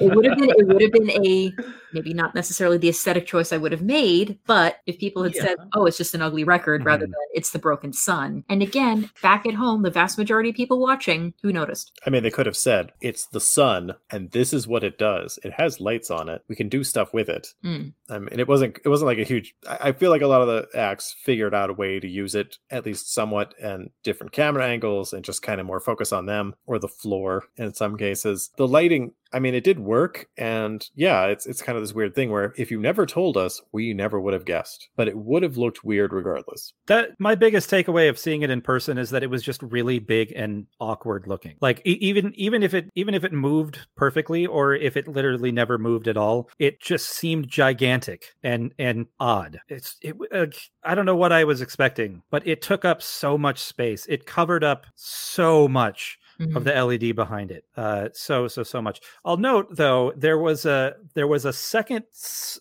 it 0.00 0.14
would 0.14 0.24
have 0.24 0.38
been 0.38 0.50
it 0.50 0.66
would 0.66 0.80
have 0.82 0.92
been 0.92 1.10
a 1.10 1.52
maybe 1.92 2.12
not 2.14 2.34
necessarily 2.34 2.78
the 2.78 2.88
aesthetic 2.88 3.26
choice 3.26 3.52
i 3.52 3.56
would 3.56 3.72
have 3.72 3.82
made 3.82 4.38
but 4.46 4.76
if 4.86 4.98
people 4.98 5.22
had 5.22 5.34
said 5.34 5.56
oh 5.74 5.86
it's 5.86 5.96
just 5.98 6.14
an 6.14 6.22
ugly 6.22 6.44
record 6.44 6.84
rather 6.84 7.06
Mhm. 7.06 7.10
than 7.10 7.28
it's 7.34 7.50
the 7.50 7.58
broken 7.58 7.92
sun 7.92 8.44
and 8.48 8.62
again 8.62 9.10
back 9.22 9.46
at 9.46 9.54
home 9.54 9.82
the 9.82 9.90
vast 9.90 10.18
majority 10.18 10.50
of 10.50 10.56
people 10.56 10.80
watching 10.80 11.34
who 11.42 11.52
noticed 11.52 11.92
I 12.06 12.10
mean, 12.10 12.22
they 12.22 12.30
could 12.30 12.46
have 12.46 12.56
said 12.56 12.92
it's 13.00 13.26
the 13.26 13.40
sun, 13.40 13.94
and 14.10 14.30
this 14.32 14.52
is 14.52 14.66
what 14.66 14.82
it 14.84 14.98
does. 14.98 15.38
It 15.44 15.52
has 15.52 15.80
lights 15.80 16.10
on 16.10 16.28
it. 16.28 16.42
We 16.48 16.56
can 16.56 16.68
do 16.68 16.82
stuff 16.82 17.14
with 17.14 17.28
it. 17.28 17.48
Mm. 17.64 17.92
I 18.10 18.18
mean, 18.18 18.40
it 18.40 18.48
wasn't. 18.48 18.78
It 18.84 18.88
wasn't 18.88 19.06
like 19.06 19.18
a 19.18 19.24
huge. 19.24 19.54
I 19.68 19.78
I 19.88 19.92
feel 19.92 20.10
like 20.10 20.22
a 20.22 20.26
lot 20.26 20.42
of 20.42 20.48
the 20.48 20.68
acts 20.78 21.14
figured 21.24 21.54
out 21.54 21.70
a 21.70 21.74
way 21.74 22.00
to 22.00 22.08
use 22.08 22.34
it 22.34 22.58
at 22.70 22.84
least 22.86 23.12
somewhat, 23.14 23.54
and 23.62 23.90
different 24.02 24.32
camera 24.32 24.66
angles, 24.66 25.12
and 25.12 25.24
just 25.24 25.42
kind 25.42 25.60
of 25.60 25.66
more 25.66 25.80
focus 25.80 26.12
on 26.12 26.26
them 26.26 26.54
or 26.66 26.78
the 26.78 26.88
floor 26.88 27.44
in 27.56 27.72
some 27.74 27.96
cases. 27.96 28.50
The 28.56 28.66
lighting. 28.68 29.12
I 29.34 29.38
mean, 29.38 29.54
it 29.54 29.64
did 29.64 29.78
work, 29.78 30.26
and 30.36 30.86
yeah, 30.94 31.26
it's 31.26 31.46
it's 31.46 31.62
kind 31.62 31.78
of 31.78 31.81
of 31.82 31.88
this 31.88 31.94
weird 31.94 32.14
thing 32.14 32.30
where 32.30 32.54
if 32.56 32.70
you 32.70 32.80
never 32.80 33.04
told 33.04 33.36
us, 33.36 33.60
we 33.72 33.92
never 33.92 34.20
would 34.20 34.32
have 34.32 34.44
guessed, 34.44 34.88
but 34.96 35.08
it 35.08 35.16
would 35.16 35.42
have 35.42 35.56
looked 35.56 35.84
weird 35.84 36.12
regardless. 36.12 36.72
That 36.86 37.10
my 37.18 37.34
biggest 37.34 37.70
takeaway 37.70 38.08
of 38.08 38.18
seeing 38.18 38.42
it 38.42 38.50
in 38.50 38.60
person 38.60 38.98
is 38.98 39.10
that 39.10 39.22
it 39.22 39.30
was 39.30 39.42
just 39.42 39.62
really 39.62 39.98
big 39.98 40.32
and 40.34 40.66
awkward 40.80 41.26
looking. 41.26 41.56
Like 41.60 41.80
e- 41.84 41.98
even 42.00 42.32
even 42.36 42.62
if 42.62 42.74
it 42.74 42.88
even 42.94 43.14
if 43.14 43.24
it 43.24 43.32
moved 43.32 43.80
perfectly 43.96 44.46
or 44.46 44.74
if 44.74 44.96
it 44.96 45.08
literally 45.08 45.52
never 45.52 45.78
moved 45.78 46.08
at 46.08 46.16
all, 46.16 46.48
it 46.58 46.80
just 46.80 47.10
seemed 47.10 47.48
gigantic 47.48 48.34
and 48.42 48.72
and 48.78 49.06
odd. 49.18 49.60
It's 49.68 49.96
it 50.00 50.16
uh, 50.32 50.46
I 50.84 50.94
don't 50.94 51.06
know 51.06 51.16
what 51.16 51.32
I 51.32 51.44
was 51.44 51.60
expecting, 51.60 52.22
but 52.30 52.46
it 52.46 52.62
took 52.62 52.84
up 52.84 53.02
so 53.02 53.36
much 53.36 53.58
space. 53.58 54.06
It 54.08 54.26
covered 54.26 54.64
up 54.64 54.86
so 54.94 55.68
much 55.68 56.18
Mhm. 56.48 56.56
of 56.56 56.64
the 56.64 56.74
LED 56.74 57.12
behind 57.14 57.50
it. 57.50 57.64
Uh, 57.76 58.08
so 58.12 58.48
so 58.48 58.62
so 58.62 58.80
much. 58.82 59.00
I'll 59.24 59.36
note 59.36 59.68
though 59.76 60.12
there 60.16 60.38
was 60.38 60.64
a 60.66 60.94
there 61.14 61.26
was 61.26 61.44
a 61.44 61.52
second 61.52 62.04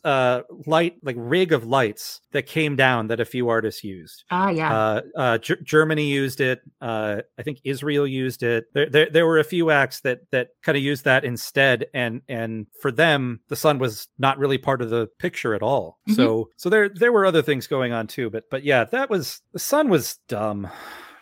uh, 0.04 0.42
light 0.66 0.96
like 1.04 1.16
rig 1.18 1.52
of 1.52 1.66
lights 1.66 2.22
that 2.32 2.46
came 2.46 2.76
down 2.76 3.08
that 3.08 3.20
a 3.20 3.26
few 3.26 3.50
artists 3.50 3.84
used. 3.84 4.24
ah, 4.32 4.50
yeah. 4.50 4.74
Uh, 4.74 5.02
uh, 5.18 5.38
Ger- 5.38 5.62
Germany 5.64 6.06
used 6.06 6.40
it. 6.42 6.62
Uh, 6.80 7.22
I 7.38 7.44
think 7.44 7.60
Israel 7.64 8.08
used 8.08 8.44
it. 8.44 8.66
There, 8.74 8.90
there, 8.90 9.10
there 9.10 9.26
were 9.26 9.40
a 9.40 9.44
few 9.44 9.70
acts 9.72 10.02
that 10.02 10.20
that 10.32 10.50
kind 10.64 10.78
of 10.78 10.84
used 10.84 11.04
that 11.06 11.24
instead, 11.26 11.88
and 11.94 12.22
and 12.28 12.68
for 12.82 12.92
them, 12.92 13.42
the 13.50 13.56
sun 13.56 13.80
was 13.80 14.08
not 14.18 14.38
really 14.38 14.58
part 14.58 14.82
of 14.82 14.90
the 14.90 15.08
picture 15.20 15.54
at 15.54 15.62
all. 15.62 15.98
Mhm. 16.10 16.16
So 16.16 16.50
so 16.58 16.70
there 16.70 16.90
there 16.90 17.12
were 17.12 17.26
other 17.26 17.42
things 17.42 17.68
going 17.68 17.92
on 17.94 18.08
too. 18.08 18.30
But 18.30 18.44
but 18.50 18.64
yeah, 18.64 18.86
that 18.86 19.10
was 19.10 19.42
the 19.54 19.60
sun 19.60 19.90
was 19.90 20.18
dumb. 20.28 20.70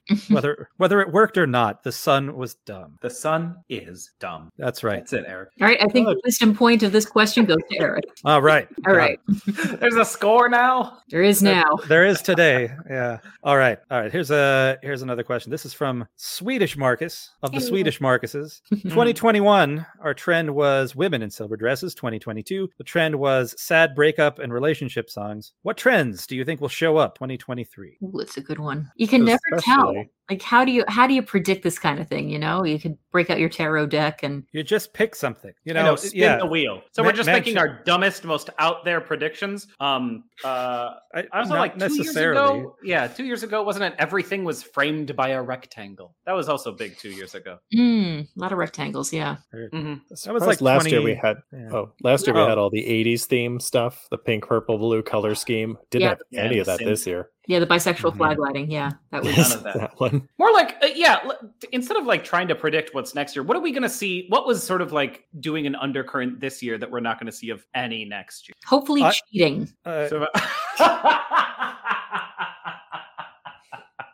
whether 0.29 0.69
whether 0.77 1.01
it 1.01 1.11
worked 1.11 1.37
or 1.37 1.47
not, 1.47 1.83
the 1.83 1.91
sun 1.91 2.35
was 2.35 2.55
dumb. 2.65 2.97
The 3.01 3.09
sun 3.09 3.57
is 3.69 4.11
dumb. 4.19 4.49
That's 4.57 4.83
right. 4.83 4.99
That's 4.99 5.13
it, 5.13 5.25
Eric. 5.27 5.49
All 5.61 5.67
right. 5.67 5.77
I 5.81 5.87
think 5.87 6.07
Good. 6.07 6.17
the 6.17 6.21
wisdom 6.25 6.55
point 6.55 6.83
of 6.83 6.91
this 6.91 7.05
question 7.05 7.45
goes 7.45 7.57
to 7.71 7.79
Eric. 7.79 8.05
All 8.25 8.41
right. 8.41 8.67
All 8.87 8.93
Got 8.93 8.97
right. 8.99 9.19
it. 9.27 9.79
There's 9.79 9.95
a 9.95 10.05
score 10.05 10.49
now. 10.49 10.99
There 11.09 11.23
is 11.23 11.41
now. 11.43 11.77
There 11.87 12.05
is 12.05 12.21
today. 12.21 12.71
Yeah. 12.89 13.17
All 13.43 13.57
right. 13.57 13.79
All 13.91 13.99
right. 13.99 14.11
Here's 14.11 14.31
a 14.31 14.77
here's 14.81 15.01
another 15.01 15.23
question. 15.23 15.51
This 15.51 15.65
is 15.65 15.73
from 15.73 16.07
Swedish 16.17 16.77
Marcus 16.77 17.31
of 17.43 17.51
the 17.51 17.59
Hey. 17.59 17.65
Swedish 17.65 17.99
Marcuses. 17.99 18.61
2021, 18.69 19.85
our 20.01 20.13
trend 20.13 20.53
was 20.53 20.95
women 20.95 21.21
in 21.21 21.29
silver 21.29 21.55
dresses. 21.57 21.93
2022, 21.95 22.69
the 22.77 22.83
trend 22.83 23.15
was 23.15 23.53
sad 23.61 23.95
breakup 23.95 24.39
and 24.39 24.53
relationship 24.53 25.09
songs. 25.09 25.53
What 25.63 25.77
trends 25.77 26.25
do 26.27 26.35
you 26.35 26.45
think 26.45 26.61
will 26.61 26.67
show 26.69 26.97
up 26.97 27.15
2023? 27.15 27.97
Ooh, 28.03 28.19
it's 28.19 28.37
a 28.37 28.41
good 28.41 28.59
one. 28.59 28.91
You 28.95 29.07
can 29.07 29.25
never 29.25 29.39
tell. 29.59 29.98
Especially- 30.01 30.18
Like, 30.29 30.41
how 30.41 30.63
do 30.63 30.71
you 30.71 30.83
how 30.87 31.07
do 31.07 31.13
you 31.13 31.21
predict 31.23 31.63
this 31.63 31.79
kind 31.79 31.99
of 31.99 32.07
thing? 32.07 32.29
You 32.29 32.37
know, 32.39 32.63
you 32.63 32.79
could 32.79 32.97
break 33.11 33.29
out 33.31 33.39
your 33.39 33.49
tarot 33.49 33.87
deck 33.87 34.21
and 34.21 34.43
You 34.51 34.61
just 34.63 34.93
pick 34.93 35.15
something. 35.15 35.49
You 35.63 35.69
You 35.69 35.73
know, 35.73 35.83
know, 35.85 35.95
spin 35.95 36.19
yeah. 36.19 36.37
the 36.37 36.45
wheel. 36.45 36.81
So 36.91 37.01
Ma- 37.01 37.09
we're 37.09 37.13
just 37.13 37.25
man- 37.27 37.35
making 37.37 37.57
our 37.57 37.81
dumbest, 37.83 38.23
most 38.25 38.49
out 38.59 38.85
there 38.85 39.01
predictions. 39.01 39.67
Um, 39.79 40.25
uh, 40.43 40.91
I, 41.15 41.23
I 41.33 41.39
was 41.39 41.49
like 41.49 41.73
two 41.77 41.85
years 41.85 41.97
necessarily. 41.97 42.59
ago. 42.59 42.75
Yeah, 42.83 43.07
two 43.07 43.23
years 43.25 43.41
ago, 43.43 43.63
wasn't 43.63 43.85
it? 43.85 43.95
Everything 43.97 44.43
was 44.43 44.61
framed 44.61 45.15
by 45.15 45.29
a 45.29 45.41
rectangle. 45.41 46.15
That 46.27 46.33
was 46.33 46.47
also 46.47 46.71
big 46.71 46.97
two 46.97 47.09
years 47.09 47.33
ago. 47.33 47.57
mm, 47.75 48.21
a 48.21 48.27
lot 48.39 48.51
of 48.51 48.57
rectangles. 48.59 49.11
Yeah. 49.11 49.37
hmm 49.71 49.95
That 50.25 50.33
was 50.33 50.45
like 50.45 50.61
last 50.61 50.89
year 50.91 51.01
we 51.01 51.15
had 51.15 51.37
Yeah. 51.51 51.69
oh 51.73 51.91
last 52.03 52.27
year 52.27 52.37
Oh. 52.37 52.43
we 52.43 52.49
had 52.49 52.57
all 52.59 52.69
the 52.69 52.83
80s 52.85 53.25
theme 53.25 53.59
stuff, 53.59 54.07
the 54.11 54.17
pink, 54.17 54.45
purple, 54.47 54.77
blue 54.77 55.01
color 55.01 55.33
scheme. 55.33 55.77
Didn't 55.89 56.03
Yeah. 56.03 56.09
have 56.09 56.19
Yeah, 56.29 56.41
any 56.43 56.59
of 56.59 56.67
the 56.67 56.77
that 56.77 56.85
this 56.85 57.07
year. 57.07 57.29
Yeah, 57.47 57.57
the 57.59 57.65
bisexual 57.67 58.13
Mhm. 58.13 58.17
flag 58.17 58.37
lighting. 58.37 58.69
Yeah, 58.69 58.91
that 59.11 59.23
was. 59.23 59.35
None 59.35 59.57
of 59.57 59.63
that. 59.63 59.73
that. 59.77 59.99
one. 59.99 60.18
More 60.37 60.51
like, 60.51 60.75
uh, 60.83 60.87
yeah. 60.95 61.19
l- 61.23 61.51
Instead 61.71 61.97
of 61.97 62.05
like 62.05 62.23
trying 62.23 62.47
to 62.47 62.55
predict 62.55 62.93
what's 62.93 63.13
next 63.15 63.35
year, 63.35 63.43
what 63.43 63.55
are 63.57 63.59
we 63.61 63.71
going 63.71 63.83
to 63.83 63.89
see? 63.89 64.25
What 64.29 64.45
was 64.47 64.63
sort 64.63 64.81
of 64.81 64.91
like 64.91 65.25
doing 65.39 65.67
an 65.67 65.75
undercurrent 65.75 66.39
this 66.39 66.61
year 66.63 66.77
that 66.77 66.89
we're 66.89 66.99
not 66.99 67.19
going 67.19 67.25
to 67.31 67.37
see 67.37 67.49
of 67.49 67.65
any 67.75 68.05
next 68.05 68.47
year? 68.47 68.55
Hopefully, 68.65 69.03
I- 69.03 69.11
cheating. 69.31 69.69
Uh, 69.85 70.07
So, 70.07 70.27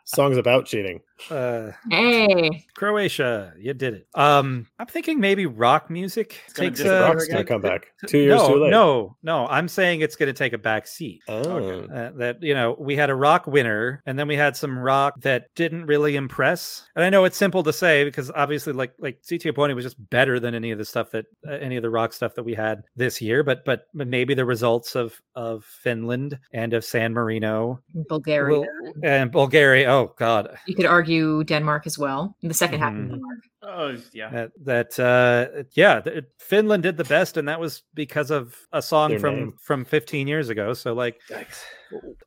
Songs 0.07 0.37
about 0.37 0.65
cheating. 0.65 1.01
Uh, 1.29 1.71
Hey, 1.89 2.65
Croatia, 2.75 3.53
you 3.57 3.73
did 3.73 3.93
it. 3.93 4.07
Um, 4.15 4.67
I'm 4.79 4.87
thinking 4.87 5.19
maybe 5.19 5.45
rock 5.45 5.89
music 5.89 6.41
gonna 6.53 6.69
takes 6.69 6.79
just 6.79 6.91
a 6.91 7.01
Rock's 7.01 7.27
gonna 7.27 7.43
come 7.43 7.61
back. 7.61 7.87
Two 8.07 8.19
years 8.19 8.41
no, 8.41 8.47
too 8.47 8.63
late. 8.63 8.69
No, 8.71 9.15
no, 9.23 9.47
I'm 9.47 9.67
saying 9.67 10.01
it's 10.01 10.15
going 10.15 10.27
to 10.27 10.33
take 10.33 10.53
a 10.53 10.57
back 10.57 10.87
seat. 10.87 11.21
Oh. 11.27 11.81
Uh, 11.81 12.11
that 12.15 12.41
you 12.41 12.53
know, 12.53 12.75
we 12.79 12.95
had 12.95 13.09
a 13.09 13.15
rock 13.15 13.47
winner, 13.47 14.01
and 14.05 14.17
then 14.19 14.27
we 14.27 14.35
had 14.35 14.57
some 14.57 14.77
rock 14.77 15.19
that 15.21 15.47
didn't 15.55 15.85
really 15.85 16.15
impress. 16.15 16.85
And 16.95 17.05
I 17.05 17.09
know 17.09 17.23
it's 17.25 17.37
simple 17.37 17.63
to 17.63 17.73
say 17.73 18.03
because 18.03 18.29
obviously, 18.31 18.73
like 18.73 18.93
like 18.99 19.21
Zitti 19.21 19.53
Buoni 19.53 19.73
was 19.73 19.85
just 19.85 20.09
better 20.09 20.39
than 20.39 20.53
any 20.53 20.71
of 20.71 20.77
the 20.77 20.85
stuff 20.85 21.11
that 21.11 21.25
uh, 21.47 21.51
any 21.53 21.77
of 21.77 21.81
the 21.83 21.89
rock 21.89 22.13
stuff 22.13 22.35
that 22.35 22.43
we 22.43 22.53
had 22.53 22.83
this 22.95 23.21
year. 23.21 23.43
But 23.43 23.63
but 23.65 23.87
but 23.93 24.07
maybe 24.07 24.33
the 24.33 24.45
results 24.45 24.95
of 24.95 25.19
of 25.35 25.63
Finland 25.63 26.37
and 26.53 26.73
of 26.73 26.83
San 26.83 27.13
Marino 27.13 27.79
Bulgaria. 28.09 28.59
will- 28.59 28.65
and 29.03 29.31
Bulgaria. 29.31 29.89
Oh 29.89 30.13
God, 30.17 30.57
you 30.65 30.75
could 30.75 30.85
argue 30.85 31.04
Denmark 31.43 31.85
as 31.87 31.97
well 31.97 32.35
in 32.41 32.47
the 32.49 32.53
2nd 32.53 32.79
half 32.79 32.93
of 32.93 32.99
Mhm. 32.99 33.09
Denmark. 33.09 33.39
Oh 33.67 33.97
yeah. 34.13 34.29
that 34.29 34.51
that 34.63 34.99
uh 34.99 35.63
yeah 35.75 35.99
th- 36.01 36.23
finland 36.39 36.83
did 36.83 36.97
the 36.97 37.03
best 37.03 37.37
and 37.37 37.47
that 37.47 37.59
was 37.59 37.83
because 37.93 38.31
of 38.31 38.55
a 38.71 38.81
song 38.81 39.11
Their 39.11 39.19
from 39.19 39.35
name. 39.35 39.53
from 39.61 39.85
15 39.85 40.27
years 40.27 40.49
ago 40.49 40.73
so 40.73 40.93
like 40.93 41.19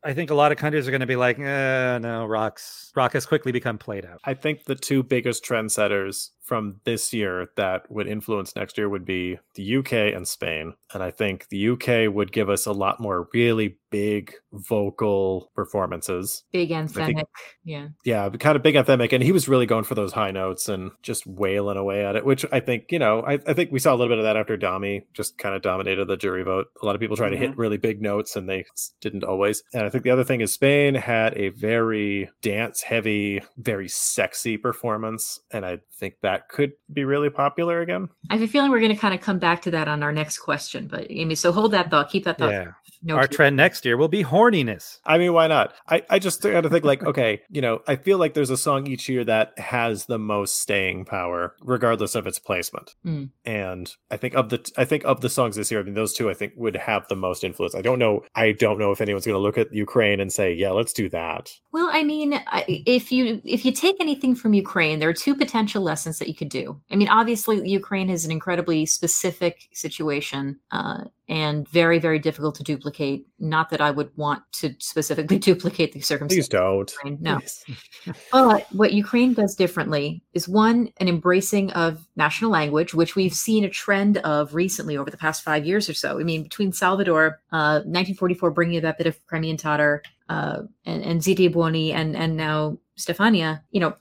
i 0.04 0.12
think 0.14 0.30
a 0.30 0.34
lot 0.34 0.52
of 0.52 0.58
countries 0.58 0.86
are 0.86 0.90
going 0.90 1.00
to 1.00 1.06
be 1.06 1.16
like 1.16 1.38
eh, 1.38 1.98
no 1.98 2.24
rocks 2.26 2.90
rock 2.96 3.12
has 3.12 3.26
quickly 3.26 3.52
become 3.52 3.78
played 3.78 4.04
out 4.04 4.20
I 4.24 4.34
think 4.34 4.64
the 4.64 4.74
two 4.74 5.02
biggest 5.02 5.44
trendsetters 5.44 6.30
from 6.42 6.80
this 6.84 7.12
year 7.12 7.48
that 7.56 7.82
would 7.90 8.06
influence 8.08 8.56
next 8.56 8.78
year 8.78 8.88
would 8.88 9.04
be 9.04 9.38
the 9.54 9.76
UK 9.76 9.92
and 10.16 10.26
Spain. 10.26 10.72
And 10.94 11.02
I 11.02 11.10
think 11.10 11.46
the 11.50 11.68
UK 11.70 12.12
would 12.12 12.32
give 12.32 12.48
us 12.48 12.64
a 12.64 12.72
lot 12.72 13.00
more 13.00 13.28
really 13.34 13.76
big 13.90 14.32
vocal 14.52 15.50
performances. 15.54 16.44
Big 16.50 16.70
think- 16.70 16.90
anthemic. 17.18 17.24
Yeah. 17.64 17.88
Yeah, 18.04 18.28
kind 18.30 18.56
of 18.56 18.62
big 18.62 18.76
anthemic. 18.76 19.12
And 19.12 19.22
he 19.22 19.30
was 19.30 19.46
really 19.46 19.66
going 19.66 19.84
for 19.84 19.94
those 19.94 20.12
high 20.12 20.30
notes 20.30 20.70
and 20.70 20.90
just 21.02 21.26
wailing 21.28 21.76
away 21.76 22.04
at 22.04 22.16
it, 22.16 22.24
which 22.24 22.44
I 22.50 22.60
think, 22.60 22.90
you 22.90 22.98
know, 22.98 23.22
I, 23.22 23.34
I 23.46 23.52
think 23.52 23.70
we 23.70 23.78
saw 23.78 23.94
a 23.94 23.96
little 23.96 24.08
bit 24.08 24.18
of 24.18 24.24
that 24.24 24.36
after 24.36 24.56
Dami 24.56 25.04
just 25.12 25.38
kind 25.38 25.54
of 25.54 25.62
dominated 25.62 26.06
the 26.06 26.16
jury 26.16 26.42
vote. 26.42 26.68
A 26.82 26.86
lot 26.86 26.94
of 26.94 27.00
people 27.00 27.16
try 27.16 27.28
to 27.28 27.36
hit 27.36 27.50
mm-hmm. 27.50 27.60
really 27.60 27.76
big 27.76 28.00
notes 28.00 28.34
and 28.34 28.48
they 28.48 28.64
didn't 29.00 29.24
always. 29.24 29.62
And 29.74 29.84
I 29.84 29.90
think 29.90 30.04
the 30.04 30.10
other 30.10 30.24
thing 30.24 30.40
is 30.40 30.52
Spain 30.52 30.94
had 30.94 31.36
a 31.36 31.50
very 31.50 32.30
dance 32.40 32.82
heavy, 32.82 33.42
very 33.58 33.88
sexy 33.88 34.56
performance. 34.56 35.40
And 35.50 35.66
I 35.66 35.78
think 35.98 36.14
that 36.22 36.48
could 36.48 36.72
be 36.92 37.04
really 37.04 37.30
popular 37.30 37.80
again. 37.80 38.08
I 38.30 38.34
have 38.34 38.42
a 38.42 38.48
feeling 38.48 38.70
we're 38.70 38.80
going 38.80 38.94
to 38.94 39.00
kind 39.00 39.14
of 39.14 39.20
come 39.20 39.38
back 39.38 39.62
to 39.62 39.70
that 39.72 39.86
on 39.86 40.02
our 40.02 40.12
next 40.12 40.38
question. 40.38 40.88
But 40.88 41.06
Amy, 41.10 41.34
so 41.34 41.52
hold 41.52 41.72
that 41.72 41.90
thought. 41.90 42.10
Keep 42.10 42.24
that 42.24 42.38
thought. 42.38 42.52
yeah 42.52 42.72
No, 43.02 43.16
our 43.16 43.26
trend 43.26 43.56
next 43.56 43.84
year 43.84 43.96
will 43.96 44.08
be 44.08 44.24
horniness 44.24 44.98
I 45.04 45.18
mean, 45.18 45.32
why 45.32 45.46
not? 45.46 45.74
I, 45.88 46.02
I 46.10 46.18
just 46.18 46.42
got 46.42 46.62
to 46.62 46.70
think 46.70 46.84
like, 46.84 47.02
okay, 47.04 47.42
you 47.50 47.60
know, 47.60 47.80
I 47.86 47.96
feel 47.96 48.18
like 48.18 48.34
there's 48.34 48.50
a 48.50 48.56
song 48.56 48.86
each 48.86 49.08
year 49.08 49.24
that 49.24 49.58
has 49.58 50.06
the 50.06 50.18
most 50.18 50.60
staying 50.60 51.04
power, 51.04 51.54
regardless 51.62 52.14
of 52.14 52.26
its 52.26 52.38
placement. 52.38 52.94
Mm. 53.04 53.30
And 53.44 53.92
I 54.10 54.16
think 54.16 54.34
of 54.34 54.50
the 54.50 54.70
I 54.76 54.84
think 54.84 55.04
of 55.04 55.20
the 55.20 55.30
songs 55.30 55.56
this 55.56 55.70
year, 55.70 55.80
I 55.80 55.82
mean, 55.82 55.94
those 55.94 56.14
two 56.14 56.30
I 56.30 56.34
think 56.34 56.52
would 56.56 56.76
have 56.76 57.08
the 57.08 57.16
most 57.16 57.44
influence. 57.44 57.74
I 57.74 57.82
don't 57.82 57.98
know. 57.98 58.24
I 58.34 58.52
don't 58.52 58.78
know 58.78 58.92
if 58.92 59.00
anyone's 59.00 59.26
going 59.26 59.34
to 59.34 59.40
look 59.40 59.58
at 59.58 59.72
Ukraine 59.72 60.20
and 60.20 60.32
say, 60.32 60.52
yeah, 60.52 60.70
let's 60.70 60.92
do 60.92 61.08
that. 61.10 61.52
Well, 61.72 61.88
I 61.92 62.02
mean, 62.02 62.40
if 62.66 63.10
you 63.12 63.40
if 63.44 63.64
you 63.64 63.72
take 63.72 63.96
anything 64.00 64.34
from 64.34 64.54
Ukraine, 64.54 64.98
there 64.98 65.08
are 65.08 65.14
two 65.14 65.34
potential 65.34 65.82
lessons 65.82 66.18
that 66.18 66.28
you 66.28 66.34
could 66.34 66.48
do. 66.48 66.80
I 66.90 66.96
mean, 66.96 67.08
obviously, 67.08 67.68
Ukraine 67.68 68.10
is 68.10 68.24
an 68.24 68.30
incredibly 68.30 68.86
specific 68.86 69.68
situation 69.72 70.58
uh, 70.70 71.04
and 71.28 71.68
very 71.68 71.98
very 71.98 72.18
difficult 72.18 72.54
to 72.56 72.62
duplicate. 72.62 73.26
Not 73.38 73.70
that 73.70 73.80
I 73.80 73.90
would 73.90 74.10
want 74.16 74.42
to 74.52 74.74
specifically 74.78 75.38
duplicate 75.50 75.92
the 75.92 76.00
circumstances. 76.00 76.48
Please 76.48 76.58
don't. 76.58 76.94
No, 77.20 77.38
Please. 77.38 77.64
but 78.32 78.66
what 78.72 78.92
Ukraine 78.92 79.34
does 79.34 79.54
differently 79.54 80.22
is 80.32 80.48
one, 80.48 80.90
an 80.98 81.08
embracing 81.08 81.70
of 81.72 82.06
national 82.16 82.50
language, 82.50 82.94
which 82.94 83.16
we've 83.16 83.34
seen 83.34 83.64
a 83.64 83.70
trend 83.70 84.18
of 84.18 84.54
recently 84.54 84.96
over 84.96 85.10
the 85.10 85.16
past 85.16 85.42
five 85.42 85.66
years 85.66 85.88
or 85.88 85.94
so. 85.94 86.18
I 86.18 86.22
mean, 86.22 86.42
between 86.44 86.72
Salvador, 86.72 87.40
uh, 87.52 87.84
1944, 87.84 88.50
bringing 88.50 88.80
that 88.80 88.98
bit 88.98 89.06
of 89.06 89.24
Crimean 89.26 89.56
Tatar, 89.56 90.02
uh, 90.28 90.62
and, 90.84 91.02
and 91.02 91.20
Zitti 91.20 91.50
Buoni, 91.50 91.92
and 91.92 92.16
and 92.16 92.36
now 92.36 92.78
Stefania, 92.98 93.62
you 93.70 93.80
know, 93.80 93.96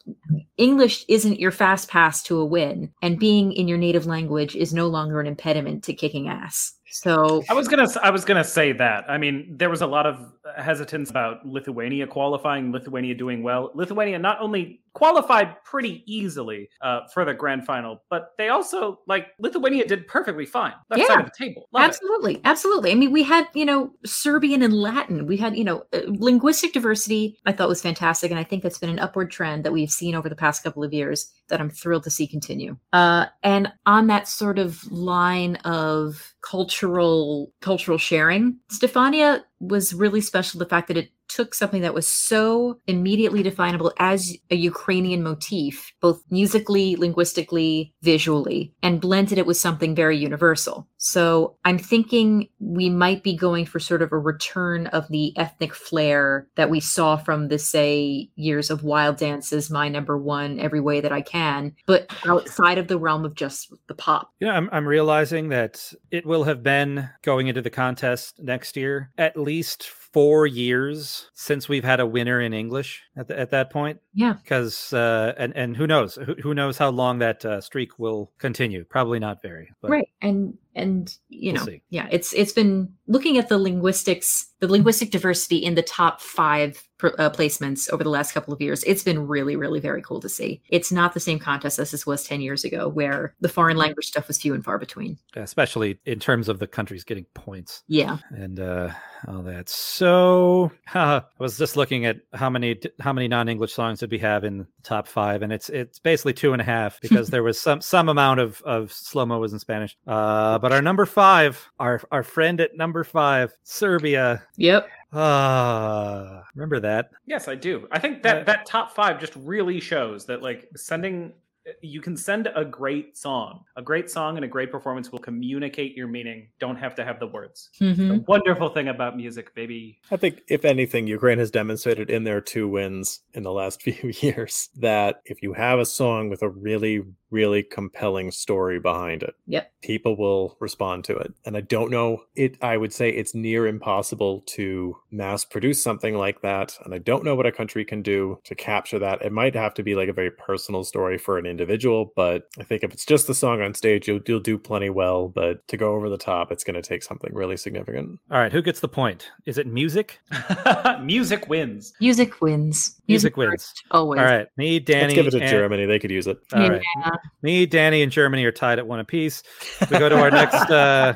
English 0.57 1.05
isn't 1.07 1.39
your 1.39 1.51
fast 1.51 1.89
pass 1.89 2.23
to 2.23 2.39
a 2.39 2.45
win, 2.45 2.91
and 3.01 3.19
being 3.19 3.53
in 3.53 3.67
your 3.67 3.77
native 3.77 4.05
language 4.05 4.55
is 4.55 4.73
no 4.73 4.87
longer 4.87 5.19
an 5.21 5.27
impediment 5.27 5.83
to 5.85 5.93
kicking 5.93 6.27
ass. 6.27 6.73
So 6.89 7.43
I 7.49 7.53
was 7.53 7.67
gonna 7.67 7.87
I 8.01 8.09
was 8.09 8.25
gonna 8.25 8.43
say 8.43 8.71
that. 8.73 9.09
I 9.09 9.17
mean, 9.17 9.55
there 9.57 9.69
was 9.69 9.81
a 9.81 9.87
lot 9.87 10.05
of 10.05 10.17
hesitance 10.57 11.09
about 11.09 11.45
Lithuania 11.45 12.07
qualifying, 12.07 12.71
Lithuania 12.71 13.15
doing 13.15 13.43
well. 13.43 13.71
Lithuania 13.73 14.19
not 14.19 14.39
only 14.41 14.81
qualified 14.93 15.63
pretty 15.63 16.03
easily 16.11 16.67
uh, 16.81 17.01
for 17.13 17.23
the 17.23 17.33
grand 17.33 17.65
final, 17.65 18.01
but 18.09 18.31
they 18.37 18.49
also 18.49 18.99
like 19.07 19.27
Lithuania 19.39 19.85
did 19.87 20.07
perfectly 20.07 20.45
fine. 20.45 20.73
Left 20.89 21.01
Yeah. 21.01 21.07
side 21.07 21.19
of 21.19 21.25
the 21.25 21.45
table. 21.45 21.67
Love 21.71 21.83
it. 21.83 21.87
absolutely 21.87 22.41
absolutely 22.45 22.91
i 22.91 22.95
mean 22.95 23.11
we 23.11 23.21
had 23.23 23.47
you 23.53 23.65
know 23.65 23.91
serbian 24.05 24.61
and 24.63 24.73
latin 24.73 25.27
we 25.27 25.37
had 25.37 25.55
you 25.55 25.63
know 25.63 25.83
uh, 25.93 25.99
linguistic 26.07 26.73
diversity 26.73 27.37
i 27.45 27.51
thought 27.51 27.67
was 27.69 27.81
fantastic 27.81 28.31
and 28.31 28.39
i 28.39 28.43
think 28.43 28.63
that's 28.63 28.79
been 28.79 28.89
an 28.89 28.99
upward 28.99 29.29
trend 29.29 29.63
that 29.63 29.71
we've 29.71 29.91
seen 29.91 30.15
over 30.15 30.27
the 30.29 30.35
past 30.35 30.63
couple 30.63 30.83
of 30.83 30.93
years 30.93 31.31
that 31.49 31.59
i'm 31.61 31.69
thrilled 31.69 32.03
to 32.03 32.09
see 32.09 32.25
continue 32.27 32.75
uh, 32.93 33.25
and 33.43 33.71
on 33.85 34.07
that 34.07 34.27
sort 34.27 34.57
of 34.59 34.89
line 34.91 35.55
of 35.57 36.33
cultural 36.41 37.51
cultural 37.61 37.97
sharing 37.97 38.57
stefania 38.71 39.41
was 39.59 39.93
really 39.93 40.21
special 40.21 40.59
the 40.59 40.65
fact 40.65 40.87
that 40.87 40.97
it 40.97 41.11
took 41.27 41.53
something 41.53 41.81
that 41.81 41.93
was 41.93 42.07
so 42.07 42.79
immediately 42.87 43.43
definable 43.43 43.93
as 43.97 44.35
a 44.49 44.55
Ukrainian 44.55 45.23
motif, 45.23 45.93
both 46.01 46.21
musically, 46.29 46.95
linguistically, 46.95 47.93
visually, 48.01 48.73
and 48.81 49.01
blended 49.01 49.37
it 49.37 49.45
with 49.45 49.57
something 49.57 49.95
very 49.95 50.17
universal. 50.17 50.87
So 50.97 51.57
I'm 51.63 51.77
thinking 51.77 52.49
we 52.59 52.89
might 52.89 53.23
be 53.23 53.35
going 53.35 53.65
for 53.65 53.79
sort 53.79 54.01
of 54.01 54.11
a 54.11 54.17
return 54.17 54.87
of 54.87 55.07
the 55.09 55.37
ethnic 55.37 55.73
flair 55.73 56.47
that 56.55 56.69
we 56.69 56.79
saw 56.79 57.17
from 57.17 57.49
the, 57.49 57.59
say, 57.59 58.29
years 58.35 58.69
of 58.69 58.83
Wild 58.83 59.17
Dances, 59.17 59.69
My 59.69 59.89
Number 59.89 60.17
One, 60.17 60.59
Every 60.59 60.79
Way 60.79 61.01
That 61.01 61.11
I 61.11 61.21
Can, 61.21 61.75
but 61.85 62.11
outside 62.25 62.77
of 62.77 62.87
the 62.87 62.97
realm 62.97 63.25
of 63.25 63.35
just 63.35 63.73
the 63.87 63.93
pop. 63.93 64.31
Yeah, 64.39 64.53
I'm, 64.53 64.69
I'm 64.71 64.87
realizing 64.87 65.49
that 65.49 65.93
it 66.11 66.25
will 66.25 66.45
have 66.45 66.63
been 66.63 67.09
going 67.21 67.47
into 67.47 67.61
the 67.61 67.69
contest 67.69 68.39
next 68.39 68.75
year 68.75 69.11
at 69.17 69.37
least 69.37 69.83
four 70.17 70.47
years 70.47 71.29
since 71.35 71.69
we've 71.69 71.83
had 71.83 71.99
a 71.99 72.05
winner 72.07 72.41
in 72.41 72.51
English 72.51 73.03
at, 73.15 73.27
the, 73.27 73.39
at 73.39 73.51
that 73.51 73.69
point. 73.69 73.99
Yeah. 74.15 74.33
Because 74.33 74.91
uh, 74.91 75.33
and 75.37 75.55
and 75.55 75.77
who 75.77 75.85
knows 75.85 76.15
who, 76.15 76.33
who 76.41 76.55
knows 76.55 76.75
how 76.79 76.89
long 76.89 77.19
that 77.19 77.45
uh, 77.45 77.61
streak 77.61 77.99
will 77.99 78.31
continue? 78.39 78.83
Probably 78.83 79.19
not 79.19 79.43
very. 79.43 79.69
But 79.79 79.91
right 79.91 80.09
and 80.19 80.57
and 80.73 81.15
you 81.29 81.53
We'll 81.53 81.61
know 81.61 81.65
see. 81.71 81.81
yeah 81.89 82.07
it's 82.09 82.33
it's 82.33 82.51
been 82.51 82.93
looking 83.05 83.37
at 83.37 83.47
the 83.47 83.59
linguistics 83.59 84.53
the 84.59 84.67
linguistic 84.67 85.11
diversity 85.11 85.57
in 85.57 85.75
the 85.75 85.83
top 85.83 86.21
five 86.21 86.87
uh, 87.03 87.29
placements 87.29 87.89
over 87.91 88.03
the 88.03 88.09
last 88.09 88.31
couple 88.31 88.51
of 88.51 88.59
years 88.59 88.83
it's 88.85 89.03
been 89.03 89.27
really 89.27 89.55
really 89.55 89.79
very 89.79 90.01
cool 90.01 90.19
to 90.19 90.29
see. 90.29 90.61
It's 90.69 90.91
not 90.91 91.13
the 91.13 91.19
same 91.19 91.39
contest 91.39 91.79
as 91.79 91.91
this 91.91 92.05
was 92.05 92.23
10 92.23 92.41
years 92.41 92.63
ago 92.63 92.87
where 92.87 93.35
the 93.39 93.49
foreign 93.49 93.77
language 93.77 94.07
stuff 94.07 94.27
was 94.27 94.37
few 94.37 94.53
and 94.53 94.63
far 94.63 94.79
between. 94.79 95.17
Especially 95.35 95.99
in 96.05 96.19
terms 96.19 96.49
of 96.49 96.59
the 96.59 96.67
countries 96.67 97.03
getting 97.03 97.25
points. 97.33 97.83
yeah. 97.87 98.17
And 98.31 98.59
uh 98.59 98.91
all 99.27 99.41
that. 99.43 99.67
So 99.69 100.71
i 100.95 101.21
was 101.39 101.57
just 101.57 101.75
looking 101.75 102.05
at 102.05 102.17
how 102.33 102.49
many 102.49 102.79
how 102.99 103.13
many 103.13 103.27
non-english 103.27 103.73
songs 103.73 103.99
did 103.99 104.11
we 104.11 104.19
have 104.19 104.43
in 104.43 104.59
the 104.59 104.67
top 104.83 105.07
five 105.07 105.41
and 105.41 105.51
it's 105.51 105.69
it's 105.69 105.99
basically 105.99 106.33
two 106.33 106.53
and 106.53 106.61
a 106.61 106.65
half 106.65 106.99
because 107.01 107.29
there 107.29 107.43
was 107.43 107.59
some 107.59 107.81
some 107.81 108.09
amount 108.09 108.39
of 108.39 108.61
of 108.63 108.89
SloMo 108.89 109.39
was 109.39 109.53
in 109.53 109.59
spanish. 109.59 109.95
Uh 110.07 110.57
but 110.59 110.71
our 110.71 110.81
number 110.81 111.05
five 111.05 111.69
our 111.79 112.01
our 112.11 112.23
friend 112.23 112.59
at 112.59 112.75
number 112.75 113.03
five 113.03 113.53
serbia 113.63 114.43
yep 114.57 114.89
uh 115.13 116.41
remember 116.55 116.79
that 116.79 117.11
Yes, 117.25 117.47
I 117.47 117.55
do. 117.55 117.87
I 117.91 117.99
think 117.99 118.23
that 118.23 118.37
Uh, 118.41 118.43
that 118.45 118.65
top 118.65 118.95
five 118.95 119.19
just 119.19 119.35
really 119.35 119.79
shows 119.79 120.25
that 120.25 120.41
like 120.41 120.67
sending 120.75 121.33
you 121.81 121.99
can 121.99 122.15
send 122.15 122.47
a 122.55 122.63
great 122.63 123.17
song. 123.17 123.65
A 123.75 123.81
great 123.81 124.09
song 124.09 124.37
and 124.37 124.45
a 124.45 124.47
great 124.47 124.71
performance 124.71 125.11
will 125.11 125.19
communicate 125.19 125.97
your 125.97 126.07
meaning. 126.07 126.47
Don't 126.59 126.77
have 126.77 126.95
to 126.95 127.03
have 127.03 127.19
the 127.19 127.27
words. 127.27 127.69
Mhm. 127.81 128.07
The 128.07 128.23
wonderful 128.25 128.69
thing 128.69 128.87
about 128.87 129.17
music, 129.17 129.53
baby. 129.53 129.99
I 130.09 130.15
think, 130.15 130.43
if 130.47 130.63
anything, 130.63 131.07
Ukraine 131.07 131.39
has 131.39 131.51
demonstrated 131.51 132.09
in 132.09 132.23
their 132.23 132.39
two 132.39 132.69
wins 132.69 133.19
in 133.33 133.43
the 133.43 133.51
last 133.51 133.81
few 133.85 134.13
years 134.21 134.69
that 134.77 135.21
if 135.25 135.41
you 135.43 135.51
have 135.53 135.79
a 135.79 135.85
song 135.85 136.29
with 136.29 136.41
a 136.41 136.47
really, 136.49 137.03
really 137.29 137.63
compelling 137.63 138.31
story 138.31 138.79
behind 138.79 139.23
it, 139.23 139.35
Yep. 139.47 139.71
people 139.81 140.15
will 140.15 140.55
respond 140.59 141.03
to 141.05 141.15
it. 141.17 141.33
And 141.45 141.57
I 141.57 141.61
don't 141.61 141.91
know 141.91 142.23
it. 142.35 142.57
I 142.61 142.77
would 142.77 142.93
say 142.93 143.09
it's 143.09 143.35
near 143.35 143.67
impossible 143.67 144.41
to 144.55 144.97
mass 145.11 145.43
produce 145.45 145.81
something 145.83 146.15
like 146.15 146.41
that. 146.41 146.77
And 146.85 146.93
I 146.93 146.99
don't 146.99 147.23
know 147.23 147.35
what 147.35 147.45
a 147.45 147.51
country 147.51 147.83
can 147.85 148.01
do 148.01 148.39
to 148.45 148.55
capture 148.55 148.99
that. 148.99 149.21
It 149.21 149.31
might 149.31 149.55
have 149.55 149.73
to 149.75 149.83
be 149.83 149.95
like 149.95 150.09
a 150.09 150.13
very 150.13 150.31
personal 150.31 150.83
story 150.83 151.17
for 151.17 151.37
an 151.37 151.45
individual, 151.45 152.13
but 152.15 152.47
I 152.59 152.63
think 152.63 152.83
if 152.83 152.93
it's 152.93 153.05
just 153.05 153.27
the 153.27 153.33
song 153.35 153.61
on 153.61 153.73
stage, 153.73 154.07
you'll, 154.07 154.21
you'll 154.25 154.39
do 154.39 154.57
plenty 154.57 154.89
well. 154.89 155.27
But 155.27 155.67
to 155.67 155.77
go 155.77 155.95
over 155.95 156.09
the 156.09 156.17
top, 156.17 156.51
it's 156.51 156.63
going 156.63 156.75
to 156.75 156.87
take 156.87 157.03
something 157.03 157.33
really 157.33 157.57
significant. 157.57 158.19
all 158.31 158.39
right 158.39 158.51
who 158.53 158.61
gets 158.61 158.79
the 158.79 158.87
point 158.87 159.31
is 159.45 159.57
it 159.57 159.67
music 159.67 160.19
music 161.01 161.47
wins. 161.49 161.93
music 161.99 162.41
wins 162.41 162.95
Music 163.07 163.37
wins. 163.37 163.51
first, 163.51 163.83
always 163.91 164.19
all 164.19 164.25
right 164.25 164.47
me 164.57 164.79
danny 164.79 165.01
Let's 165.03 165.13
give 165.15 165.27
it 165.27 165.31
to 165.31 165.41
and- 165.41 165.49
Germany. 165.49 165.85
They 165.85 165.99
could 165.99 166.11
use 166.11 166.27
it. 166.27 166.37
all 166.53 166.69
right 166.69 166.81
Yeah. 167.03 167.11
Me 167.41 167.65
danny 167.65 168.01
and 168.01 168.11
germany 168.11 168.43
are 168.45 168.51
tied 168.51 168.79
at 168.79 168.87
one 168.87 168.99
apiece. 168.99 169.43
We 169.81 169.99
go 169.99 170.09
to 170.09 170.19
our 170.19 170.31
next 170.31 170.69
uh 170.69 171.13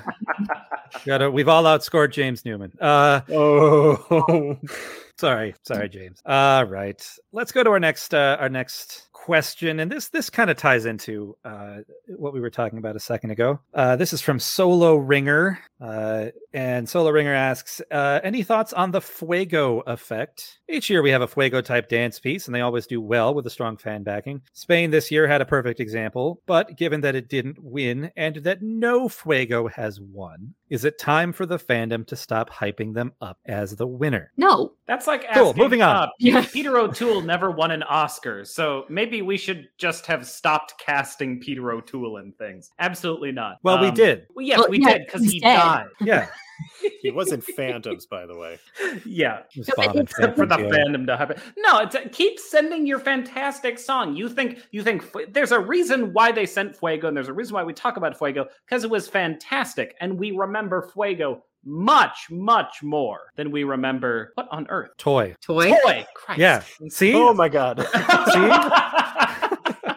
gotta 1.06 1.30
we've 1.32 1.48
all 1.48 1.64
outscored 1.64 2.12
james 2.12 2.46
newman. 2.46 2.72
Uh 2.80 3.22
Oh, 3.30 4.58
sorry 5.18 5.56
sorry 5.64 5.90
james. 5.90 6.22
All 6.26 6.66
right. 6.66 7.06
Let's 7.32 7.52
go 7.52 7.64
to 7.64 7.70
our 7.72 7.80
next 7.80 8.14
uh 8.14 8.38
our 8.40 8.50
next 8.50 9.08
question 9.26 9.80
and 9.80 9.92
this 9.92 10.10
this 10.10 10.32
kind 10.32 10.50
of 10.50 10.58
ties 10.58 10.86
into 10.86 11.38
uh 11.46 11.78
what 12.18 12.34
we 12.34 12.40
were 12.40 12.50
talking 12.50 12.80
about 12.80 12.96
a 12.96 13.00
second 13.00 13.30
ago. 13.30 13.60
Uh 13.74 13.96
this 13.96 14.14
is 14.14 14.22
from 14.22 14.40
solo 14.40 14.96
ringer 14.96 15.60
uh 15.80 16.26
and 16.54 16.90
solo 16.90 17.12
ringer 17.12 17.34
asks 17.34 17.82
uh 17.92 18.20
any 18.24 18.42
thoughts 18.42 18.74
on 18.74 18.90
the 18.90 19.00
fuego 19.02 19.82
effect? 19.86 20.60
Each 20.68 20.90
year 20.90 21.04
we 21.04 21.12
have 21.12 21.22
a 21.22 21.28
fuego 21.28 21.62
type 21.62 21.88
dance 21.88 22.20
piece 22.20 22.48
and 22.48 22.56
they 22.56 22.62
always 22.62 22.88
do 22.88 23.00
well 23.00 23.36
with 23.36 23.46
a 23.46 23.50
strong 23.52 23.78
fan 23.78 24.02
backing. 24.02 24.42
Spain 24.54 24.90
this 24.90 25.12
year 25.12 25.28
had 25.28 25.42
a 25.42 25.46
perfect 25.46 25.80
example 25.80 26.42
but 26.48 26.76
given 26.76 27.02
that 27.02 27.14
it 27.16 27.30
didn't 27.30 27.58
win 27.62 28.12
and 28.16 28.38
that 28.38 28.64
no 28.64 29.08
fuego 29.08 29.68
has 29.68 30.00
won 30.02 30.56
is 30.70 30.86
it 30.86 30.98
time 30.98 31.34
for 31.34 31.46
the 31.46 31.60
fandom 31.60 32.08
to 32.08 32.16
stop 32.16 32.50
hyping 32.50 32.94
them 32.94 33.12
up 33.22 33.38
as 33.46 33.76
the 33.76 33.86
winner? 33.86 34.32
No. 34.38 34.72
That's 34.88 35.06
like 35.06 35.26
Cool, 35.34 35.50
asking, 35.50 35.62
moving 35.64 35.82
on. 35.82 35.96
uh, 35.96 36.08
Yeah. 36.20 36.46
Peter 36.50 36.78
O'Toole 36.78 37.22
never 37.22 37.52
won 37.52 37.72
an 37.72 37.84
Oscar, 37.84 38.46
so 38.46 38.86
maybe 38.90 39.11
we 39.20 39.36
should 39.38 39.68
just 39.78 40.06
have 40.06 40.26
stopped 40.26 40.76
casting 40.80 41.40
Peter 41.42 41.72
O'Toole 41.72 42.18
in 42.18 42.32
things. 42.34 42.72
Absolutely 42.80 43.32
not. 43.32 43.58
well 43.64 43.82
we 43.82 43.88
Um, 43.88 43.94
did 43.96 44.28
Well, 44.36 44.46
yes, 44.46 44.60
Well, 44.60 44.70
we 44.70 44.80
yeah, 44.80 44.94
did 45.00 45.06
because 45.08 45.24
he 45.30 45.40
dead. 45.40 45.56
died. 45.58 45.86
yeah 46.00 46.28
he 47.02 47.10
was 47.10 47.32
in 47.32 47.42
Phantoms, 47.42 48.06
by 48.06 48.28
the 48.28 48.36
way. 48.38 48.60
Yeah, 49.04 49.40
It 49.56 49.58
was 49.58 49.68
No, 49.70 49.74
but 49.78 49.86
Bob 49.88 49.96
and 49.96 50.10
it's- 50.10 50.36
for 50.38 50.46
the 50.46 50.56
Phantom, 50.56 50.72
yeah. 50.74 50.84
fandom 50.86 51.06
to 51.08 51.18
hype 51.18 51.32
it. 51.32 51.40
No, 51.58 51.80
it's, 51.80 51.96
keep 52.16 52.40
sending 52.40 52.86
your 52.86 53.00
fantastic 53.00 53.80
song. 53.80 54.16
You 54.16 54.30
think 54.30 54.60
you 54.72 54.84
think 54.84 55.04
there's 55.34 55.52
a 55.52 55.60
reason 55.60 56.14
why 56.14 56.32
they 56.32 56.46
sent 56.46 56.78
Fuego, 56.78 57.08
and 57.08 57.18
there's 57.18 57.30
a 57.30 57.34
reason 57.34 57.56
why 57.56 57.64
we 57.64 57.74
talk 57.74 57.98
about 57.98 58.16
Fuego 58.16 58.46
because 58.68 58.84
it 58.84 58.92
was 58.92 59.08
fantastic, 59.08 59.96
and 60.02 60.20
we 60.20 60.30
remember 60.32 60.88
Fuego 60.94 61.44
much, 61.64 62.28
much 62.32 62.82
more 62.84 63.32
than 63.36 63.50
we 63.52 63.64
remember 63.64 64.32
what 64.36 64.48
on 64.52 64.66
earth. 64.70 64.90
toy 64.98 65.36
toy 65.42 65.70
Toy. 65.84 66.06
Christ. 66.16 66.40
Yeah. 66.40 66.64
see 66.90 67.14
Oh 67.16 67.34
my 67.34 67.50
god, 67.50 67.78
that 67.78 67.92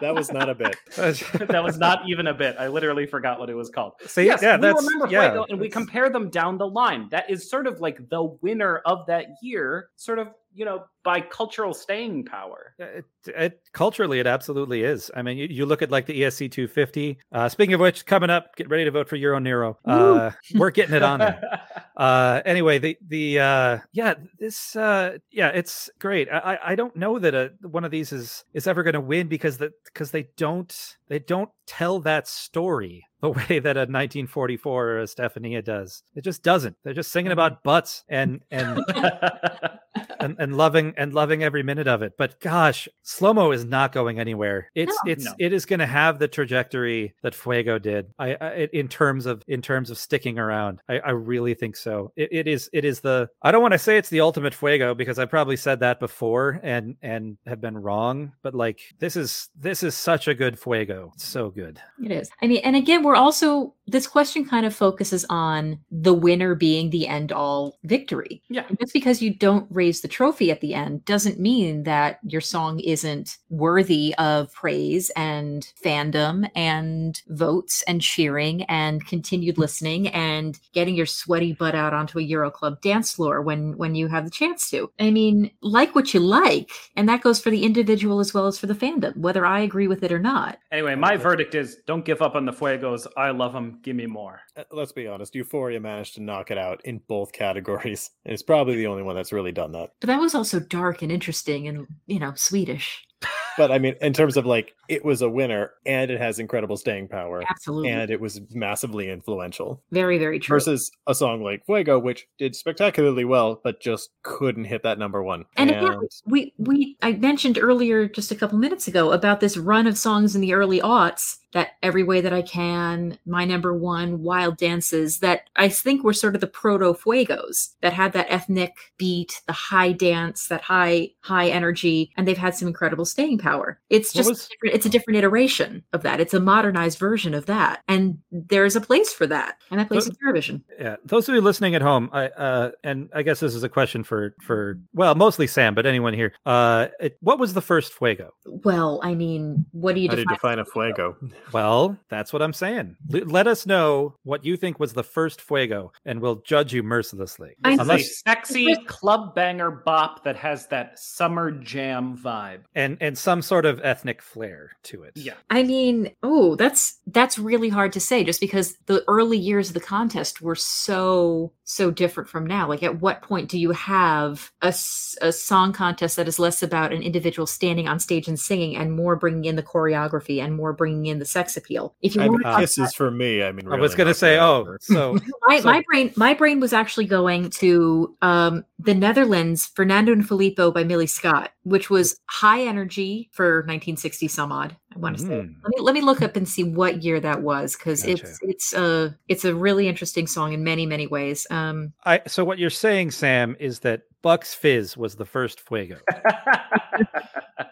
that 0.01 0.13
was 0.13 0.31
not 0.31 0.49
a 0.49 0.55
bit. 0.55 0.75
That 1.55 1.63
was 1.63 1.77
not 1.77 2.07
even 2.07 2.27
a 2.27 2.33
bit. 2.33 2.55
I 2.59 2.67
literally 2.67 3.05
forgot 3.05 3.39
what 3.39 3.49
it 3.49 3.53
was 3.53 3.69
called. 3.69 3.93
So 4.05 4.21
yes, 4.21 4.41
yeah, 4.41 4.55
we 4.55 4.61
that's 4.61 4.83
remember 4.83 5.07
yeah, 5.07 5.31
Fuego, 5.31 5.45
and 5.49 5.59
we 5.59 5.69
compare 5.69 6.09
them 6.09 6.29
down 6.29 6.57
the 6.57 6.67
line. 6.67 7.07
That 7.11 7.29
is 7.29 7.49
sort 7.49 7.67
of 7.67 7.79
like 7.79 8.09
the 8.09 8.23
winner 8.41 8.81
of 8.85 9.05
that 9.07 9.25
year, 9.41 9.89
sort 9.95 10.19
of, 10.19 10.29
you 10.55 10.65
know, 10.65 10.85
by 11.03 11.21
cultural 11.21 11.73
staying 11.73 12.25
power. 12.25 12.73
It, 12.79 13.05
it, 13.27 13.61
culturally, 13.73 14.19
it 14.19 14.25
absolutely 14.25 14.83
is. 14.83 15.11
I 15.15 15.21
mean, 15.21 15.37
you, 15.37 15.47
you 15.51 15.65
look 15.65 15.81
at 15.81 15.91
like 15.91 16.05
the 16.07 16.21
ESC 16.21 16.49
250. 16.51 17.17
Uh, 17.31 17.49
speaking 17.49 17.73
of 17.75 17.79
which, 17.81 18.05
coming 18.05 18.29
up, 18.29 18.55
get 18.55 18.69
ready 18.69 18.85
to 18.85 18.91
vote 18.91 19.07
for 19.09 19.17
Euro 19.17 19.37
Neuro. 19.39 19.77
Uh, 19.85 20.31
we're 20.55 20.71
getting 20.71 20.95
it 20.95 21.03
on 21.03 21.19
there. 21.19 21.41
Uh, 21.97 22.41
anyway, 22.43 22.77
the 22.77 22.97
the 23.07 23.39
uh, 23.39 23.77
yeah, 23.93 24.15
this 24.37 24.75
uh, 24.75 25.17
yeah, 25.31 25.47
it's 25.47 25.89
great. 25.97 26.27
I 26.29 26.39
I- 26.55 26.71
I 26.71 26.75
don't 26.75 26.93
know 26.93 27.19
that 27.19 27.33
a, 27.33 27.53
one 27.61 27.85
of 27.85 27.91
these 27.91 28.11
is 28.11 28.43
is 28.53 28.67
ever 28.67 28.83
going 28.83 28.95
to 28.95 28.99
win 28.99 29.29
because 29.29 29.59
that 29.59 29.71
because 29.85 30.11
they 30.11 30.27
don't 30.35 30.75
they 31.07 31.19
don't 31.19 31.49
tell 31.65 31.99
that 32.01 32.27
story 32.27 33.05
the 33.21 33.29
way 33.49 33.59
that 33.59 33.77
a 33.77 33.87
1944 33.87 34.87
or 34.87 34.99
a 34.99 35.03
Stefania 35.03 35.63
does. 35.63 36.03
It 36.15 36.23
just 36.23 36.43
doesn't. 36.43 36.75
They're 36.83 36.93
just 36.93 37.11
singing 37.11 37.31
about 37.31 37.53
mm-hmm. 37.53 37.63
butts 37.63 38.03
and 38.09 38.41
and 38.51 38.83
and, 40.19 40.35
and 40.39 40.57
loving 40.57 40.93
and 40.97 41.13
loving 41.13 41.43
every 41.43 41.63
minute 41.63 41.87
of 41.87 42.01
it. 42.01 42.13
But 42.17 42.39
gosh, 42.39 42.87
SloMo 43.05 43.53
is 43.53 43.65
not 43.65 43.91
going 43.91 44.19
anywhere. 44.19 44.69
It's 44.75 44.97
No. 45.05 45.11
it's 45.11 45.25
No. 45.25 45.33
it 45.39 45.53
is 45.53 45.65
going 45.65 45.79
to 45.79 45.85
have 45.85 46.19
the 46.19 46.27
trajectory 46.27 47.13
that 47.23 47.35
Fuego 47.35 47.79
did. 47.79 48.07
I, 48.19 48.35
I 48.39 48.69
in 48.73 48.87
terms 48.87 49.25
of 49.25 49.43
in 49.47 49.61
terms 49.61 49.89
of 49.89 49.97
sticking 49.97 50.37
around. 50.39 50.81
I, 50.89 50.99
I 50.99 51.11
really 51.11 51.53
think 51.53 51.75
so. 51.75 52.11
It, 52.15 52.29
it 52.31 52.47
is 52.47 52.69
it 52.73 52.85
is 52.85 53.01
the 53.01 53.29
I 53.41 53.51
don't 53.51 53.61
want 53.61 53.73
to 53.73 53.79
say 53.79 53.97
it's 53.97 54.09
the 54.09 54.21
ultimate 54.21 54.53
Fuego 54.53 54.93
because 54.93 55.19
I 55.19 55.25
probably 55.25 55.57
said 55.57 55.79
that 55.79 55.99
before 55.99 56.59
and 56.63 56.95
and 57.01 57.37
have 57.45 57.61
been 57.61 57.77
wrong. 57.77 58.33
But 58.41 58.53
like 58.53 58.79
this 58.99 59.15
is 59.15 59.49
this 59.57 59.83
is 59.83 59.95
such 59.95 60.27
a 60.27 60.35
good 60.35 60.59
Fuego. 60.59 60.94
It's 61.15 61.25
so 61.25 61.49
good. 61.49 61.79
It 62.03 62.11
is. 62.11 62.29
I 62.41 62.47
mean, 62.47 62.61
and 62.63 62.75
again, 62.75 63.03
we're 63.03 63.15
also 63.15 63.73
this 63.87 64.07
question 64.07 64.45
kind 64.45 64.65
of 64.65 64.75
focuses 64.75 65.25
on 65.29 65.79
the 65.91 66.13
winner 66.13 66.55
being 66.55 66.89
the 66.89 67.07
end 67.07 67.31
all 67.31 67.77
victory. 67.83 68.41
Yeah. 68.49 68.65
And 68.67 68.79
just 68.79 68.93
because 68.93 69.21
you 69.21 69.33
don't 69.33 69.67
raise 69.69 70.01
the 70.01 70.07
trophy 70.07 70.49
at 70.51 70.61
the 70.61 70.73
end 70.73 71.05
doesn't 71.05 71.39
mean 71.39 71.83
that 71.83 72.19
your 72.23 72.41
song 72.41 72.79
isn't 72.79 73.37
worthy 73.49 74.15
of 74.17 74.51
praise 74.53 75.11
and 75.11 75.71
fandom 75.83 76.49
and 76.55 77.21
votes 77.27 77.83
and 77.83 78.01
cheering 78.01 78.63
and 78.63 79.05
continued 79.05 79.57
listening 79.57 80.07
and 80.09 80.59
getting 80.73 80.95
your 80.95 81.05
sweaty 81.05 81.53
butt 81.53 81.75
out 81.75 81.93
onto 81.93 82.19
a 82.19 82.23
Euro 82.23 82.49
Club 82.49 82.81
dance 82.81 83.13
floor 83.13 83.41
when 83.41 83.77
when 83.77 83.95
you 83.95 84.07
have 84.07 84.25
the 84.25 84.31
chance 84.31 84.69
to. 84.71 84.91
I 84.99 85.11
mean, 85.11 85.51
like 85.61 85.93
what 85.93 86.13
you 86.13 86.19
like, 86.19 86.71
and 86.95 87.07
that 87.07 87.21
goes 87.21 87.39
for 87.39 87.51
the 87.51 87.63
individual 87.63 88.19
as 88.19 88.33
well 88.33 88.47
as 88.47 88.57
for 88.57 88.67
the 88.67 88.73
fandom, 88.73 89.15
whether 89.17 89.45
I 89.45 89.59
agree 89.59 89.87
with 89.87 90.03
it 90.03 90.11
or 90.11 90.19
not. 90.19 90.57
Anyway, 90.71 90.84
my 90.93 91.17
verdict 91.17 91.55
is 91.55 91.77
don't 91.87 92.05
give 92.05 92.21
up 92.21 92.35
on 92.35 92.45
the 92.45 92.51
Fuegos. 92.51 93.07
I 93.17 93.31
love 93.31 93.53
them. 93.53 93.79
Give 93.81 93.95
me 93.95 94.05
more. 94.05 94.41
Uh, 94.55 94.63
Let's 94.71 94.91
be 94.91 95.07
honest, 95.07 95.33
Euphoria 95.33 95.79
managed 95.79 96.15
to 96.15 96.21
knock 96.21 96.51
it 96.51 96.57
out 96.57 96.81
in 96.85 97.01
both 97.07 97.31
categories. 97.33 98.11
And 98.25 98.33
it's 98.33 98.43
probably 98.43 98.75
the 98.75 98.87
only 98.87 99.01
one 99.03 99.15
that's 99.15 99.33
really 99.33 99.51
done 99.51 99.71
that. 99.71 99.91
But 100.01 100.07
that 100.07 100.19
was 100.19 100.35
also 100.35 100.59
dark 100.59 101.01
and 101.01 101.11
interesting 101.11 101.67
and, 101.67 101.87
you 102.05 102.19
know, 102.19 102.33
Swedish. 102.35 103.05
But 103.57 103.71
I 103.71 103.79
mean, 103.79 103.95
in 104.01 104.13
terms 104.13 104.37
of 104.37 104.45
like, 104.45 104.73
it 104.87 105.03
was 105.03 105.21
a 105.21 105.29
winner 105.29 105.71
and 105.85 106.11
it 106.11 106.19
has 106.19 106.39
incredible 106.39 106.77
staying 106.77 107.07
power 107.07 107.43
Absolutely. 107.49 107.89
and 107.89 108.11
it 108.11 108.19
was 108.19 108.41
massively 108.51 109.09
influential 109.09 109.81
very, 109.91 110.17
very 110.17 110.39
true. 110.39 110.55
versus 110.55 110.91
a 111.07 111.15
song 111.15 111.43
like 111.43 111.65
Fuego, 111.65 111.99
which 111.99 112.27
did 112.37 112.55
spectacularly 112.55 113.25
well, 113.25 113.61
but 113.63 113.79
just 113.79 114.09
couldn't 114.23 114.65
hit 114.65 114.83
that 114.83 114.99
number 114.99 115.23
one. 115.23 115.45
And 115.55 115.71
again, 115.71 115.99
we 116.25 116.53
we 116.57 116.97
I 117.01 117.13
mentioned 117.13 117.57
earlier 117.57 118.07
just 118.07 118.31
a 118.31 118.35
couple 118.35 118.57
minutes 118.57 118.87
ago 118.87 119.11
about 119.11 119.39
this 119.39 119.57
run 119.57 119.87
of 119.87 119.97
songs 119.97 120.35
in 120.35 120.41
the 120.41 120.53
early 120.53 120.79
aughts 120.79 121.37
that 121.55 121.69
every 121.81 122.03
way 122.03 122.19
that 122.19 122.33
I 122.33 122.41
can, 122.41 123.17
my 123.25 123.45
number 123.45 123.73
one, 123.73 124.21
wild 124.21 124.57
dances 124.57 125.19
that 125.19 125.49
I 125.55 125.69
think 125.69 126.03
were 126.03 126.11
sort 126.11 126.35
of 126.35 126.41
the 126.41 126.47
proto 126.47 126.93
fuegos 126.93 127.69
that 127.81 127.93
had 127.93 128.11
that 128.11 128.27
ethnic 128.29 128.73
beat, 128.97 129.41
the 129.47 129.53
high 129.53 129.93
dance, 129.93 130.47
that 130.47 130.61
high 130.61 131.11
high 131.21 131.47
energy, 131.47 132.11
and 132.17 132.27
they've 132.27 132.37
had 132.37 132.55
some 132.55 132.67
incredible 132.67 133.05
staying 133.05 133.37
power. 133.37 133.79
It's 133.89 134.11
just 134.11 134.27
was- 134.27 134.49
different, 134.49 134.75
it's 134.75 134.85
a 134.85 134.89
different 134.89 135.17
iteration 135.17 135.81
of 135.93 136.03
that. 136.03 136.19
It's 136.19 136.33
a 136.33 136.41
modernized 136.41 136.99
version 136.99 137.33
of 137.33 137.45
that, 137.45 137.83
and 137.87 138.17
there's 138.31 138.75
a 138.75 138.81
place 138.81 139.13
for 139.13 139.25
that, 139.27 139.57
and 139.71 139.79
that 139.79 139.87
place 139.87 140.09
But- 140.09 140.11
is 140.11 140.17
Eurovision. 140.17 140.61
Yeah, 140.77 140.97
those 141.05 141.29
of 141.29 141.35
you 141.35 141.41
listening 141.41 141.73
at 141.73 141.81
home, 141.81 142.09
I 142.11 142.27
uh, 142.27 142.71
and 142.83 143.09
I 143.15 143.23
guess 143.23 143.39
this 143.39 143.55
is 143.55 143.63
a 143.63 143.69
question 143.69 144.03
for 144.03 144.35
for 144.41 144.77
well, 144.93 145.15
mostly 145.15 145.47
Sam, 145.47 145.73
but 145.73 145.85
anyone 145.85 146.13
here. 146.13 146.33
Uh, 146.45 146.87
it, 146.99 147.17
what 147.21 147.39
was 147.39 147.53
the 147.53 147.61
first 147.61 147.93
Fuego? 147.93 148.33
Well, 148.45 148.99
I 149.03 149.15
mean, 149.15 149.65
what 149.71 149.95
do 149.95 150.01
you 150.01 150.09
How 150.09 150.15
do 150.15 150.21
you 150.21 150.25
define? 150.27 150.57
define 150.57 150.59
a 150.59 150.65
Fuego? 150.65 151.15
Well, 151.51 151.97
that's 152.09 152.33
what 152.33 152.41
I'm 152.41 152.53
saying. 152.53 152.97
L- 153.13 153.25
let 153.25 153.47
us 153.47 153.65
know 153.65 154.15
what 154.23 154.45
you 154.45 154.57
think 154.57 154.79
was 154.79 154.93
the 154.93 155.03
first 155.03 155.41
Fuego, 155.41 155.91
and 156.05 156.21
we'll 156.21 156.37
judge 156.37 156.73
you 156.73 156.83
mercilessly. 156.83 157.55
I 157.63 157.73
It's 157.73 157.89
a 157.89 157.99
sexy 157.99 158.75
club 158.85 159.35
banger 159.35 159.71
bop 159.71 160.23
that 160.23 160.35
has 160.35 160.67
that 160.67 160.99
summer 160.99 161.51
jam 161.51 162.17
vibe. 162.17 162.61
and 162.73 162.97
and 163.01 163.17
some 163.17 163.41
sort 163.41 163.65
of 163.65 163.79
ethnic 163.83 164.21
flair 164.21 164.71
to 164.83 165.03
it. 165.03 165.13
Yeah. 165.15 165.33
I 165.49 165.63
mean, 165.63 166.11
oh, 166.23 166.55
that's 166.55 166.99
that's 167.07 167.37
really 167.37 167.69
hard 167.69 167.93
to 167.93 167.99
say 167.99 168.23
just 168.23 168.39
because 168.39 168.75
the 168.85 169.03
early 169.07 169.37
years 169.37 169.69
of 169.69 169.73
the 169.73 169.79
contest 169.79 170.41
were 170.41 170.55
so 170.55 171.51
so 171.63 171.91
different 171.91 172.29
from 172.29 172.45
now. 172.45 172.67
Like 172.67 172.83
at 172.83 173.01
what 173.01 173.21
point 173.21 173.49
do 173.49 173.59
you 173.59 173.71
have 173.71 174.51
a, 174.61 174.69
a 174.69 175.31
song 175.31 175.73
contest 175.73 176.15
that 176.15 176.27
is 176.27 176.39
less 176.39 176.61
about 176.63 176.93
an 176.93 177.01
individual 177.01 177.47
standing 177.47 177.87
on 177.87 177.99
stage 177.99 178.27
and 178.27 178.39
singing 178.39 178.75
and 178.75 178.93
more 178.93 179.15
bringing 179.15 179.45
in 179.45 179.55
the 179.55 179.63
choreography 179.63 180.43
and 180.43 180.55
more 180.55 180.73
bringing 180.73 181.07
in 181.07 181.19
the 181.19 181.25
sex 181.35 181.57
appeal? 181.57 181.93
If 182.01 182.15
you 182.15 182.21
I 182.21 182.27
want 182.27 182.39
mean, 182.39 182.39
to 182.39 182.51
talk 182.51 182.59
kisses 182.61 182.93
for 182.93 183.11
me. 183.11 183.43
I 183.43 183.51
mean, 183.51 183.69
I 183.71 183.75
was 183.75 183.93
gonna 183.93 184.13
say, 184.13 184.39
oh, 184.39 184.77
so 184.79 185.17
my, 185.47 185.59
So- 185.59 185.65
my 185.65 185.83
brain 185.91 186.13
my 186.15 186.33
brain 186.33 186.61
was 186.61 186.71
actually 186.71 187.07
going 187.07 187.49
to 187.61 188.15
um 188.21 188.63
the 188.79 188.93
Netherlands 188.93 189.65
Fernando 189.75 190.13
and 190.13 190.25
Filippo 190.25 190.71
by 190.71 190.83
Millie 190.85 191.07
Scott 191.07 191.51
which 191.63 191.89
was 191.89 192.19
high 192.29 192.61
energy 192.61 193.29
for 193.33 193.57
1960 193.61 194.27
some 194.27 194.51
odd 194.51 194.77
I 194.95 194.99
want 194.99 195.17
to 195.17 195.23
say 195.23 195.27
Mhm. 195.29 195.55
let 195.63 195.69
me 195.75 195.81
let 195.81 195.93
me 195.93 196.01
look 196.01 196.21
up 196.21 196.35
and 196.35 196.47
see 196.47 196.63
what 196.63 197.03
year 197.03 197.19
that 197.19 197.41
was 197.41 197.75
cuz 197.75 198.01
Gotcha. 198.03 198.11
it's 198.13 198.39
it's 198.41 198.73
a 198.73 199.17
it's 199.27 199.43
a 199.45 199.53
really 199.53 199.87
interesting 199.87 200.25
song 200.27 200.53
in 200.53 200.63
many 200.63 200.85
many 200.85 201.07
ways 201.07 201.45
um 201.51 201.91
I 202.05 202.21
so 202.27 202.45
what 202.45 202.57
you're 202.59 202.69
saying, 202.69 203.11
Sam, 203.11 203.55
is 203.59 203.79
that 203.81 204.03
Bucks 204.21 204.53
Fizz 204.55 204.97
was 204.97 205.15
the 205.17 205.25
first 205.25 205.59
Fuego. 205.59 205.97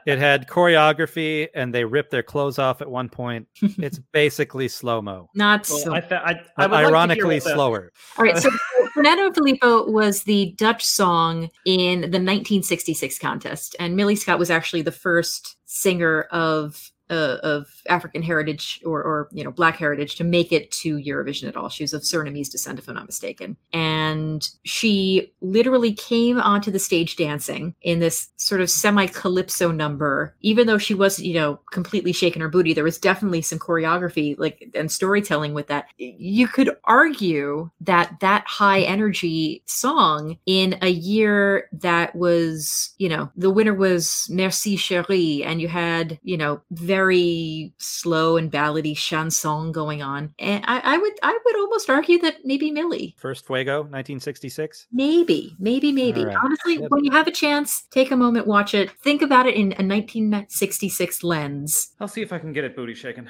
It 0.06 0.20
had 0.20 0.48
choreography, 0.50 1.48
and 1.56 1.74
they 1.74 1.86
ripped 1.86 2.12
their 2.12 2.24
clothes 2.24 2.60
off 2.60 2.82
at 2.82 2.90
one 2.90 3.08
point. 3.08 3.48
It's 3.62 4.00
basically 4.12 4.68
SloMo, 4.68 5.28
not 5.34 5.68
Well, 5.70 5.80
so 5.80 5.94
I, 5.94 6.00
th- 6.02 6.12
I, 6.12 6.42
I 6.58 6.66
would 6.68 6.72
like 6.72 6.86
ironically 6.88 7.40
slower. 7.40 7.90
All 8.18 8.26
right, 8.26 8.38
so 8.38 8.50
Fernando 8.94 9.32
Filippo 9.32 9.90
was 9.90 10.24
the 10.24 10.54
Dutch 10.58 10.84
song 10.86 11.50
in 11.66 12.02
the 12.02 12.20
1966 12.20 13.18
contest, 13.18 13.78
and 13.80 13.96
Millie 13.96 14.18
Scott 14.18 14.40
was 14.40 14.50
actually 14.52 14.82
the 14.82 14.92
first 14.92 15.56
singer 15.74 16.28
of 16.32 16.92
uh, 17.10 17.38
of 17.44 17.68
African 17.90 18.22
heritage 18.22 18.82
or, 18.86 19.04
or 19.04 19.30
you 19.32 19.44
know 19.44 19.52
Black 19.52 19.78
heritage 19.78 20.16
to 20.16 20.24
make 20.24 20.52
it 20.52 20.72
to 20.72 20.98
Eurovision 20.98 21.48
at 21.48 21.56
all. 21.56 21.70
She 21.70 21.84
was 21.84 21.94
of 21.94 22.02
Surinamese 22.02 22.50
descent, 22.50 22.80
if 22.80 22.88
I'm 22.88 22.96
not 22.96 23.06
mistaken, 23.06 23.58
and 23.72 24.48
she 24.64 25.34
literally 25.42 25.94
came 25.94 26.40
onto 26.40 26.72
the 26.72 26.80
stage 26.80 27.16
dancing 27.16 27.76
in 27.82 28.00
this 28.00 28.30
sort 28.38 28.62
of 28.62 28.70
semi 28.70 29.08
calypso 29.08 29.72
number. 29.72 30.36
Even 30.42 30.66
though 30.66 30.78
she 30.78 30.94
was 30.94 31.20
you 31.20 31.34
know 31.34 31.60
completely 31.72 32.14
shaking 32.14 32.42
her 32.42 32.50
booty, 32.50 32.74
there 32.74 32.84
was 32.84 32.98
definitely 32.98 33.42
some 33.42 33.60
choreography 33.60 34.38
like 34.40 34.72
and 34.74 34.92
storytelling 34.92 35.54
with 35.54 35.68
that. 35.68 35.86
You 35.98 36.48
could 36.48 36.76
argue 36.86 37.70
that 37.82 38.20
that 38.22 38.46
high 38.48 38.82
energy 38.82 39.62
song 39.66 40.38
in 40.46 40.78
a 40.82 40.90
year 40.90 41.70
that 41.74 42.16
was 42.16 42.94
you 42.98 43.10
know 43.10 43.30
the 43.36 43.52
winner 43.52 43.74
was 43.74 44.28
Merci 44.32 44.78
Chérie, 44.78 45.46
and 45.46 45.62
you 45.64 45.70
had 45.70 46.20
you 46.24 46.38
know 46.38 46.62
very 46.72 47.74
slow 47.78 48.38
and 48.38 48.52
ballady 48.52 48.96
chanson 48.96 49.72
going 49.72 50.02
on, 50.02 50.34
and 50.38 50.64
I, 50.68 50.82
I 50.94 50.98
would 50.98 51.14
I 51.24 51.40
would 51.44 51.56
almost 51.56 51.90
argue 51.90 52.20
that 52.20 52.36
maybe 52.44 52.70
Millie. 52.70 53.16
First 53.18 53.48
Fuego, 53.48 53.78
1966. 53.84 54.88
Maybe, 54.92 55.56
maybe, 55.60 55.92
maybe. 55.92 56.20
All 56.22 56.28
right. 56.28 56.38
Honestly, 56.44 56.76
Yeah. 56.80 56.88
when 56.90 57.04
you 57.06 57.12
have 57.12 57.28
a 57.28 57.32
chance, 57.32 57.84
take 57.92 58.12
a 58.12 58.18
moment, 58.18 58.46
watch 58.46 58.74
it, 58.74 58.92
think 59.02 59.22
about 59.22 59.48
it 59.48 59.56
in 59.56 59.72
a 59.80 59.84
1966 59.86 61.24
lens. 61.24 61.94
I'll 62.00 62.08
see 62.08 62.22
if 62.22 62.34
I 62.34 62.40
can 62.40 62.54
get 62.54 62.64
it 62.66 62.76
booty 62.76 62.94
shaken. 62.94 63.30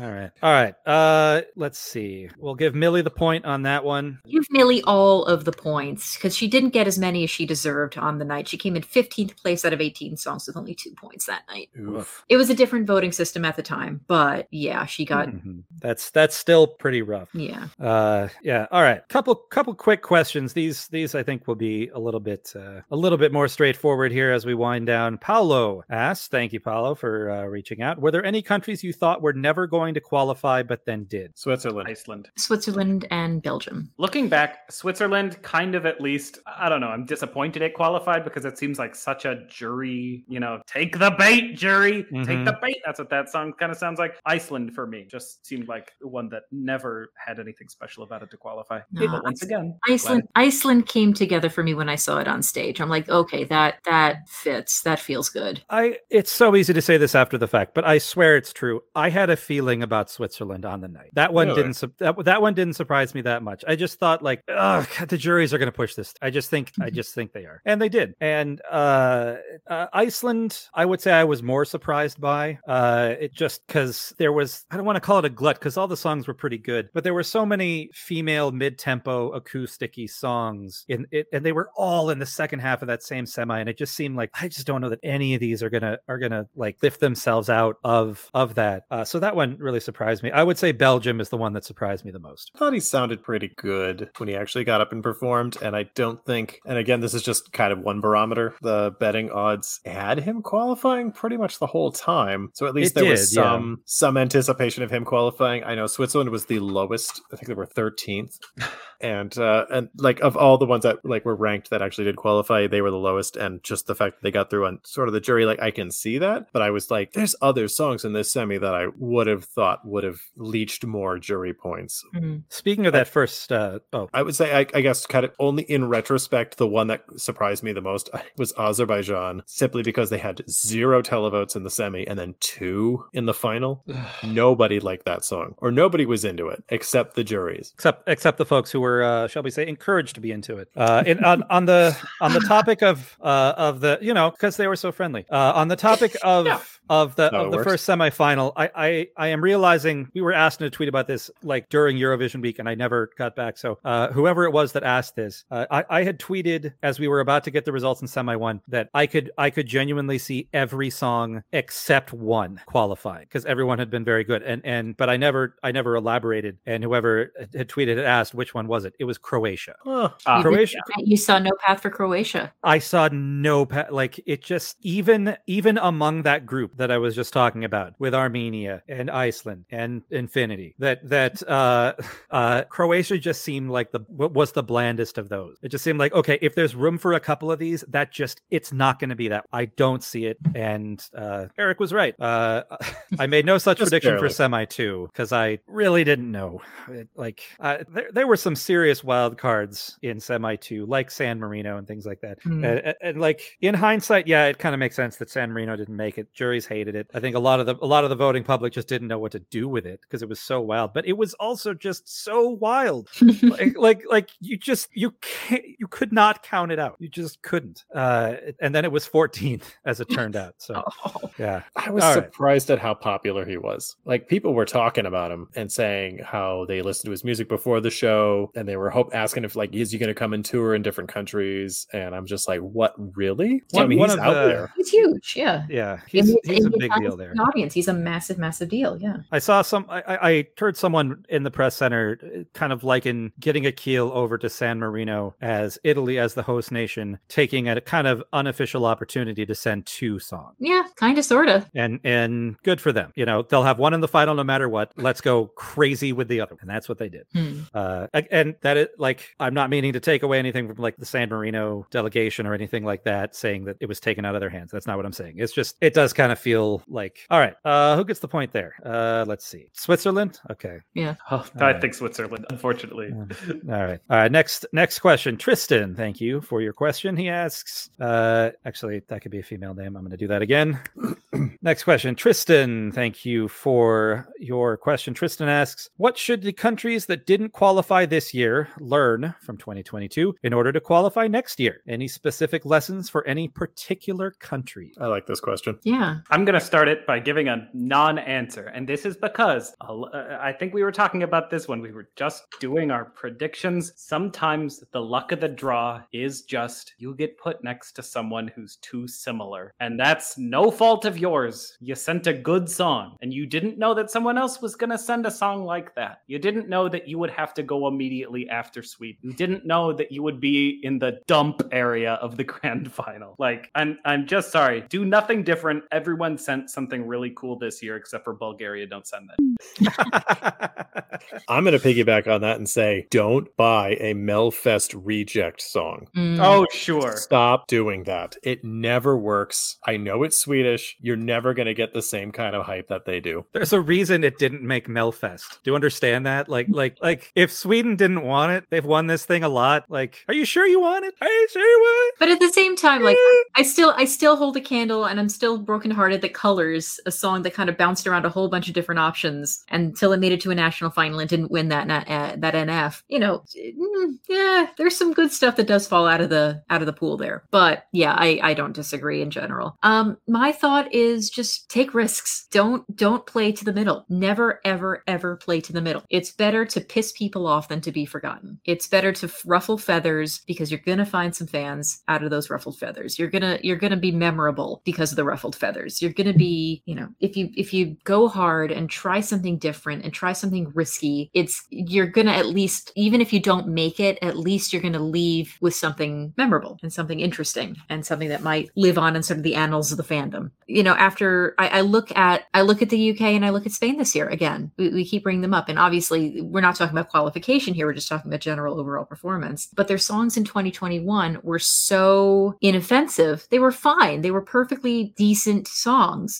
All 0.00 0.10
right, 0.10 0.30
all 0.42 0.52
right. 0.52 0.74
Uh, 0.86 1.42
let's 1.56 1.78
see. 1.78 2.28
We'll 2.38 2.54
give 2.54 2.74
Millie 2.74 3.02
the 3.02 3.10
point 3.10 3.44
on 3.44 3.62
that 3.62 3.84
one. 3.84 4.20
Give 4.30 4.44
Millie 4.50 4.82
all 4.82 5.24
of 5.24 5.44
the 5.44 5.52
points 5.52 6.14
because 6.16 6.36
she 6.36 6.48
didn't 6.48 6.70
get 6.70 6.86
as 6.86 6.98
many 6.98 7.24
as 7.24 7.30
she 7.30 7.46
deserved 7.46 7.98
on 7.98 8.18
the 8.18 8.24
night. 8.24 8.48
She 8.48 8.56
came 8.58 8.76
in 8.76 8.82
15th 8.82 9.36
place 9.36 9.64
out 9.64 9.72
of 9.72 9.80
18 9.80 10.16
songs 10.16 10.46
with 10.46 10.56
only 10.56 10.74
two 10.74 10.92
points 10.96 11.26
that 11.26 11.42
night. 11.48 11.70
Oof. 11.78 12.24
It 12.28 12.36
was 12.36 12.50
a 12.50 12.54
different 12.54 12.86
voting 12.86 13.12
system 13.12 13.44
at 13.44 13.56
the 13.56 13.62
time, 13.62 14.00
but 14.06 14.46
yeah, 14.50 14.86
she 14.86 15.04
got, 15.04 15.28
Mhm. 15.28 15.62
That's 15.80 16.10
that's 16.10 16.34
still 16.36 16.66
pretty 16.66 17.02
rough. 17.02 17.28
yeah. 17.34 17.68
Uh, 17.80 18.28
yeah. 18.42 18.66
All 18.70 18.82
right. 18.82 19.06
Couple 19.08 19.34
couple 19.34 19.74
quick 19.74 20.02
questions. 20.02 20.52
These 20.52 20.88
these 20.88 21.14
I 21.14 21.22
think 21.22 21.46
will 21.48 21.54
be 21.54 21.88
a 21.88 21.98
little 21.98 22.20
bit 22.20 22.52
uh, 22.56 22.80
a 22.90 22.96
little 22.96 23.18
bit 23.18 23.32
more 23.32 23.48
straightforward 23.48 24.12
here 24.12 24.30
as 24.32 24.44
we 24.46 24.54
wind 24.54 24.86
down. 24.86 25.18
Paulo 25.18 25.82
asks, 25.90 26.28
"Thank 26.28 26.52
you, 26.52 26.60
Paulo, 26.60 26.94
for 26.94 27.30
uh, 27.30 27.44
reaching 27.44 27.82
out. 27.82 28.00
Were 28.00 28.10
there 28.10 28.24
any 28.24 28.42
countries 28.42 28.82
you 28.84 28.92
thought 28.92 29.22
were 29.22 29.32
never 29.32 29.59
going 29.66 29.94
to 29.94 30.00
qualify 30.00 30.62
but 30.62 30.84
then 30.84 31.04
did?" 31.04 31.38
Switzerland. 31.38 31.88
Iceland. 31.88 32.28
Switzerland 32.36 33.06
and 33.10 33.42
Belgium. 33.42 33.90
Looking 33.98 34.28
back, 34.28 34.70
Switzerland 34.70 35.40
kind 35.42 35.74
of 35.74 35.86
at 35.86 36.00
least, 36.00 36.38
I 36.46 36.68
don't 36.68 36.80
know, 36.80 36.88
I'm 36.88 37.06
disappointed 37.06 37.62
it 37.62 37.74
qualified 37.74 38.24
because 38.24 38.44
it 38.44 38.58
seems 38.58 38.78
like 38.78 38.94
such 38.94 39.24
a 39.24 39.44
jury, 39.48 40.24
you 40.28 40.40
know, 40.40 40.62
take 40.66 40.98
the 40.98 41.10
bait, 41.10 41.56
jury, 41.56 42.02
take 42.02 42.10
the 42.10 42.52
mm-hmm. 42.52 42.64
bait. 42.64 42.76
That's 42.84 42.98
what 42.98 43.10
that 43.10 43.30
song 43.30 43.52
kind 43.58 43.72
of 43.72 43.78
sounds 43.78 43.98
like. 43.98 44.18
Iceland 44.26 44.74
for 44.74 44.86
me 44.86 45.06
just 45.10 45.46
seemed 45.46 45.68
like 45.68 45.92
one 46.00 46.28
that 46.30 46.42
never 46.50 47.12
had 47.16 47.38
anything 47.38 47.68
special 47.68 48.04
about 48.04 48.22
it 48.22 48.30
to 48.30 48.36
qualify. 48.36 48.80
No, 48.92 49.08
but 49.08 49.24
once 49.24 49.42
again, 49.42 49.78
glad 49.86 49.94
Iceland 49.94 50.28
Iceland 50.34 50.86
came 50.86 51.12
together 51.12 51.48
for 51.48 51.62
me 51.62 51.74
when 51.74 51.88
I 51.88 51.96
saw 51.96 52.18
it 52.18 52.28
on 52.28 52.42
stage. 52.42 52.80
I'm 52.80 52.88
like, 52.88 53.08
okay, 53.08 53.44
that 53.44 53.78
that 53.84 54.28
fits. 54.28 54.82
That 54.82 55.00
feels 55.00 55.28
good. 55.28 55.62
I 55.70 55.98
it's 56.10 56.30
so 56.30 56.56
easy 56.56 56.72
to 56.72 56.82
say 56.82 56.96
this 56.96 57.14
after 57.14 57.38
the 57.38 57.48
fact, 57.48 57.74
but 57.74 57.84
I 57.84 57.98
swear 57.98 58.36
it's 58.36 58.52
true. 58.52 58.82
I 58.94 59.10
had 59.10 59.30
a 59.30 59.36
feeling 59.50 59.82
about 59.82 60.08
Switzerland 60.08 60.64
on 60.64 60.80
the 60.80 60.86
night. 60.86 61.10
That 61.14 61.32
one 61.32 61.48
Really? 61.48 61.62
didn't 61.62 61.74
su- 61.74 61.92
that, 61.98 62.24
that 62.24 62.40
one 62.40 62.54
didn't 62.54 62.74
surprise 62.74 63.16
me 63.16 63.22
that 63.22 63.42
much. 63.42 63.64
I 63.66 63.74
just 63.74 63.98
thought 63.98 64.22
like, 64.22 64.44
ugh, 64.48 64.86
the 65.08 65.18
juries 65.18 65.52
are 65.52 65.58
going 65.58 65.66
to 65.66 65.72
push 65.72 65.96
this. 65.96 66.14
I 66.22 66.30
just 66.30 66.50
think 66.50 66.70
I 66.80 66.88
just 67.00 67.16
think 67.16 67.32
they 67.32 67.46
are, 67.46 67.60
and 67.64 67.82
they 67.82 67.88
did. 67.88 68.14
And 68.20 68.62
uh, 68.70 69.38
uh, 69.68 69.88
Iceland, 69.92 70.68
I 70.72 70.84
would 70.86 71.00
say 71.00 71.10
I 71.10 71.24
was 71.24 71.42
more 71.42 71.64
surprised 71.64 72.20
by. 72.20 72.60
Uh, 72.68 73.14
it 73.18 73.34
just 73.34 73.66
because 73.66 74.14
there 74.18 74.32
was 74.32 74.64
I 74.70 74.76
don't 74.76 74.86
want 74.86 74.94
to 74.94 75.00
call 75.00 75.18
it 75.18 75.24
a 75.24 75.30
glut 75.30 75.58
because 75.58 75.76
all 75.76 75.88
the 75.88 75.96
songs 75.96 76.28
were 76.28 76.34
pretty 76.34 76.58
good, 76.58 76.88
but 76.94 77.02
there 77.02 77.12
were 77.14 77.24
so 77.24 77.44
many 77.44 77.90
female 77.92 78.52
mid-tempo 78.52 79.36
acousticy 79.36 80.08
songs 80.08 80.84
in 80.86 81.08
it, 81.10 81.26
and 81.32 81.44
they 81.44 81.50
were 81.50 81.70
all 81.76 82.10
in 82.10 82.20
the 82.20 82.26
second 82.26 82.60
half 82.60 82.82
of 82.82 82.86
that 82.86 83.02
same 83.02 83.26
semi, 83.26 83.58
and 83.58 83.68
it 83.68 83.76
just 83.76 83.94
seemed 83.96 84.14
like 84.14 84.30
I 84.40 84.46
just 84.46 84.68
don't 84.68 84.80
know 84.80 84.90
that 84.90 85.00
any 85.02 85.34
of 85.34 85.40
these 85.40 85.60
are 85.60 85.70
gonna 85.70 85.98
are 86.06 86.18
gonna 86.18 86.46
like 86.54 86.76
lift 86.84 87.00
themselves 87.00 87.50
out 87.50 87.78
of 87.82 88.30
of 88.32 88.54
that. 88.54 88.84
Uh, 88.92 89.04
so 89.04 89.18
that 89.18 89.34
one 89.40 89.56
really 89.58 89.80
surprised 89.80 90.22
me. 90.22 90.30
I 90.30 90.42
would 90.42 90.58
say 90.58 90.72
Belgium 90.72 91.20
is 91.20 91.28
the 91.30 91.36
one 91.36 91.52
that 91.54 91.64
surprised 91.64 92.04
me 92.04 92.10
the 92.10 92.18
most. 92.18 92.50
I 92.54 92.58
thought 92.58 92.72
he 92.72 92.80
sounded 92.80 93.22
pretty 93.22 93.48
good 93.56 94.10
when 94.18 94.28
he 94.28 94.36
actually 94.36 94.64
got 94.64 94.80
up 94.80 94.92
and 94.92 95.02
performed. 95.02 95.56
And 95.62 95.74
I 95.74 95.84
don't 95.94 96.22
think, 96.24 96.60
and 96.66 96.76
again, 96.78 97.00
this 97.00 97.14
is 97.14 97.22
just 97.22 97.52
kind 97.52 97.72
of 97.72 97.78
one 97.80 98.00
barometer. 98.00 98.54
The 98.62 98.92
betting 99.00 99.30
odds 99.30 99.80
had 99.84 100.20
him 100.20 100.42
qualifying 100.42 101.12
pretty 101.12 101.36
much 101.36 101.58
the 101.58 101.66
whole 101.66 101.90
time. 101.92 102.50
So 102.54 102.66
at 102.66 102.74
least 102.74 102.92
It 102.96 103.00
there 103.00 103.10
was 103.10 103.30
did, 103.30 103.36
yeah. 103.36 103.42
some 103.42 103.82
some 103.86 104.16
anticipation 104.16 104.82
of 104.82 104.90
him 104.90 105.04
qualifying. 105.04 105.64
I 105.64 105.74
know 105.74 105.86
Switzerland 105.86 106.30
was 106.30 106.46
the 106.46 106.58
lowest. 106.60 107.20
I 107.32 107.36
think 107.36 107.48
they 107.48 107.54
were 107.54 107.66
13th. 107.66 108.38
And 109.02 109.38
uh 109.38 109.64
and 109.70 109.88
like 109.96 110.20
of 110.20 110.36
all 110.36 110.58
the 110.58 110.66
ones 110.66 110.82
that 110.82 110.98
like 111.04 111.24
were 111.24 111.34
ranked 111.34 111.70
that 111.70 111.80
actually 111.80 112.04
did 112.04 112.16
qualify, 112.16 112.66
they 112.66 112.82
were 112.82 112.90
the 112.90 112.98
lowest. 112.98 113.34
And 113.34 113.64
just 113.64 113.86
the 113.86 113.94
fact 113.94 114.16
that 114.16 114.22
they 114.22 114.30
got 114.30 114.50
through 114.50 114.66
on 114.66 114.80
sort 114.84 115.08
of 115.08 115.14
the 115.14 115.20
jury, 115.20 115.46
like 115.46 115.58
I 115.58 115.70
can 115.70 115.90
see 115.90 116.18
that. 116.18 116.48
But 116.52 116.60
I 116.60 116.68
was 116.70 116.90
like, 116.90 117.12
there's 117.14 117.34
other 117.40 117.66
songs 117.66 118.04
in 118.04 118.12
this 118.12 118.30
semi 118.30 118.58
that 118.58 118.74
I 118.74 118.88
would 118.98 119.19
have 119.26 119.44
thought 119.44 119.86
would 119.86 120.04
have 120.04 120.20
leached 120.36 120.84
more 120.84 121.18
jury 121.18 121.54
points. 121.54 122.04
Mm. 122.14 122.42
Speaking 122.48 122.86
of 122.86 122.92
that 122.92 123.08
first, 123.08 123.52
uh, 123.52 123.80
oh, 123.92 124.08
I 124.12 124.22
would 124.22 124.34
say, 124.34 124.54
I, 124.54 124.66
I 124.74 124.80
guess, 124.80 125.06
kind 125.06 125.24
of 125.24 125.32
only 125.38 125.64
in 125.64 125.88
retrospect, 125.88 126.56
the 126.56 126.66
one 126.66 126.88
that 126.88 127.04
surprised 127.16 127.62
me 127.62 127.72
the 127.72 127.80
most 127.80 128.10
was 128.36 128.52
Azerbaijan, 128.58 129.42
simply 129.46 129.82
because 129.82 130.10
they 130.10 130.18
had 130.18 130.42
zero 130.48 131.02
televotes 131.02 131.56
in 131.56 131.62
the 131.62 131.70
semi 131.70 132.06
and 132.06 132.18
then 132.18 132.34
two 132.40 133.04
in 133.12 133.26
the 133.26 133.34
final. 133.34 133.84
nobody 134.24 134.80
liked 134.80 135.04
that 135.06 135.24
song, 135.24 135.54
or 135.58 135.70
nobody 135.70 136.06
was 136.06 136.24
into 136.24 136.48
it 136.48 136.62
except 136.68 137.14
the 137.14 137.24
juries. 137.24 137.72
except 137.74 138.08
except 138.08 138.38
the 138.38 138.46
folks 138.46 138.70
who 138.70 138.80
were, 138.80 139.02
uh, 139.02 139.28
shall 139.28 139.42
we 139.42 139.50
say, 139.50 139.66
encouraged 139.66 140.14
to 140.14 140.20
be 140.20 140.32
into 140.32 140.56
it. 140.58 140.68
Uh, 140.76 141.02
in, 141.06 141.22
on 141.24 141.42
on 141.50 141.66
the 141.66 141.96
on 142.20 142.32
the 142.32 142.40
topic 142.40 142.82
of 142.82 143.16
uh, 143.20 143.54
of 143.56 143.80
the 143.80 143.98
you 144.00 144.14
know 144.14 144.30
because 144.30 144.56
they 144.56 144.66
were 144.66 144.76
so 144.76 144.92
friendly. 144.92 145.26
Uh, 145.30 145.52
on 145.54 145.68
the 145.68 145.76
topic 145.76 146.16
of 146.22 146.46
Yeah. 146.46 146.60
Of 146.88 147.16
the 147.16 147.32
of 147.34 147.50
the 147.50 147.58
works. 147.58 147.70
first 147.70 147.88
semifinal, 147.88 148.52
I, 148.56 148.70
I 148.74 149.08
I 149.16 149.28
am 149.28 149.42
realizing 149.42 150.10
we 150.14 150.20
were 150.20 150.32
asked 150.32 150.60
in 150.60 150.66
a 150.66 150.70
tweet 150.70 150.88
about 150.88 151.06
this 151.06 151.30
like 151.42 151.68
during 151.68 151.96
Eurovision 151.96 152.42
week, 152.42 152.58
and 152.58 152.68
I 152.68 152.74
never 152.74 153.10
got 153.16 153.36
back. 153.36 153.58
So 153.58 153.78
uh, 153.84 154.08
whoever 154.08 154.44
it 154.44 154.52
was 154.52 154.72
that 154.72 154.82
asked 154.82 155.16
this, 155.16 155.44
uh, 155.50 155.66
I 155.70 155.84
I 155.90 156.04
had 156.04 156.18
tweeted 156.18 156.72
as 156.82 156.98
we 156.98 157.08
were 157.08 157.20
about 157.20 157.44
to 157.44 157.50
get 157.50 157.64
the 157.64 157.72
results 157.72 158.00
in 158.00 158.08
semi 158.08 158.36
one 158.36 158.60
that 158.68 158.88
I 158.94 159.06
could 159.06 159.30
I 159.38 159.50
could 159.50 159.66
genuinely 159.66 160.18
see 160.18 160.48
every 160.52 160.90
song 160.90 161.42
except 161.52 162.12
one 162.12 162.60
qualifying 162.66 163.24
because 163.24 163.44
everyone 163.44 163.78
had 163.78 163.90
been 163.90 164.04
very 164.04 164.24
good, 164.24 164.42
and 164.42 164.62
and 164.64 164.96
but 164.96 165.10
I 165.10 165.16
never 165.16 165.56
I 165.62 165.72
never 165.72 165.96
elaborated, 165.96 166.58
and 166.66 166.82
whoever 166.82 167.32
had 167.54 167.68
tweeted 167.68 167.96
had 167.96 168.06
asked 168.06 168.34
which 168.34 168.54
one 168.54 168.66
was 168.66 168.84
it. 168.84 168.94
It 168.98 169.04
was 169.04 169.18
Croatia. 169.18 169.74
Oh, 169.86 170.12
You 170.26 170.42
Croatia. 170.42 170.78
You 170.98 171.16
saw 171.16 171.38
no 171.38 171.50
path 171.64 171.82
for 171.82 171.90
Croatia. 171.90 172.52
I 172.62 172.78
saw 172.78 173.08
no 173.12 173.66
path. 173.66 173.90
like 173.90 174.20
it 174.26 174.42
just 174.42 174.76
even 174.80 175.36
even 175.46 175.78
among 175.78 176.22
that 176.22 176.46
group 176.46 176.76
that 176.80 176.90
I 176.90 176.98
was 176.98 177.14
just 177.14 177.32
talking 177.32 177.64
about 177.64 177.94
with 177.98 178.14
Armenia 178.14 178.82
and 178.88 179.10
Iceland 179.10 179.64
and 179.70 180.02
Infinity 180.10 180.74
that 180.78 181.08
that 181.08 181.42
uh 181.48 181.94
uh 182.30 182.62
Croatia 182.64 183.18
just 183.18 183.42
seemed 183.42 183.70
like 183.70 183.92
the 183.92 184.00
what 184.08 184.32
was 184.32 184.52
the 184.52 184.62
blandest 184.62 185.18
of 185.18 185.28
those. 185.28 185.56
It 185.62 185.68
just 185.68 185.84
seemed 185.84 185.98
like 185.98 186.12
okay, 186.12 186.38
if 186.42 186.54
there's 186.54 186.74
room 186.74 186.98
for 186.98 187.12
a 187.12 187.20
couple 187.20 187.50
of 187.52 187.58
these, 187.58 187.84
that 187.88 188.12
just 188.12 188.40
it's 188.50 188.72
not 188.72 188.98
going 188.98 189.10
to 189.10 189.16
be 189.16 189.28
that. 189.28 189.46
I 189.52 189.66
don't 189.66 190.02
see 190.02 190.26
it 190.26 190.38
and 190.54 191.02
uh 191.14 191.46
Eric 191.58 191.80
was 191.80 191.92
right. 191.92 192.14
Uh 192.20 192.62
I 193.18 193.26
made 193.26 193.46
no 193.46 193.58
such 193.58 193.78
prediction 193.78 194.18
for 194.18 194.28
semi 194.28 194.64
2 194.64 195.10
cuz 195.14 195.32
I 195.32 195.58
really 195.66 196.04
didn't 196.04 196.30
know. 196.30 196.60
It, 196.88 197.08
like 197.14 197.42
uh, 197.60 197.78
there 197.88 198.08
there 198.12 198.26
were 198.26 198.36
some 198.36 198.56
serious 198.56 199.04
wild 199.04 199.38
cards 199.38 199.98
in 200.02 200.20
semi 200.20 200.56
2 200.56 200.86
like 200.86 201.10
San 201.10 201.38
Marino 201.38 201.76
and 201.76 201.86
things 201.86 202.06
like 202.06 202.20
that. 202.22 202.38
Hmm. 202.42 202.64
And, 202.64 202.78
and- 202.80 202.96
and, 203.02 203.20
like 203.20 203.56
in 203.60 203.74
hindsight, 203.74 204.26
yeah, 204.26 204.46
it 204.46 204.58
kind 204.58 204.74
of 204.74 204.78
makes 204.78 204.94
sense 204.94 205.16
that 205.16 205.30
San 205.30 205.50
Marino 205.52 205.74
didn't 205.76 205.96
make 205.96 206.18
it. 206.18 206.32
Juries 206.60 206.66
hated 206.78 206.94
it. 206.94 207.08
I 207.14 207.20
think 207.20 207.36
a 207.36 207.38
lot 207.38 207.60
of 207.60 207.66
the 207.66 207.76
a 207.80 207.86
lot 207.86 208.04
of 208.04 208.10
the 208.10 208.16
voting 208.16 208.44
public 208.44 208.72
just 208.72 208.88
didn't 208.88 209.08
know 209.08 209.18
what 209.18 209.32
to 209.32 209.38
do 209.38 209.68
with 209.68 209.86
it 209.86 210.00
because 210.02 210.22
it 210.22 210.28
was 210.28 210.40
so 210.40 210.60
wild. 210.60 210.92
But 210.92 211.06
it 211.06 211.16
was 211.16 211.34
also 211.34 211.74
just 211.74 212.08
so 212.24 212.48
wild. 212.50 213.08
like, 213.42 213.76
like 213.76 214.02
like 214.10 214.30
you 214.40 214.56
just 214.56 214.88
you 214.92 215.12
can't 215.20 215.64
you 215.78 215.86
could 215.88 216.12
not 216.12 216.42
count 216.42 216.72
it 216.72 216.78
out. 216.78 216.96
You 216.98 217.08
just 217.08 217.42
couldn't. 217.42 217.84
Uh, 217.94 218.34
and 218.60 218.74
then 218.74 218.84
it 218.84 218.92
was 218.92 219.08
14th 219.08 219.62
as 219.84 220.00
it 220.00 220.06
turned 220.10 220.36
out. 220.36 220.54
So 220.58 220.82
Oh. 221.04 221.30
yeah, 221.38 221.62
I 221.76 221.90
was 221.90 222.04
All 222.04 222.14
right. 222.14 222.24
surprised 222.24 222.70
at 222.70 222.78
how 222.78 222.94
popular 222.94 223.44
he 223.46 223.56
was. 223.56 223.96
Like 224.04 224.28
people 224.28 224.52
were 224.54 224.64
talking 224.66 225.06
about 225.06 225.30
him 225.30 225.48
and 225.56 225.70
saying 225.70 226.18
how 226.24 226.66
they 226.66 226.82
listened 226.82 227.06
to 227.06 227.10
his 227.12 227.24
music 227.24 227.48
before 227.48 227.80
the 227.80 227.90
show, 227.90 228.50
and 228.54 228.68
they 228.68 228.76
were 228.76 228.90
hope 228.90 229.10
asking 229.14 229.44
if 229.44 229.56
like 229.56 229.74
is 229.74 229.92
he 229.92 229.98
going 229.98 230.08
to 230.08 230.14
come 230.14 230.32
and 230.34 230.44
tour 230.44 230.74
in 230.74 230.82
different 230.82 231.08
countries? 231.10 231.86
And 231.92 232.14
I'm 232.14 232.26
just 232.26 232.48
like, 232.48 232.60
what 232.60 232.94
really? 233.16 233.62
I 233.76 233.86
mean, 233.86 233.98
one 233.98 234.10
he's 234.10 234.18
of 234.18 234.24
out 234.24 234.34
the- 234.34 234.48
there. 234.48 234.72
He's 234.76 234.90
huge. 234.90 235.34
Yeah. 235.36 235.64
yeah, 235.68 235.92
And 235.92 236.02
he's 236.08 236.36
he's 236.50 236.64
a 236.64 236.70
big 236.70 236.92
deal 236.98 237.16
there. 237.16 237.34
Audience. 237.38 237.74
He's 237.74 237.88
a 237.88 237.94
massive, 237.94 238.38
massive 238.38 238.68
deal. 238.68 238.96
Yeah. 238.98 239.18
I 239.32 239.38
saw 239.38 239.62
some. 239.62 239.86
I, 239.88 240.02
I 240.02 240.28
I 240.30 240.46
heard 240.58 240.76
someone 240.76 241.24
in 241.28 241.42
the 241.42 241.50
press 241.50 241.76
center 241.76 242.18
uh, 242.22 242.42
kind 242.54 242.72
of 242.72 242.84
liken 242.84 243.32
getting 243.40 243.66
a 243.66 243.72
keel 243.72 244.10
over 244.14 244.38
to 244.38 244.48
San 244.50 244.78
Marino 244.78 245.34
as 245.40 245.78
Italy 245.84 246.18
as 246.18 246.34
the 246.34 246.42
host 246.42 246.70
nation 246.72 247.18
taking 247.28 247.68
a 247.68 247.80
kind 247.80 248.06
of 248.06 248.22
unofficial 248.32 248.86
opportunity 248.86 249.44
to 249.46 249.54
send 249.54 249.86
two 249.86 250.18
songs, 250.18 250.56
Yeah. 250.58 250.82
Kind 250.96 251.18
of, 251.18 251.24
sort 251.24 251.48
of. 251.48 251.68
and 251.74 252.00
and 252.04 252.56
good 252.62 252.80
for 252.80 252.92
them. 252.92 253.12
You 253.16 253.24
know, 253.26 253.42
they'll 253.42 253.62
have 253.62 253.78
one 253.78 253.94
in 253.94 254.00
the 254.00 254.08
final 254.08 254.34
no 254.34 254.44
matter 254.44 254.68
what. 254.68 254.92
Let's 254.96 255.20
go 255.20 255.46
crazy 255.56 256.12
with 256.12 256.28
the 256.28 256.40
other, 256.40 256.56
and 256.60 256.68
that's 256.68 256.88
what 256.88 256.98
they 256.98 257.08
did. 257.08 257.26
Hmm. 257.32 257.60
Uh, 257.74 258.06
a- 258.14 258.34
and 258.34 258.54
that 258.62 258.76
is 258.76 258.88
like 258.98 259.28
I'm 259.38 259.54
not 259.54 259.70
meaning 259.70 259.92
to 259.92 260.00
take 260.00 260.22
away 260.22 260.38
anything 260.38 260.66
from 260.68 260.76
like 260.76 260.96
the 260.96 261.06
San 261.06 261.28
Marino 261.28 261.86
delegation 261.90 262.46
or 262.46 262.54
anything 262.54 262.84
like 262.84 263.04
that, 263.04 263.34
saying 263.36 263.64
that 263.66 263.76
it 263.80 263.86
was 263.86 264.00
taken 264.00 264.24
out 264.24 264.34
of 264.34 264.40
their 264.40 264.50
hands. 264.50 264.70
That's 264.72 264.86
not 264.86 264.96
what 264.96 265.06
I'm 265.06 265.12
saying. 265.12 265.34
It's 265.38 265.52
just 265.52 265.76
it 265.80 265.94
does 265.94 266.12
kind 266.12 266.32
of 266.32 266.38
feel 266.40 266.82
like 266.88 267.26
all 267.30 267.38
right. 267.40 267.54
Uh, 267.64 267.96
who 267.96 268.04
gets 268.04 268.20
the 268.20 268.28
point 268.28 268.52
there? 268.52 268.74
Uh, 268.84 269.24
let's 269.26 269.46
see. 269.46 269.70
Switzerland. 269.72 270.40
Okay. 270.50 270.78
Oh, 270.96 271.14
I 271.30 271.34
Alright. 271.34 271.80
think 271.80 271.94
Switzerland, 271.94 272.46
unfortunately. 272.50 273.12
All 273.12 273.84
right. 273.84 274.00
All 274.10 274.16
right. 274.18 274.32
Next 274.32 274.66
next 274.72 274.98
question. 275.00 275.36
Tristan, 275.36 275.94
thank 275.94 276.20
you 276.20 276.40
for 276.40 276.60
your 276.60 276.72
question. 276.72 277.16
He 277.16 277.28
asks, 277.28 277.90
uh 278.00 278.50
actually 278.64 279.02
that 279.08 279.22
could 279.22 279.30
be 279.30 279.40
a 279.40 279.42
female 279.42 279.74
name. 279.74 279.96
I'm 279.96 280.02
gonna 280.02 280.16
do 280.16 280.28
that 280.28 280.42
again. 280.42 280.78
next 281.62 281.84
question. 281.84 282.14
Tristan, 282.14 282.92
thank 282.92 283.24
you 283.24 283.48
for 283.48 284.28
your 284.38 284.76
question. 284.76 285.14
Tristan 285.14 285.48
asks, 285.48 285.88
what 285.96 286.16
should 286.16 286.42
the 286.42 286.52
countries 286.52 287.06
that 287.06 287.26
didn't 287.26 287.50
qualify 287.50 288.06
this 288.06 288.32
year 288.34 288.68
learn 288.78 289.34
from 289.40 289.56
2022 289.56 290.34
in 290.42 290.52
order 290.52 290.72
to 290.72 290.80
qualify 290.80 291.26
next 291.28 291.60
year? 291.60 291.82
Any 291.86 292.08
specific 292.08 292.64
lessons 292.64 293.08
for 293.08 293.26
any 293.26 293.48
particular 293.48 294.32
country? 294.32 294.92
I 295.00 295.06
like 295.06 295.26
this 295.26 295.40
question. 295.40 295.78
Yeah. 295.82 296.18
I'm 296.32 296.44
going 296.44 296.58
to 296.58 296.64
start 296.64 296.86
it 296.86 297.04
by 297.08 297.18
giving 297.18 297.48
a 297.48 297.68
non 297.74 298.16
answer. 298.16 298.66
And 298.66 298.88
this 298.88 299.04
is 299.04 299.16
because 299.16 299.74
uh, 299.80 300.04
I 300.40 300.52
think 300.52 300.72
we 300.72 300.84
were 300.84 300.92
talking 300.92 301.24
about 301.24 301.50
this 301.50 301.66
when 301.66 301.80
we 301.80 301.90
were 301.90 302.08
just 302.14 302.44
doing 302.60 302.92
our 302.92 303.06
predictions. 303.06 303.92
Sometimes 303.96 304.84
the 304.92 305.00
luck 305.00 305.32
of 305.32 305.40
the 305.40 305.48
draw 305.48 306.02
is 306.12 306.42
just 306.42 306.94
you 306.98 307.16
get 307.16 307.36
put 307.36 307.64
next 307.64 307.92
to 307.94 308.02
someone 308.04 308.46
who's 308.54 308.76
too 308.76 309.08
similar. 309.08 309.74
And 309.80 309.98
that's 309.98 310.38
no 310.38 310.70
fault 310.70 311.04
of 311.04 311.18
yours. 311.18 311.76
You 311.80 311.96
sent 311.96 312.28
a 312.28 312.32
good 312.32 312.70
song 312.70 313.16
and 313.20 313.34
you 313.34 313.44
didn't 313.44 313.76
know 313.76 313.92
that 313.94 314.10
someone 314.10 314.38
else 314.38 314.62
was 314.62 314.76
going 314.76 314.90
to 314.90 314.98
send 314.98 315.26
a 315.26 315.32
song 315.32 315.64
like 315.64 315.96
that. 315.96 316.20
You 316.28 316.38
didn't 316.38 316.68
know 316.68 316.88
that 316.90 317.08
you 317.08 317.18
would 317.18 317.30
have 317.30 317.54
to 317.54 317.64
go 317.64 317.88
immediately 317.88 318.48
after 318.48 318.84
Sweet. 318.84 319.18
You 319.20 319.32
didn't 319.32 319.66
know 319.66 319.92
that 319.94 320.12
you 320.12 320.22
would 320.22 320.40
be 320.40 320.78
in 320.84 321.00
the 321.00 321.20
dump 321.26 321.62
area 321.72 322.12
of 322.14 322.36
the 322.36 322.44
grand 322.60 322.92
final. 322.92 323.34
Like, 323.40 323.68
I'm 323.74 323.98
I'm 324.04 324.28
just 324.28 324.52
sorry. 324.52 324.84
Do 324.88 325.04
nothing 325.04 325.42
different. 325.42 325.84
Everyone 325.90 326.19
sent 326.38 326.70
something 326.70 327.06
really 327.06 327.32
cool 327.36 327.58
this 327.58 327.82
year, 327.82 327.96
except 327.96 328.24
for 328.24 328.34
Bulgaria. 328.34 328.86
Don't 328.86 329.06
send 329.06 329.30
that. 329.30 330.88
I'm 331.48 331.64
going 331.64 331.78
to 331.78 331.84
piggyback 331.84 332.32
on 332.32 332.40
that 332.42 332.56
and 332.56 332.68
say, 332.68 333.06
don't 333.10 333.54
buy 333.56 333.90
a 334.00 334.14
Melfest 334.14 334.98
reject 335.04 335.62
song. 335.62 336.06
Mm. 336.16 336.38
Oh, 336.40 336.66
sure. 336.72 337.16
Stop 337.16 337.66
doing 337.66 338.04
that. 338.04 338.36
It 338.42 338.64
never 338.64 339.16
works. 339.16 339.78
I 339.86 339.96
know 339.96 340.22
it's 340.22 340.38
Swedish. 340.38 340.96
You're 341.00 341.16
never 341.16 341.54
going 341.54 341.66
to 341.66 341.74
get 341.74 341.92
the 341.92 342.02
same 342.02 342.32
kind 342.32 342.54
of 342.54 342.64
hype 342.66 342.88
that 342.88 343.04
they 343.04 343.20
do. 343.20 343.44
There's 343.52 343.72
a 343.72 343.80
reason 343.80 344.24
it 344.24 344.38
didn't 344.38 344.62
make 344.62 344.88
Melfest. 344.88 345.62
Do 345.62 345.70
you 345.70 345.74
understand 345.74 346.26
that? 346.26 346.48
Like, 346.48 346.66
like, 346.70 346.96
like, 347.02 347.32
if 347.34 347.52
Sweden 347.52 347.96
didn't 347.96 348.22
want 348.22 348.52
it, 348.52 348.64
they've 348.70 348.84
won 348.84 349.06
this 349.06 349.24
thing 349.24 349.42
a 349.44 349.48
lot. 349.48 349.84
Like, 349.88 350.24
are 350.28 350.34
you 350.34 350.44
sure 350.44 350.66
you 350.66 350.80
want 350.80 351.04
it? 351.04 351.14
Are 351.20 351.28
you 351.28 351.48
sure 351.50 351.62
you 351.62 351.78
want 351.80 352.08
it? 352.08 352.10
but 352.20 352.28
at 352.28 352.38
the 352.38 352.52
same 352.52 352.76
time, 352.76 353.02
like 353.02 353.16
I 353.54 353.62
still 353.62 353.94
I 353.96 354.04
still 354.04 354.36
hold 354.36 354.56
a 354.56 354.60
candle 354.60 355.06
and 355.06 355.18
I'm 355.18 355.28
still 355.28 355.58
brokenhearted 355.58 356.09
that 356.18 356.34
Colors, 356.34 357.00
a 357.06 357.10
song 357.10 357.42
that 357.42 357.54
kind 357.54 357.68
of 357.68 357.76
bounced 357.76 358.06
around 358.06 358.24
a 358.24 358.30
whole 358.30 358.48
bunch 358.48 358.68
of 358.68 358.74
different 358.74 358.98
options 358.98 359.64
until 359.70 360.12
it 360.12 360.20
made 360.20 360.32
it 360.32 360.40
to 360.42 360.50
a 360.50 360.54
national 360.54 360.90
final 360.90 361.18
and 361.18 361.28
didn't 361.28 361.50
win 361.50 361.68
that 361.68 361.88
uh, 361.90 362.36
that 362.38 362.54
NF. 362.54 363.02
You 363.08 363.18
know, 363.18 363.44
mm, 363.56 364.18
yeah, 364.28 364.68
there's 364.76 364.96
some 364.96 365.12
good 365.12 365.32
stuff 365.32 365.56
that 365.56 365.66
does 365.66 365.86
fall 365.86 366.06
out 366.06 366.20
of 366.20 366.30
the 366.30 366.62
out 366.70 366.82
of 366.82 366.86
the 366.86 366.92
pool 366.92 367.16
there. 367.16 367.44
But 367.50 367.86
yeah, 367.92 368.14
I 368.16 368.40
I 368.42 368.54
don't 368.54 368.74
disagree 368.74 369.22
in 369.22 369.30
general. 369.30 369.76
Um 369.82 370.18
my 370.26 370.52
thought 370.52 370.92
is 370.94 371.30
just 371.30 371.70
take 371.70 371.94
risks. 371.94 372.46
Don't 372.50 372.84
don't 372.96 373.26
play 373.26 373.52
to 373.52 373.64
the 373.64 373.72
middle. 373.72 374.04
Never 374.08 374.60
ever 374.64 375.02
ever 375.06 375.36
play 375.36 375.60
to 375.62 375.72
the 375.72 375.80
middle. 375.80 376.04
It's 376.10 376.30
better 376.30 376.64
to 376.66 376.80
piss 376.80 377.12
people 377.12 377.46
off 377.46 377.68
than 377.68 377.80
to 377.82 377.92
be 377.92 378.06
forgotten. 378.06 378.60
It's 378.64 378.86
better 378.86 379.12
to 379.12 379.30
ruffle 379.44 379.78
feathers 379.78 380.40
because 380.46 380.70
you're 380.70 380.80
to 380.98 381.04
find 381.04 381.34
some 381.34 381.46
fans 381.46 382.02
out 382.08 382.22
of 382.22 382.30
those 382.30 382.50
ruffled 382.50 382.78
feathers. 382.78 383.18
You're 383.18 383.30
to 383.42 383.58
you're 383.62 383.76
to 383.90 383.96
be 383.96 384.12
memorable 384.12 384.82
because 384.84 385.12
of 385.12 385.16
the 385.16 385.24
ruffled 385.24 385.56
feathers. 385.56 385.99
You're 386.00 386.12
going 386.12 386.32
to 386.32 386.38
be, 386.38 386.82
you 386.86 386.94
know, 386.94 387.08
if 387.20 387.36
you 387.36 387.50
if 387.56 387.72
you 387.72 387.96
go 388.04 388.28
hard 388.28 388.72
and 388.72 388.88
try 388.88 389.20
something 389.20 389.58
different 389.58 390.04
and 390.04 390.12
try 390.12 390.32
something 390.32 390.70
risky, 390.74 391.30
it's 391.34 391.66
you're 391.70 392.06
going 392.06 392.26
to 392.26 392.34
at 392.34 392.46
least 392.46 392.92
even 392.96 393.20
if 393.20 393.32
you 393.32 393.40
don't 393.40 393.68
make 393.68 394.00
it, 394.00 394.18
at 394.22 394.36
least 394.36 394.72
you're 394.72 394.82
going 394.82 394.92
to 394.92 394.98
leave 394.98 395.56
with 395.60 395.74
something 395.74 396.32
memorable 396.36 396.78
and 396.82 396.92
something 396.92 397.20
interesting 397.20 397.76
and 397.88 398.04
something 398.04 398.28
that 398.28 398.42
might 398.42 398.70
live 398.76 398.98
on 398.98 399.16
in 399.16 399.22
sort 399.22 399.38
of 399.38 399.44
the 399.44 399.54
annals 399.54 399.90
of 399.90 399.98
the 399.98 400.04
fandom. 400.04 400.50
You 400.66 400.82
know, 400.82 400.94
after 400.94 401.54
I, 401.58 401.68
I 401.68 401.80
look 401.80 402.16
at 402.16 402.44
I 402.54 402.62
look 402.62 402.82
at 402.82 402.90
the 402.90 403.10
UK 403.10 403.22
and 403.22 403.44
I 403.44 403.50
look 403.50 403.66
at 403.66 403.72
Spain 403.72 403.96
this 403.96 404.14
year 404.14 404.28
again. 404.28 404.70
We, 404.76 404.90
we 404.90 405.04
keep 405.04 405.22
bringing 405.22 405.42
them 405.42 405.54
up, 405.54 405.68
and 405.68 405.78
obviously 405.78 406.40
we're 406.40 406.60
not 406.60 406.76
talking 406.76 406.96
about 406.96 407.10
qualification 407.10 407.74
here. 407.74 407.86
We're 407.86 407.94
just 407.94 408.08
talking 408.08 408.30
about 408.30 408.40
general 408.40 408.78
overall 408.78 409.04
performance. 409.04 409.68
But 409.74 409.88
their 409.88 409.98
songs 409.98 410.36
in 410.36 410.44
2021 410.44 411.40
were 411.42 411.58
so 411.58 412.56
inoffensive. 412.60 413.46
They 413.50 413.58
were 413.58 413.72
fine. 413.72 414.22
They 414.22 414.30
were 414.30 414.40
perfectly 414.42 415.14
decent 415.16 415.68
songs, 415.68 415.89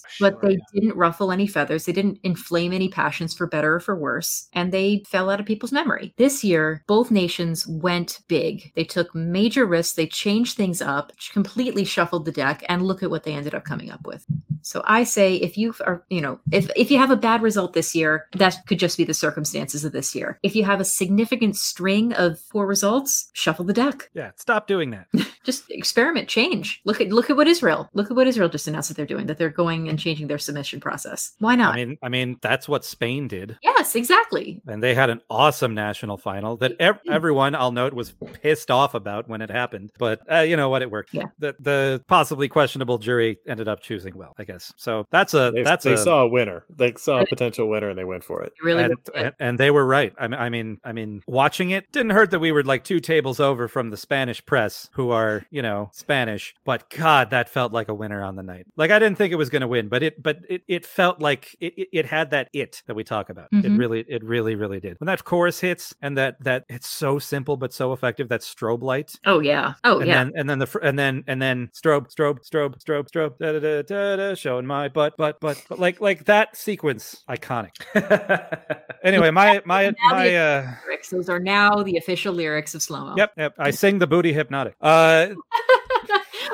Sure, 0.08 0.30
but 0.30 0.42
they 0.42 0.52
yeah. 0.52 0.58
didn't 0.74 0.96
ruffle 0.96 1.32
any 1.32 1.46
feathers. 1.46 1.84
They 1.84 1.92
didn't 1.92 2.18
inflame 2.22 2.72
any 2.72 2.88
passions 2.88 3.34
for 3.34 3.46
better 3.46 3.76
or 3.76 3.80
for 3.80 3.96
worse, 3.96 4.48
and 4.52 4.72
they 4.72 5.02
fell 5.06 5.30
out 5.30 5.40
of 5.40 5.46
people's 5.46 5.72
memory. 5.72 6.14
This 6.16 6.44
year, 6.44 6.84
both 6.86 7.10
nations 7.10 7.66
went 7.66 8.20
big. 8.28 8.72
They 8.74 8.84
took 8.84 9.14
major 9.14 9.66
risks. 9.66 9.94
They 9.94 10.06
changed 10.06 10.56
things 10.56 10.80
up, 10.80 11.12
completely 11.32 11.84
shuffled 11.84 12.24
the 12.24 12.32
deck, 12.32 12.64
and 12.68 12.82
look 12.82 13.02
at 13.02 13.10
what 13.10 13.24
they 13.24 13.34
ended 13.34 13.54
up 13.54 13.64
coming 13.64 13.90
up 13.90 14.06
with. 14.06 14.24
So 14.62 14.82
I 14.84 15.04
say 15.04 15.36
if 15.36 15.56
you 15.56 15.74
are, 15.86 16.04
you 16.08 16.20
know, 16.20 16.38
if 16.52 16.70
if 16.76 16.90
you 16.90 16.98
have 16.98 17.10
a 17.10 17.16
bad 17.16 17.42
result 17.42 17.72
this 17.72 17.94
year, 17.94 18.26
that 18.34 18.56
could 18.66 18.78
just 18.78 18.96
be 18.96 19.04
the 19.04 19.14
circumstances 19.14 19.84
of 19.84 19.92
this 19.92 20.14
year. 20.14 20.38
If 20.42 20.54
you 20.54 20.64
have 20.64 20.80
a 20.80 20.84
significant 20.84 21.56
string 21.56 22.12
of 22.12 22.40
poor 22.50 22.66
results, 22.66 23.30
shuffle 23.32 23.64
the 23.64 23.72
deck. 23.72 24.10
Yeah, 24.14 24.30
stop 24.36 24.66
doing 24.66 24.90
that. 24.90 25.06
Just 25.42 25.70
experiment, 25.70 26.28
change. 26.28 26.82
Look 26.84 27.00
at 27.00 27.08
look 27.08 27.30
at 27.30 27.36
what 27.36 27.48
Israel. 27.48 27.88
Look 27.94 28.10
at 28.10 28.16
what 28.16 28.26
Israel 28.26 28.50
just 28.50 28.68
announced 28.68 28.88
that 28.88 28.96
they're 28.96 29.06
doing. 29.06 29.26
That 29.30 29.38
they're 29.38 29.48
going 29.48 29.88
and 29.88 29.96
changing 29.96 30.26
their 30.26 30.38
submission 30.38 30.80
process. 30.80 31.32
Why 31.38 31.54
not? 31.54 31.74
I 31.74 31.84
mean, 31.84 31.98
I 32.02 32.08
mean, 32.08 32.36
that's 32.40 32.68
what 32.68 32.84
Spain 32.84 33.28
did. 33.28 33.56
yes, 33.62 33.94
exactly. 33.94 34.60
and 34.66 34.82
they 34.82 34.92
had 34.92 35.08
an 35.08 35.20
awesome 35.30 35.72
national 35.72 36.16
final 36.16 36.56
that 36.56 36.72
ev- 36.80 36.98
everyone 37.08 37.54
I'll 37.54 37.70
note 37.70 37.94
was 37.94 38.12
pissed 38.42 38.72
off 38.72 38.94
about 38.94 39.28
when 39.28 39.40
it 39.40 39.48
happened. 39.50 39.92
But 40.00 40.20
uh, 40.30 40.40
you 40.40 40.56
know 40.56 40.68
what, 40.68 40.82
it 40.82 40.90
worked. 40.90 41.14
Yeah. 41.14 41.26
The 41.38 41.54
the 41.60 42.02
possibly 42.08 42.48
questionable 42.48 42.98
jury 42.98 43.38
ended 43.46 43.68
up 43.68 43.80
choosing 43.80 44.16
well, 44.16 44.34
I 44.36 44.42
guess. 44.42 44.72
So 44.76 45.06
that's 45.12 45.32
a 45.34 45.52
They, 45.54 45.62
that's 45.62 45.84
they 45.84 45.92
a 45.92 45.96
saw 45.98 46.22
a 46.22 46.28
winner. 46.28 46.64
They 46.68 46.92
saw 46.96 47.20
a 47.20 47.26
potential 47.26 47.68
winner 47.68 47.90
and 47.90 47.98
they 47.98 48.04
went 48.04 48.24
for 48.24 48.42
it. 48.42 48.52
It 48.56 48.64
really 48.64 48.82
and, 48.82 48.94
and, 49.14 49.34
and 49.38 49.60
they 49.60 49.70
were 49.70 49.86
right. 49.86 50.12
I 50.18 50.26
mean, 50.26 50.40
I 50.40 50.48
mean, 50.48 50.80
I 50.84 50.92
mean, 50.92 51.22
watching 51.28 51.70
it 51.70 51.92
didn't 51.92 52.10
hurt 52.10 52.32
that 52.32 52.40
we 52.40 52.50
were 52.50 52.64
like 52.64 52.82
two 52.82 52.98
tables 52.98 53.38
over 53.38 53.68
from 53.68 53.90
the 53.90 53.96
Spanish 53.96 54.44
press, 54.44 54.88
who 54.94 55.10
are 55.10 55.46
you 55.50 55.62
know 55.62 55.90
Spanish. 55.92 56.54
But 56.64 56.90
God, 56.90 57.30
that 57.30 57.48
felt 57.48 57.72
like 57.72 57.88
a 57.88 57.94
winner 57.94 58.22
on 58.24 58.34
the 58.34 58.42
night. 58.42 58.66
Like 58.76 58.90
I 58.90 58.98
didn't 58.98 59.18
think 59.20 59.32
it 59.32 59.36
was 59.36 59.50
going 59.50 59.60
to 59.60 59.68
win, 59.68 59.88
but 59.88 60.02
it, 60.02 60.22
but 60.22 60.38
it, 60.48 60.62
it 60.66 60.86
felt 60.86 61.20
like 61.20 61.54
it, 61.60 61.74
it, 61.76 61.88
it 61.92 62.06
had 62.06 62.30
that 62.30 62.48
it 62.54 62.82
that 62.86 62.94
we 62.94 63.04
talk 63.04 63.28
about. 63.28 63.48
It 63.52 63.64
Mhm. 63.64 63.78
really, 63.78 64.00
it 64.08 64.24
really, 64.24 64.54
really 64.54 64.80
did. 64.80 64.96
When 64.98 65.06
that 65.06 65.22
chorus 65.24 65.60
hits 65.60 65.94
and 66.00 66.16
that 66.16 66.36
that 66.42 66.64
it's 66.70 66.86
so 66.88 67.18
simple 67.18 67.56
but 67.58 67.72
so 67.74 67.92
effective. 67.92 68.28
That 68.30 68.40
strobe 68.40 68.82
light. 68.82 69.12
oh 69.26 69.40
yeah. 69.40 69.74
Oh 69.84 69.98
and 69.98 70.08
yeah. 70.08 70.14
then 70.24 70.32
and 70.36 70.48
then 70.48 70.58
the 70.58 70.66
fr- 70.66 70.78
and 70.78 70.98
then 70.98 71.22
and 71.26 71.40
then 71.42 71.68
strobe 71.74 72.06
strobe 72.10 72.38
strobe 72.48 72.74
strobe 72.82 73.06
strobe 73.10 73.36
da, 73.38 73.52
da, 73.52 73.60
da, 73.60 73.82
da, 73.82 74.16
da, 74.16 74.34
showing 74.34 74.66
my 74.66 74.88
butt 74.88 75.16
butt 75.18 75.38
butt 75.40 75.62
but 75.68 75.78
like 75.78 76.00
like 76.00 76.24
that 76.24 76.56
sequence 76.56 77.22
iconic 77.28 77.74
anyway 79.04 79.30
my 79.30 79.60
my 79.66 79.90
Now 79.90 79.94
my 80.10 80.28
the- 80.28 80.36
uh 80.36 80.72
lyrics. 80.86 81.10
Those 81.10 81.28
are 81.28 81.38
now 81.40 81.82
the 81.82 81.96
official 81.96 82.32
lyrics 82.32 82.74
of 82.74 82.80
SloMo. 82.80 83.16
yep 83.16 83.32
yep 83.36 83.54
i 83.58 83.70
sing 83.70 83.98
the 83.98 84.06
booty 84.06 84.32
hypnotic 84.32 84.74
uh 84.80 85.28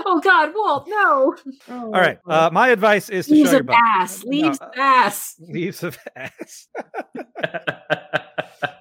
oh 0.09 0.21
God, 0.21 0.53
Walt, 0.55 0.87
no. 0.89 1.37
all 1.69 1.91
right 1.91 2.19
uh 2.29 2.49
my 2.53 2.69
advice 2.69 3.09
is 3.11 3.27
to 3.27 3.33
Leaves 3.35 3.49
show 3.51 3.53
your 3.53 3.61
of 3.63 3.67
butt 3.67 3.77
ass. 3.97 4.25
No, 4.25 4.31
Leaves 4.31 4.61
uh, 4.61 4.65
of 4.67 4.73
ass. 4.79 5.35
leaves 5.41 5.83
of 5.83 5.99
ass 6.17 6.69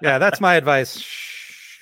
yeah 0.02 0.18
that's 0.20 0.40
my 0.40 0.56
advice 0.56 1.04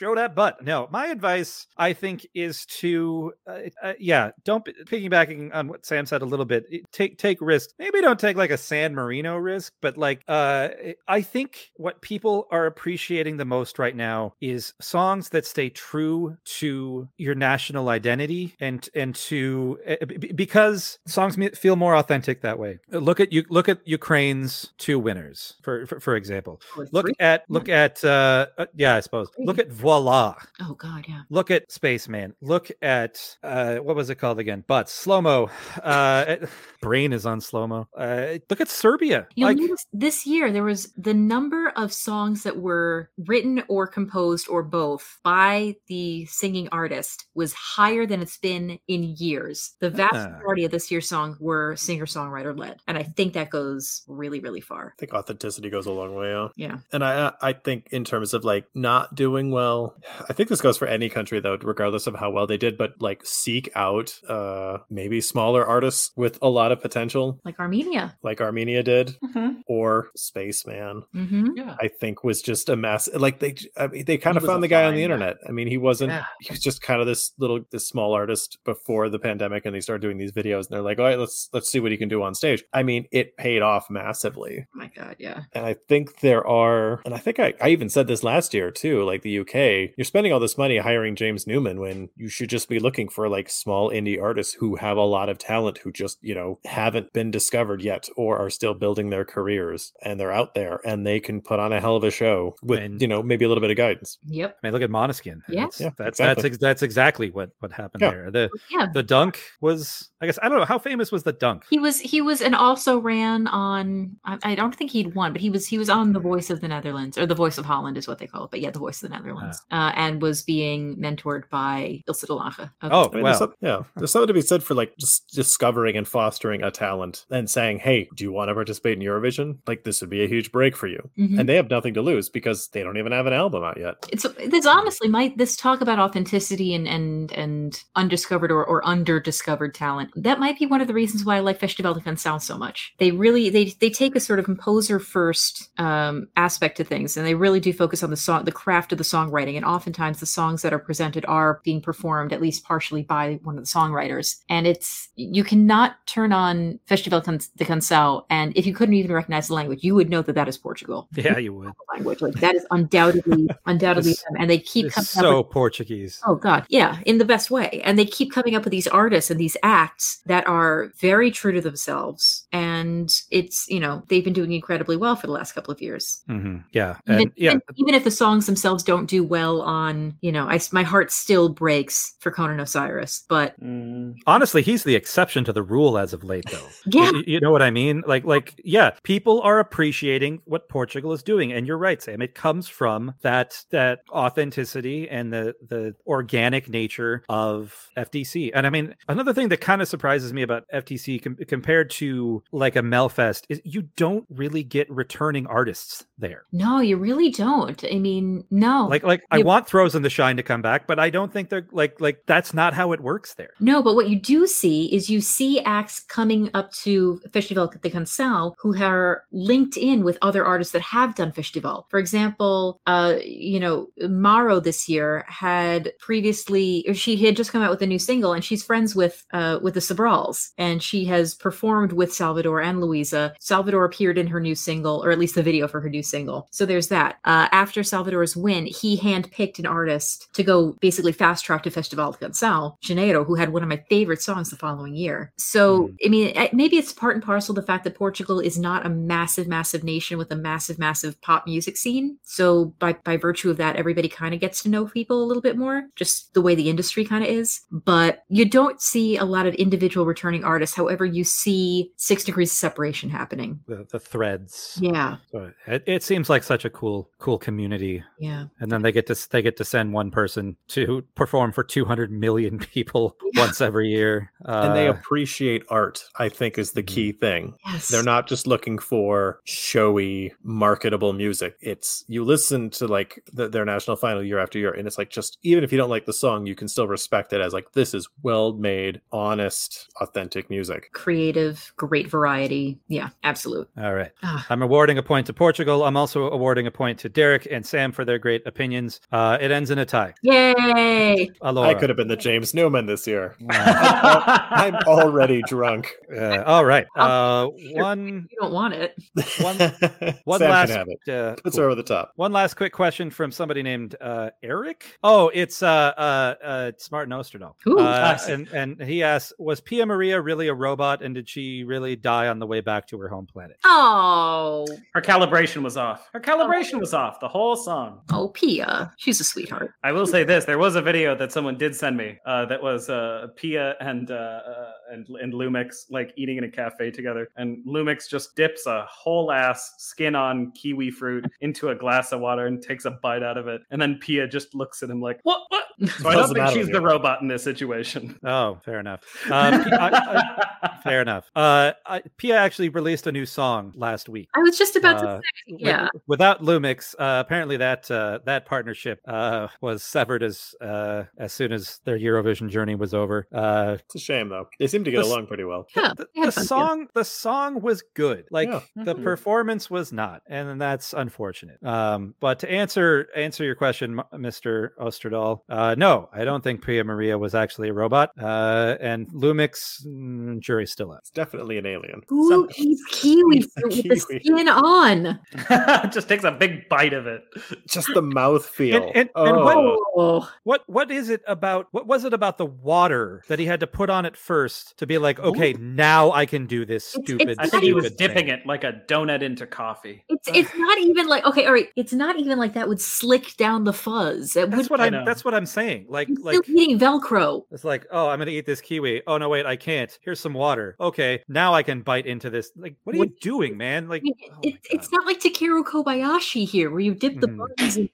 show 0.04 0.16
that 0.16 0.36
butt. 0.36 0.64
No 0.64 0.88
my 0.92 1.08
advice 1.08 1.68
i 1.78 1.94
think 1.94 2.28
is 2.34 2.66
to 2.66 3.34
uh, 3.48 3.60
uh, 3.82 3.94
yeah 4.00 4.32
don't 4.44 4.66
be- 4.66 4.74
piggybacking 4.86 5.54
on 5.54 5.68
what 5.68 5.86
sam 5.86 6.06
said 6.06 6.22
a 6.22 6.26
little 6.26 6.46
bit 6.46 6.66
take 6.92 7.18
take 7.18 7.40
risks 7.42 7.74
maybe 7.80 8.02
don't 8.02 8.20
take 8.20 8.38
like 8.38 8.52
a 8.52 8.58
san 8.58 8.94
marino 8.94 9.38
risk 9.38 9.74
but 9.82 9.98
like 9.98 10.24
uh 10.28 10.70
i 11.08 11.22
think 11.22 11.72
what 11.76 12.02
people 12.02 12.48
are 12.52 12.66
appreciating 12.66 13.38
the 13.38 13.46
most 13.46 13.80
right 13.80 13.96
now 13.96 14.34
is 14.42 14.74
songs 14.82 15.30
that 15.30 15.46
stay 15.46 15.70
true 15.70 16.36
to 16.46 17.08
your 17.18 17.36
national 17.36 17.90
identity 17.90 18.56
and 18.60 18.90
and 18.96 19.16
to 19.16 19.80
uh, 19.88 20.06
b- 20.06 20.32
because 20.34 21.00
songs 21.08 21.38
feel 21.58 21.76
more 21.76 21.96
authentic 21.96 22.42
that 22.42 22.60
way. 22.60 22.80
Look 22.90 23.20
at 23.20 23.32
you 23.32 23.44
look 23.50 23.70
at 23.70 23.80
ukraine's 23.88 24.72
two 24.78 25.00
winners 25.00 25.56
for 25.62 25.86
for, 25.86 26.00
for 26.00 26.16
example. 26.16 26.62
Look 26.92 27.08
at 27.20 27.44
look 27.50 27.70
at 27.70 28.04
uh, 28.04 28.48
uh 28.58 28.66
yeah 28.76 28.96
i 28.96 29.00
suppose. 29.00 29.28
Look 29.38 29.60
at 29.60 29.70
voila 30.02 30.36
Oh 30.62 30.74
God, 30.76 31.06
yeah. 31.08 31.22
look 31.30 31.52
at 31.52 31.72
spaceman 31.72 32.34
look 32.42 32.72
at 32.82 33.38
uh 33.44 33.76
what 33.78 33.96
was 33.96 34.10
it 34.10 34.16
called 34.16 34.40
again 34.40 34.64
butts 34.68 35.06
SloMo 35.06 35.50
uh 35.84 36.36
brain 36.82 37.14
is 37.14 37.26
on 37.26 37.42
slow 37.42 37.68
mo 37.68 37.88
uh 37.98 38.38
look 38.50 38.62
at 38.62 38.70
serbia 38.70 39.28
You'll 39.36 39.50
like 39.50 39.58
notice 39.58 39.86
this 39.94 40.26
year 40.26 40.52
there 40.52 40.64
was 40.64 40.92
the 40.98 41.14
number 41.14 41.70
of 41.76 41.92
songs 41.94 42.44
that 42.44 42.58
were 42.58 43.10
written 43.18 43.64
or 43.68 43.88
composed 43.88 44.48
or 44.50 44.64
both 44.64 45.20
by 45.24 45.76
the 45.88 46.26
singing 46.26 46.68
artist 46.72 47.26
was 47.36 47.54
higher 47.54 48.06
than 48.06 48.22
it's 48.22 48.38
been 48.38 48.80
in 48.88 49.04
years. 49.18 49.76
The 49.80 49.90
vast 49.90 50.14
Ah. 50.16 50.30
majority 50.38 50.66
of 50.66 50.72
this 50.72 50.92
year's 50.92 51.08
song 51.10 51.38
were 51.40 51.76
singer 51.76 52.06
songwriter 52.06 52.58
led, 52.58 52.78
and 52.88 52.98
I 52.98 53.04
think 53.04 53.34
that 53.34 53.50
goes 53.50 54.04
really, 54.08 54.40
really 54.40 54.62
far. 54.62 54.94
I 54.98 55.00
think 55.00 55.14
authenticity 55.14 55.70
goes 55.70 55.86
a 55.86 55.92
long 55.92 56.16
way. 56.16 56.30
Yeah. 56.32 56.48
Yeah. 56.56 56.78
And 56.92 57.04
I 57.04 57.34
I 57.42 57.54
think 57.54 57.88
in 57.92 58.04
terms 58.04 58.34
of 58.34 58.44
like 58.44 58.66
not 58.74 59.16
doing 59.16 59.52
well, 59.52 59.83
I 60.30 60.34
think 60.34 60.50
this 60.50 60.62
goes 60.62 60.78
for 60.78 60.88
any 60.88 61.10
country 61.10 61.40
though, 61.40 61.58
regardless 61.62 62.08
of 62.08 62.16
how 62.16 62.30
well 62.32 62.48
they 62.48 62.58
did. 62.58 62.78
But 62.78 63.02
like 63.02 63.22
seek 63.26 63.70
out 63.76 64.14
uh 64.30 64.78
maybe 64.90 65.22
smaller 65.22 65.66
artists 65.66 66.12
with 66.16 66.38
a 66.42 66.50
lot 66.50 66.72
of 66.72 66.82
potential, 66.82 67.40
Like 67.46 67.60
Armenia. 67.60 68.18
like 68.24 68.42
Armenia 68.42 68.84
did, 68.84 69.16
Mhm. 69.24 69.58
or 69.68 70.10
Spaceman. 70.16 71.04
Mm-hmm. 71.16 71.48
Yeah. 71.56 71.76
I 71.80 71.88
think 71.88 72.24
was 72.24 72.42
just 72.42 72.70
a 72.70 72.76
mess. 72.76 73.10
Like 73.14 73.40
they, 73.40 73.56
I 73.78 73.88
mean, 73.88 74.06
they 74.06 74.18
kind 74.18 74.36
He 74.38 74.44
of 74.44 74.50
found 74.50 74.64
the 74.64 74.68
guy 74.68 74.84
on 74.84 74.92
fine 74.92 74.96
the 74.96 75.00
guy. 75.02 75.04
internet. 75.06 75.38
I 75.48 75.52
mean, 75.52 75.68
he 75.68 75.78
wasn't. 75.78 76.12
Yeah. 76.12 76.26
He 76.42 76.52
was 76.52 76.60
just 76.60 76.82
kind 76.82 77.02
of 77.02 77.08
this 77.08 77.32
little, 77.38 77.62
this 77.72 77.88
small 77.88 78.14
artist 78.14 78.58
before 78.66 79.10
the 79.10 79.20
pandemic, 79.20 79.66
and 79.66 79.74
they 79.76 79.82
started 79.82 80.02
doing 80.02 80.18
these 80.18 80.32
videos, 80.32 80.66
and 80.66 80.70
they're 80.72 80.82
like, 80.82 81.00
"All 81.00 81.06
right, 81.06 81.20
let's 81.20 81.50
let's 81.54 81.70
see 81.70 81.80
what 81.80 81.92
he 81.92 81.98
can 81.98 82.10
do 82.10 82.24
on 82.24 82.34
stage." 82.36 82.64
I 82.74 82.84
mean, 82.84 83.08
it 83.12 83.38
paid 83.38 83.62
off 83.62 83.90
massively. 83.90 84.66
Oh 84.74 84.78
my 84.78 84.90
God, 84.96 85.16
yeah. 85.20 85.44
And 85.54 85.66
I 85.66 85.74
think 85.88 86.20
there 86.20 86.46
are, 86.46 87.02
and 87.06 87.14
I 87.14 87.18
think 87.18 87.40
I, 87.40 87.54
I 87.62 87.70
even 87.70 87.90
said 87.90 88.08
this 88.08 88.24
last 88.24 88.54
year 88.54 88.72
too, 88.72 89.04
like 89.04 89.22
the 89.22 89.40
UK, 89.40 89.56
you're 89.98 90.06
spending 90.06 90.34
all 90.34 90.40
this 90.40 90.58
money 90.58 90.78
hiring 90.78 91.16
James 91.16 91.46
Newman 91.48 91.80
when 91.80 92.10
you 92.16 92.30
should 92.30 92.50
just 92.50 92.70
be 92.70 92.80
looking 92.80 93.08
for 93.10 93.30
like 93.30 93.50
small 93.50 93.90
indie 93.90 94.22
artists 94.22 94.54
who 94.54 94.76
have 94.76 94.98
a 94.98 95.02
lot 95.04 95.30
of 95.30 95.38
talent 95.38 95.78
who 95.80 95.92
just, 95.92 96.18
you 96.22 96.36
know, 96.36 96.60
haven't 96.66 97.14
been 97.14 97.32
discovered 97.32 97.82
yet 97.82 98.08
or 98.16 98.38
are 98.38 98.50
still 98.50 98.74
building 98.74 99.10
their 99.10 99.26
careers 99.26 99.94
and 100.04 100.20
they're 100.20 100.32
out 100.32 100.54
there 100.56 100.80
and 100.86 101.06
they 101.06 101.20
can 101.20 101.42
put 101.42 101.60
on 101.60 101.72
a 101.74 101.80
hell 101.80 101.96
of 101.96 102.04
a 102.04 102.12
show 102.12 102.56
with, 102.64 102.80
And- 102.80 103.02
you 103.02 103.08
know, 103.08 103.22
maybe 103.24 103.46
a 103.46 103.48
little 103.48 103.62
bit 103.62 103.72
of 103.72 103.78
guidance. 103.78 104.18
Yep. 104.28 104.58
I 104.64 104.68
mean, 104.68 104.74
look 104.74 104.82
at 104.82 104.90
Måneskin. 104.90 105.42
Yeah. 105.50 105.64
That's 105.66 105.80
Yeah, 105.82 105.90
that's 105.98 106.20
exactly. 106.20 106.26
that's 106.42 106.46
ex- 106.46 106.58
that's 106.60 106.82
exactly 106.84 107.32
what 107.32 107.50
what 107.60 107.72
happened 107.72 108.02
Yeah. 108.02 108.12
there. 108.12 108.32
The 108.32 108.50
Yeah. 108.72 108.88
the 108.94 109.04
dunk 109.04 109.40
was 109.62 110.10
I 110.22 110.26
guess 110.26 110.40
I 110.42 110.48
don't 110.50 110.60
know 110.60 110.66
how 110.66 110.80
famous 110.80 111.12
was 111.12 111.24
the 111.24 111.34
dunk. 111.34 111.66
He 111.70 111.80
was 111.80 112.00
he 112.00 112.22
was 112.22 112.42
and 112.42 112.56
also 112.56 112.98
ran 113.00 113.48
on. 113.48 114.16
I, 114.24 114.38
I 114.44 114.56
don't 114.56 114.74
think 114.76 114.92
he'd 114.92 115.16
won, 115.16 115.34
but 115.34 115.42
he 115.42 115.50
was 115.50 115.68
he 115.68 115.78
was 115.78 115.90
on 115.90 116.14
the 116.14 116.20
Voice 116.20 116.50
of 116.50 116.62
the 116.62 116.68
Netherlands 116.68 117.18
or 117.18 117.26
the 117.26 117.36
Voice 117.36 117.58
of 117.58 117.66
Holland 117.66 117.98
is 117.98 118.08
what 118.08 118.20
they 118.20 118.28
call 118.28 118.46
it. 118.46 118.52
But 118.52 118.62
yeah, 118.62 118.70
the 118.72 118.80
Voice 118.80 119.04
of 119.04 119.10
the 119.10 119.16
Netherlands, 119.16 119.53
uh, 119.72 119.92
and 119.96 120.22
was 120.22 120.42
being 120.44 120.96
mentored 120.98 121.44
by 121.50 122.02
Ilse 122.08 122.22
de 122.22 122.34
Lange. 122.34 122.70
of- 122.82 122.92
Oh, 122.92 123.10
I 123.12 123.16
mean, 123.16 123.24
wow. 123.24 123.30
there's 123.30 123.38
some- 123.40 123.54
yeah, 123.62 123.82
there's 123.96 124.12
something 124.12 124.28
to 124.28 124.34
be 124.34 124.42
said 124.42 124.64
for 124.64 124.74
like 124.74 124.94
just 125.00 125.30
discovering 125.34 125.96
and 125.98 126.08
fostering 126.08 126.64
a 126.64 126.72
talent 126.72 127.26
and 127.30 127.50
saying, 127.50 127.80
"Hey, 127.80 128.08
do 128.16 128.24
you 128.24 128.32
want 128.32 128.50
to 128.50 128.54
participate 128.54 128.98
in 128.98 129.04
Eurovision? 129.04 129.58
Like 129.68 129.84
this 129.84 130.02
would 130.02 130.10
be 130.10 130.24
a 130.24 130.28
huge 130.28 130.52
break 130.52 130.76
for 130.76 130.88
you." 130.88 131.10
Mhm. 131.18 131.40
And 131.40 131.50
they 131.50 131.56
have 131.56 131.70
nothing 131.70 131.94
to 131.96 132.02
lose 132.02 132.30
because 132.30 132.70
they 132.70 132.84
don't 132.84 132.98
even 132.98 133.12
have 133.12 133.26
an 133.26 133.34
album 133.34 133.64
out 133.64 133.78
yet. 133.78 133.96
it's 134.12 134.26
this 134.48 134.66
honestly 134.66 135.08
might 135.08 135.38
this 135.38 135.56
talk 135.56 135.82
about 135.82 136.00
authenticity 136.00 136.74
and 136.74 136.88
and 136.88 137.32
and 137.34 137.84
undiscovered 137.96 138.52
or, 138.52 138.64
or 138.66 138.86
under 138.88 139.20
discovered 139.20 139.74
talent 139.76 140.10
that 140.16 140.40
might 140.40 140.58
be 140.60 140.66
one 140.66 140.82
of 140.82 140.88
the 140.88 140.94
reasons 140.94 141.26
why 141.26 141.36
i 141.38 141.40
like 141.40 141.60
festival 141.60 141.94
de 141.94 142.00
canção 142.00 142.42
so 142.42 142.58
much 142.58 142.94
they 143.00 143.12
really 143.12 143.50
they 143.50 143.66
they 143.80 143.90
take 143.90 144.16
a 144.16 144.20
sort 144.20 144.40
of 144.40 144.46
composer 144.46 145.00
first 145.00 145.70
um 145.80 146.28
aspect 146.36 146.78
to 146.78 146.84
things 146.84 147.18
and 147.18 147.26
they 147.26 147.36
really 147.36 147.60
do 147.60 147.74
focus 147.74 148.04
on 148.04 148.10
the 148.10 148.16
song 148.18 148.44
the 148.46 148.52
craft 148.52 148.92
of 148.92 148.98
the 148.98 149.04
songwriting 149.04 149.43
and 149.48 149.66
oftentimes 149.66 150.20
the 150.20 150.26
songs 150.26 150.62
that 150.62 150.74
are 150.74 150.80
presented 150.80 151.26
are 151.28 151.62
being 151.64 151.82
performed 151.82 152.32
at 152.34 152.42
least 152.42 152.64
partially 152.64 153.04
by 153.04 153.40
one 153.44 153.58
of 153.58 153.64
the 153.64 153.68
songwriters 153.70 154.42
and 154.50 154.66
it's 154.68 155.10
you 155.16 155.44
cannot 155.44 155.96
turn 156.08 156.32
on 156.34 156.80
festival 156.86 157.20
de 157.22 157.66
canção 157.66 158.24
and 158.30 158.56
if 158.56 158.66
you 158.66 158.74
couldn't 158.74 158.96
even 158.96 159.12
recognize 159.12 159.48
the 159.48 159.54
language 159.54 159.84
you 159.84 159.94
would 159.96 160.10
know 160.10 160.22
that 160.22 160.34
that 160.36 160.48
is 160.48 160.58
portugal 160.58 161.08
Yeah, 161.16 161.38
you 161.38 161.54
would. 161.54 161.74
language. 161.94 162.22
Like 162.22 162.34
that 162.36 162.56
is 162.56 162.66
undoubtedly, 162.72 163.48
undoubtedly 163.66 164.12
It's- 164.12 164.24
them. 164.24 164.36
And 164.42 164.50
they 164.50 164.58
keep 164.58 164.92
coming 164.92 165.06
so 165.06 165.40
up 165.40 165.46
with, 165.48 165.54
Portuguese. 165.54 166.20
oh 166.26 166.36
god, 166.36 166.66
yeah, 166.70 167.00
in 167.06 167.18
the 167.20 167.26
best 167.26 167.52
way. 167.52 167.82
And 167.84 167.98
they 168.00 168.06
keep 168.06 168.32
coming 168.32 168.56
up 168.56 168.64
with 168.64 168.72
these 168.72 168.88
artists 168.88 169.30
and 169.30 169.40
these 169.40 169.56
acts 169.64 170.22
that 170.26 170.48
are 170.48 170.92
very 170.98 171.30
true 171.32 171.52
to 171.52 171.62
themselves. 171.62 172.48
And 172.52 173.14
it's 173.32 173.68
you 173.70 173.80
know 173.80 174.04
they've 174.08 174.24
been 174.24 174.34
doing 174.34 174.52
incredibly 174.54 174.98
well 174.98 175.16
for 175.16 175.28
the 175.28 175.34
last 175.34 175.54
couple 175.54 175.72
of 175.74 175.82
years. 175.82 176.22
hmm 176.28 176.58
Yeah, 176.72 176.98
Even, 177.08 177.22
and 177.22 177.32
yeah, 177.36 177.50
even, 177.52 177.62
even 177.76 177.94
if 177.96 178.04
the 178.04 178.12
songs 178.12 178.46
themselves 178.46 178.84
don't 178.84 179.06
do 179.10 179.24
well 179.24 179.33
on, 179.38 180.16
you 180.22 180.32
know, 180.32 180.48
I, 180.48 180.60
my 180.72 180.84
heart 180.84 181.12
still 181.12 181.50
breaks 181.50 182.16
for 182.20 182.32
Conan 182.32 182.60
Osiris. 182.60 183.24
But 183.28 183.60
Mm. 183.62 184.16
honestly, 184.28 184.62
he's 184.62 184.84
the 184.84 184.96
exception 184.96 185.44
to 185.46 185.54
the 185.54 185.64
rule 185.64 185.98
as 185.98 186.14
of 186.14 186.24
late, 186.24 186.46
though. 186.52 186.68
yeah, 186.86 187.12
Y- 187.12 187.24
you 187.28 187.40
know 187.40 187.52
what 187.52 187.62
I 187.62 187.72
mean? 187.72 188.04
Like, 188.06 188.24
like, 188.26 188.54
yeah, 188.64 188.92
people 189.04 189.42
are 189.42 189.60
appreciating 189.60 190.42
what 190.46 190.70
Portugal 190.70 191.14
is 191.14 191.24
doing, 191.24 191.52
and 191.54 191.66
you're 191.68 191.78
right, 191.78 192.02
Sam. 192.02 192.22
It 192.22 192.36
comes 192.36 192.68
from 192.68 193.14
that 193.22 193.64
that 193.72 194.00
authenticity 194.12 195.10
and 195.10 195.32
the 195.32 195.54
the 195.68 195.96
organic 196.08 196.70
nature 196.70 197.24
of 197.30 197.90
FTC. 197.98 198.52
And 198.54 198.66
I 198.68 198.70
mean, 198.70 198.96
another 199.08 199.34
thing 199.34 199.50
that 199.50 199.62
kind 199.62 199.82
of 199.82 199.88
surprises 199.88 200.34
me 200.34 200.42
about 200.42 200.64
FTC 200.74 201.22
com- 201.24 201.38
compared 201.48 201.90
to 201.92 202.44
like 202.52 202.76
a 202.76 202.82
Melfest 202.82 203.44
is 203.50 203.62
you 203.64 203.84
don't 203.96 204.26
really 204.30 204.64
get 204.64 204.90
returning 204.90 205.46
artists 205.48 206.06
there. 206.18 206.44
no, 206.52 206.80
you 206.80 206.98
really 206.98 207.30
don't. 207.30 207.84
I 207.92 207.98
mean, 208.00 208.44
no. 208.52 208.88
Like, 208.90 209.04
like 209.04 209.23
I 209.32 209.38
You- 209.38 209.46
want 209.46 209.68
Throws 209.68 209.96
in 209.96 210.02
the 210.02 210.10
Shine 210.10 210.38
to 210.38 210.44
come 210.44 210.62
back, 210.62 210.88
but 210.88 211.00
I 211.00 211.10
don't 211.10 211.32
think 211.32 211.50
they're 211.50 211.68
like 211.72 212.00
like 212.00 212.24
that's 212.26 212.54
not 212.54 212.74
how 212.74 212.92
it 212.92 213.02
works 213.02 213.34
there. 213.36 213.52
No, 213.60 213.82
but 213.82 213.96
what 213.96 214.10
you 214.10 214.20
do 214.20 214.46
see 214.48 214.86
is 214.94 215.10
you 215.10 215.22
see 215.22 215.60
acts 215.62 216.00
coming 216.02 216.50
up 216.54 216.72
to 216.84 217.20
Festival 217.32 217.68
de 217.68 217.90
Canção 217.90 218.54
who 218.60 218.78
are 218.82 219.24
linked 219.32 219.78
in 219.78 220.04
with 220.04 220.18
other 220.22 220.46
artists 220.46 220.74
that 220.74 220.82
have 220.82 221.16
done 221.16 221.32
Festival. 221.32 221.88
For 221.90 222.00
example, 222.00 222.80
uh, 222.86 223.16
you 223.24 223.60
know, 223.60 223.88
Maro 224.08 224.60
this 224.60 224.88
year 224.90 225.26
had 225.28 225.92
previously, 226.00 226.86
or 226.88 226.94
she 226.94 227.16
had 227.18 227.36
just 227.36 227.52
come 227.52 227.62
out 227.62 227.72
with 227.72 227.82
a 227.82 227.88
new 227.88 228.00
single, 228.00 228.34
and 228.34 228.44
she's 228.44 228.64
friends 228.64 228.96
with 228.96 229.26
uh, 229.34 229.60
with 229.62 229.74
the 229.74 229.80
Sobrals 229.80 230.52
and 230.58 230.82
she 230.82 231.06
has 231.06 231.36
performed 231.36 231.92
with 231.94 232.14
Salvador 232.14 232.62
and 232.62 232.80
Luísa. 232.82 233.34
Salvador 233.40 233.86
appeared 233.86 234.18
in 234.18 234.28
her 234.28 234.40
new 234.40 234.56
single, 234.56 235.04
or 235.04 235.12
at 235.12 235.20
least 235.20 235.36
the 235.36 235.44
video 235.44 235.68
for 235.68 235.82
her 235.82 235.90
new 235.90 236.04
single. 236.04 236.48
So 236.52 236.66
there's 236.66 236.88
that. 236.90 237.18
Uh, 237.26 237.48
after 237.52 237.84
Salvador's 237.84 238.36
win, 238.36 238.66
he 238.66 238.96
handpicked 239.14 239.60
an 239.60 239.66
artist 239.66 240.28
to 240.34 240.44
go 240.44 240.74
basically 240.82 241.12
fast 241.12 241.46
track 241.46 241.64
to 241.64 241.70
Festival 241.70 242.12
de 242.12 242.18
Canção, 242.18 242.76
Janeiro, 242.82 243.24
who 243.24 243.36
had 243.36 243.54
one 243.54 243.64
of 243.64 243.70
my 243.70 243.84
favorite 243.90 244.22
songs 244.22 244.50
the 244.50 244.56
following 244.56 244.96
year. 244.96 245.32
So, 245.38 245.88
hmm. 245.88 245.96
I 246.06 246.10
mean, 246.10 246.50
maybe 246.54 246.78
it's 246.78 246.94
part 246.94 247.16
and 247.16 247.24
parcel 247.24 247.54
the 247.54 247.62
fact 247.62 247.84
that 247.84 247.96
Portugal 247.96 248.40
is 248.40 248.58
not 248.58 248.86
a 248.86 248.90
massive, 248.90 249.48
massive 249.48 249.84
nation 249.84 250.18
with 250.18 250.32
a 250.32 250.36
massive, 250.36 250.80
massive 250.80 251.20
pop 251.22 251.46
music 251.46 251.78
scene. 251.78 252.18
So, 252.24 252.74
by, 252.80 252.94
by 252.94 253.18
virtue 253.18 253.50
of 253.50 253.58
that, 253.58 253.76
everybody 253.76 254.10
kind 254.10 254.34
of 254.34 254.40
gets 254.40 254.64
to 254.64 254.70
know 254.70 254.86
people 254.86 255.24
a 255.24 255.26
little 255.26 255.42
bit 255.42 255.58
more, 255.58 255.84
just 255.96 256.34
the 256.34 256.42
way 256.42 256.56
the 256.56 256.70
industry 256.70 257.06
kind 257.06 257.24
of 257.24 257.30
is. 257.30 257.62
But 257.72 258.24
you 258.30 258.46
don't 258.46 258.82
see 258.82 259.18
a 259.18 259.26
lot 259.26 259.46
of 259.46 259.54
individual 259.56 260.06
returning 260.06 260.44
artists. 260.44 260.76
However, 260.76 261.06
you 261.06 261.24
see 261.24 261.92
six 261.98 262.24
degrees 262.24 262.52
of 262.52 262.58
separation 262.58 263.10
happening. 263.10 263.60
The, 263.68 263.86
the 263.92 264.00
threads. 264.00 264.78
Yeah. 264.82 265.18
So 265.32 265.52
it, 265.68 265.84
it 265.86 266.04
seems 266.04 266.30
like 266.30 266.44
such 266.44 266.66
a 266.66 266.70
cool 266.70 267.10
cool 267.20 267.38
community 267.38 268.04
Yeah. 268.20 268.46
and 268.60 268.72
then 268.72 268.82
they 268.82 268.92
get 268.92 269.03
to 269.08 269.30
they 269.32 269.42
get 269.42 269.58
to 269.58 269.66
send 269.66 269.94
one 269.94 270.12
person 270.12 270.56
to 270.70 271.04
perform 271.16 271.52
for 271.52 271.64
200 271.64 272.12
million 272.12 272.58
people 272.74 273.16
once 273.36 273.62
every 273.62 273.90
year 273.90 274.32
uh, 274.46 274.64
and 274.66 274.76
they 274.76 274.88
appreciate 274.88 275.64
art, 275.70 276.04
I 276.18 276.30
think 276.30 276.58
is 276.58 276.74
the 276.74 276.84
key 276.84 277.12
thing. 277.12 277.54
Yes. 277.66 277.90
They're 277.90 278.04
not 278.04 278.28
just 278.28 278.46
looking 278.48 278.78
for 278.78 279.40
showy, 279.46 280.34
marketable 280.44 281.14
music. 281.14 281.56
It's 281.62 282.04
you 282.08 282.24
listen 282.24 282.70
to 282.72 282.88
like 282.88 283.24
the, 283.34 283.50
their 283.50 283.66
national 283.66 283.98
final 283.98 284.24
year 284.24 284.40
after 284.40 284.60
year, 284.60 284.72
and 284.72 284.86
it's 284.88 284.98
like 284.98 285.10
just 285.10 285.38
even 285.44 285.64
if 285.64 285.72
you 285.72 285.78
don't 285.78 285.90
like 285.90 286.06
the 286.06 286.14
song, 286.14 286.46
you 286.46 286.56
can 286.56 286.68
still 286.68 286.88
respect 286.88 287.34
it 287.34 287.42
as 287.42 287.54
like 287.54 287.72
this 287.74 287.94
is 287.94 288.08
well 288.22 288.54
made, 288.54 289.02
honest, 289.12 289.90
authentic 290.02 290.50
music. 290.50 290.92
creative, 290.94 291.74
great 291.78 292.08
variety. 292.10 292.80
Yeah, 292.88 293.10
absolute. 293.24 293.68
all 293.78 293.94
right 293.94 294.12
Ah. 294.22 294.46
i'm 294.50 294.62
awarding 294.62 294.98
a 294.98 295.04
point 295.04 295.28
to 295.28 295.34
portugal 295.34 295.84
i'm 295.84 295.98
also 295.98 296.30
awarding 296.30 296.68
a 296.68 296.72
point 296.72 297.00
to 297.00 297.10
derek 297.10 297.48
and 297.50 297.66
sam 297.66 297.92
for 297.92 298.06
their 298.06 298.20
great 298.20 298.46
opinions 298.46 298.93
uh, 299.12 299.38
it 299.40 299.52
ends 299.52 299.72
in 299.72 299.80
a 299.80 299.86
tie 299.86 300.14
Yay! 300.22 301.30
Alora. 301.42 301.70
I 301.70 301.74
could 301.74 301.90
have 301.90 301.98
been 301.98 302.08
the 302.08 302.16
James 302.18 302.54
Newman 302.54 302.86
this 302.86 303.06
year. 303.08 303.36
I'm 303.50 304.76
already 304.88 305.42
drunk. 305.44 305.94
Uh, 306.16 306.44
all 306.46 306.66
right 306.66 306.86
uh, 306.96 307.48
one 307.74 308.28
You 308.32 308.38
don't 308.42 308.54
want 308.54 308.74
it. 308.74 308.96
one 309.42 309.58
one 310.26 310.40
Sam 310.40 310.50
last 310.50 310.68
can 310.70 310.78
have 310.78 310.88
it. 310.90 311.10
uh, 311.12 311.36
Puts 311.44 311.56
cool. 311.56 311.64
her 311.64 311.70
over 311.70 311.76
the 311.76 311.84
top. 311.84 312.12
One 312.16 312.32
last 312.32 312.56
quick 312.56 312.74
question 312.74 313.10
from 313.10 313.32
somebody 313.32 313.64
named 313.64 313.96
uh, 314.02 314.30
Eric. 314.42 314.98
Oh, 315.04 315.30
it's 315.34 315.64
uh, 315.64 315.68
uh, 315.98 316.36
uh, 316.44 316.66
it's 316.70 316.92
Martin 316.92 317.14
Ooh, 317.14 317.80
uh, 317.80 318.18
I 318.20 318.32
and 318.32 318.48
and 318.50 318.82
he 318.82 319.04
asks, 319.04 319.34
was 319.40 319.62
Pia 319.62 319.86
Maria 319.86 320.20
really 320.20 320.48
a 320.48 320.54
robot, 320.54 321.02
and 321.02 321.16
did 321.16 321.28
she 321.30 321.64
really 321.64 321.96
die 321.96 322.28
on 322.28 322.40
the 322.40 322.48
way 322.48 322.62
back 322.62 322.88
to 322.88 323.00
her 323.00 323.08
home 323.08 323.26
planet? 323.26 323.58
Oh, 323.64 324.66
Her 324.94 325.02
calibration 325.02 325.62
was 325.64 325.78
off. 325.78 326.10
Her 326.14 326.20
calibration 326.20 326.80
was 326.80 326.94
off 326.94 327.20
the 327.20 327.28
whole 327.28 327.56
song. 327.56 328.02
oh, 328.12 328.30
Pia. 328.30 328.83
She's 328.98 329.20
a 329.20 329.24
sweetheart. 329.24 329.72
I 329.84 329.92
will 329.92 330.08
say 330.08 330.24
this: 330.24 330.46
there 330.46 330.58
was 330.58 330.76
a 330.76 330.82
video 330.82 331.16
that 331.16 331.32
someone 331.32 331.58
did 331.58 331.76
send 331.76 331.98
me 331.98 332.18
uh, 332.26 332.46
that 332.46 332.62
was 332.62 332.90
uh, 332.90 333.28
Pia 333.36 333.76
and 333.80 334.12
uh, 334.12 334.14
uh, 334.14 334.72
and 334.92 335.08
and 335.22 335.34
Lumix 335.34 335.86
like 335.90 336.14
eating 336.18 336.38
in 336.38 336.44
a 336.44 336.50
cafe 336.52 336.92
together, 336.92 337.28
and 337.38 337.58
Lumix 337.66 338.10
just 338.10 338.36
dips 338.36 338.66
a 338.68 338.86
whole 338.90 339.32
ass 339.32 339.74
skin 339.78 340.16
on 340.16 340.52
kiwi 340.52 340.92
fruit 340.92 341.26
into 341.42 341.70
a 341.70 341.76
glass 341.76 342.12
of 342.12 342.20
water 342.22 342.46
and 342.48 342.62
takes 342.62 342.86
a 342.86 342.92
bite 342.92 343.24
out 343.24 343.38
of 343.38 343.48
it, 343.48 343.62
and 343.72 343.82
then 343.82 343.98
Pia 344.02 344.28
just 344.28 344.54
looks 344.56 344.84
at 344.84 344.90
him 344.90 345.02
like, 345.02 345.20
"What? 345.24 345.42
What?" 345.50 345.64
So 346.00 346.08
I 346.08 346.14
don't 346.16 346.34
think 346.34 346.50
she's 346.52 346.70
the 346.70 346.80
robot 346.80 347.22
in 347.22 347.28
this 347.28 347.44
situation. 347.44 348.18
Oh, 348.24 348.60
fair 348.64 348.80
enough. 348.80 349.02
Uh, 349.30 349.64
P- 349.64 349.72
I- 349.72 350.38
I- 350.62 350.78
fair 350.84 351.02
enough. 351.02 351.32
Uh, 351.36 351.74
I, 351.86 352.04
Pia 352.18 352.38
actually 352.38 352.70
released 352.70 353.08
a 353.08 353.12
new 353.12 353.26
song 353.26 353.74
last 353.76 354.08
week. 354.08 354.30
I 354.36 354.40
was 354.40 354.56
just 354.58 354.76
about 354.76 355.00
to 355.00 355.20
say, 355.20 355.54
With- 355.54 355.62
yeah. 355.62 355.88
without 356.08 356.42
Lumix, 356.44 356.94
uh, 357.00 357.24
apparently 357.26 357.58
that 357.58 357.90
uh, 357.90 358.20
that 358.26 358.46
partnership 358.64 359.02
uh, 359.08 359.48
was 359.60 359.84
severed 359.84 360.24
as 360.24 360.56
uh, 360.62 361.04
as 361.18 361.34
soon 361.34 361.52
as 361.52 361.82
their 361.84 362.00
Eurovision 362.00 362.50
journey 362.50 362.76
was 362.76 362.94
over. 362.94 363.28
Uh, 363.34 363.76
It's 363.86 363.96
a 363.96 364.00
shame 364.00 364.30
though. 364.30 364.48
They 364.58 364.68
seem 364.68 364.86
to 364.86 364.92
get 364.92 365.00
This- 365.00 365.08
along 365.08 365.28
pretty 365.28 365.44
well. 365.44 365.68
Yeah, 365.76 365.92
the, 365.98 366.08
they 366.16 366.22
the 366.26 366.32
fun 366.32 366.44
together. 366.44 366.48
song 366.48 366.88
the 366.94 367.04
song 367.04 367.62
was 367.62 367.84
good 367.94 368.26
like 368.32 368.48
Yeah. 368.48 368.62
the 368.76 368.96
Mhm. 368.96 369.04
performance 369.04 369.70
was 369.70 369.92
not 369.92 370.22
and 370.28 370.62
that's 370.62 370.94
unfortunate 370.94 371.62
um 371.66 372.14
but 372.22 372.40
to 372.40 372.50
answer 372.50 373.08
answer 373.16 373.44
your 373.44 373.56
question 373.56 374.00
mr 374.14 374.70
osterdahl 374.80 375.42
uh 375.50 375.76
no 375.78 376.10
i 376.14 376.24
don't 376.24 376.44
think 376.44 376.64
pia 376.66 376.84
maria 376.84 377.18
was 377.18 377.34
actually 377.36 377.70
a 377.70 377.74
robot 377.74 378.12
uh 378.22 378.76
and 378.80 379.08
lumix 379.10 379.86
mm, 379.86 380.40
jury's 380.40 380.72
still 380.72 380.92
out 380.92 381.00
It's 381.00 381.10
definitely 381.12 381.58
an 381.58 381.66
alien. 381.66 382.02
Who 382.08 382.30
Some- 382.30 382.50
eats 382.58 382.84
kiwi 382.92 383.42
fruit 383.42 383.66
with 383.76 383.90
the 383.90 383.96
skin 384.20 384.48
on? 384.50 385.20
just 385.92 386.08
takes 386.08 386.24
a 386.24 386.32
big 386.32 386.70
bite 386.70 386.94
of 386.94 387.08
it. 387.08 387.22
Just 387.68 387.90
the 387.94 388.02
mouth 388.02 388.46
feel. 388.54 388.92
and- 388.96 389.10
and 389.16 389.38
what- 389.38 389.58
Oh. 389.58 389.80
Oh, 389.96 390.30
what 390.44 390.64
what 390.68 390.90
is 390.90 391.10
it 391.10 391.22
about 391.28 391.68
what 391.72 391.86
was 391.86 392.04
it 392.04 392.14
about 392.14 392.38
the 392.40 392.46
water 392.48 393.24
that 393.28 393.38
he 393.38 393.46
had 393.46 393.60
to 393.60 393.68
put 393.68 393.90
on 393.90 393.94
on 393.94 394.06
it 394.08 394.18
first 394.18 394.76
to 394.80 394.88
be 394.88 394.98
like, 394.98 395.20
okay, 395.20 395.54
now 395.54 396.12
I 396.12 396.26
can 396.26 396.48
do 396.48 396.66
this 396.66 396.84
stupid. 396.84 397.30
it's 397.30 397.40
I 397.40 397.46
think 397.46 397.62
he 397.62 397.72
was 397.74 397.86
stupid 397.86 397.98
dipping 398.16 398.28
it 398.30 398.44
like 398.48 398.64
a 398.64 398.82
donut 398.88 399.22
into 399.22 399.46
coffee. 399.46 400.04
It's 400.10 400.28
it's 400.30 400.50
not 400.58 400.80
even 400.80 401.06
like 401.08 401.24
okay, 401.26 401.46
all 401.46 401.54
right. 401.54 401.70
It's 401.76 401.94
not 401.94 402.18
even 402.18 402.40
like 402.40 402.54
that 402.56 402.68
would 402.68 402.82
slick 402.82 403.38
down 403.38 403.66
the 403.66 403.72
fuzz. 403.74 404.36
It 404.36 404.50
That's 404.50 404.64
would 404.64 404.72
what 404.72 404.82
I 404.82 404.88
I'm. 404.88 404.94
know. 404.94 405.06
That's 405.06 405.24
what 405.24 405.36
I'm 405.36 405.46
saying. 405.46 405.86
Like, 405.90 406.08
you're 406.10 406.18
like 406.24 406.44
still 406.44 406.58
eating 406.58 406.80
Velcro. 406.80 407.44
it's 407.52 407.64
like, 407.64 407.86
oh, 407.92 408.10
I'm 408.10 408.18
gonna 408.18 408.32
eat 408.32 408.48
this 408.48 408.60
kiwi. 408.60 409.04
Oh 409.06 409.20
no, 409.20 409.30
wait, 409.30 409.46
I 409.46 409.56
can't. 409.56 409.96
Here's 410.02 410.20
some 410.20 410.34
water. 410.34 410.76
Okay, 410.80 411.22
now 411.28 411.54
I 411.54 411.62
can 411.62 411.82
bite 411.84 412.08
into 412.08 412.32
this. 412.32 412.52
Like, 412.58 412.76
what 412.84 412.96
are 412.96 413.00
you 413.00 413.14
doing, 413.22 413.56
man? 413.58 413.88
Like, 413.88 414.02
mean, 414.02 414.16
oh 414.32 414.40
it, 414.42 414.56
it's 414.72 414.92
not 414.92 415.06
like 415.06 415.20
Takeru 415.20 415.64
Kobayashi 415.64 416.48
here, 416.48 416.72
where 416.72 416.80
you 416.80 416.96
dip 416.96 417.20
the 417.20 417.28
Mhm. 417.28 417.38
buns. 417.60 417.78
In, 417.78 417.90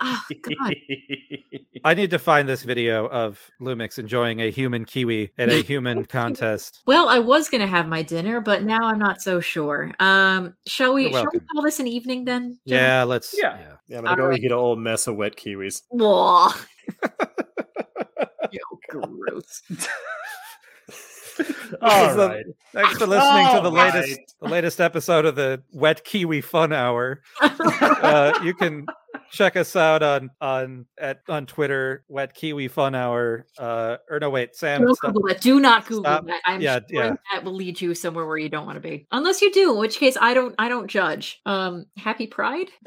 oh 0.00 0.22
God! 0.42 0.74
I 1.84 1.94
need 1.94 2.10
to 2.10 2.18
find 2.18 2.48
this 2.48 2.62
video 2.62 3.06
of 3.08 3.40
Lumix 3.60 3.98
enjoying 3.98 4.40
a 4.40 4.50
human 4.50 4.84
kiwi 4.84 5.32
at 5.38 5.48
a 5.48 5.62
human 5.62 6.04
contest. 6.06 6.80
Well, 6.86 7.08
I 7.08 7.18
was 7.20 7.48
gonna 7.48 7.66
have 7.66 7.88
my 7.88 8.02
dinner, 8.02 8.40
but 8.40 8.62
now 8.64 8.80
I'm 8.82 8.98
not 8.98 9.22
so 9.22 9.40
sure. 9.40 9.90
Um, 9.98 10.54
shall 10.66 10.94
we? 10.94 11.10
Shall 11.12 11.26
we 11.32 11.40
call 11.40 11.62
this 11.62 11.80
an 11.80 11.86
evening 11.86 12.24
then? 12.24 12.58
Jen? 12.66 12.78
Yeah, 12.78 13.02
let's. 13.04 13.34
Yeah. 13.36 13.76
Yeah, 13.88 13.98
I'm 13.98 14.04
gonna 14.04 14.16
go 14.16 14.22
Alright. 14.24 14.40
eat 14.42 14.52
a 14.52 14.56
whole 14.56 14.76
mess 14.76 15.06
of 15.06 15.16
wet 15.16 15.36
kiwis. 15.36 15.82
Whoa. 15.88 16.48
Ew, 18.52 18.60
gross. 18.88 19.62
All 21.82 22.10
is 22.10 22.16
the- 22.16 22.54
Thanks 22.72 22.98
for 22.98 23.06
listening 23.06 23.46
to 23.46 23.52
All 23.52 23.62
the 23.62 23.70
latest, 23.70 24.20
the 24.40 24.48
latest 24.48 24.80
episode 24.80 25.24
of 25.24 25.34
the 25.36 25.62
Wet 25.72 26.04
Kiwi 26.04 26.40
Fun 26.40 26.72
Hour. 26.72 27.20
Uh, 27.40 28.38
you 28.44 28.54
can 28.54 28.86
check 29.30 29.56
us 29.56 29.76
out 29.76 30.02
on 30.02 30.30
on 30.40 30.86
at 30.98 31.20
on 31.28 31.46
Twitter, 31.46 32.04
Wet 32.08 32.34
Kiwi 32.34 32.68
Fun 32.68 32.94
Hour. 32.94 33.46
Uh, 33.58 33.96
or 34.10 34.18
no, 34.20 34.30
wait, 34.30 34.54
Sam. 34.56 34.82
Don't 34.82 34.94
stop. 34.94 35.12
Google 35.14 35.28
that. 35.28 35.40
Do 35.40 35.60
not 35.60 35.86
Google 35.86 36.04
Stop. 36.04 36.26
that. 36.26 36.40
I'm 36.44 36.60
Yeah, 36.60 36.80
sure 36.90 37.04
yeah. 37.04 37.14
that 37.32 37.44
will 37.44 37.54
lead 37.54 37.80
you 37.80 37.94
somewhere 37.94 38.26
where 38.26 38.38
you 38.38 38.48
don't 38.48 38.66
want 38.66 38.76
to 38.76 38.80
be. 38.80 39.06
Unless 39.12 39.42
you 39.42 39.52
do, 39.52 39.72
in 39.72 39.78
which 39.78 39.98
case 39.98 40.16
I 40.20 40.34
don't. 40.34 40.54
I 40.58 40.68
don't 40.68 40.88
judge. 40.88 41.40
Um, 41.46 41.86
happy 41.96 42.26
Pride. 42.26 42.68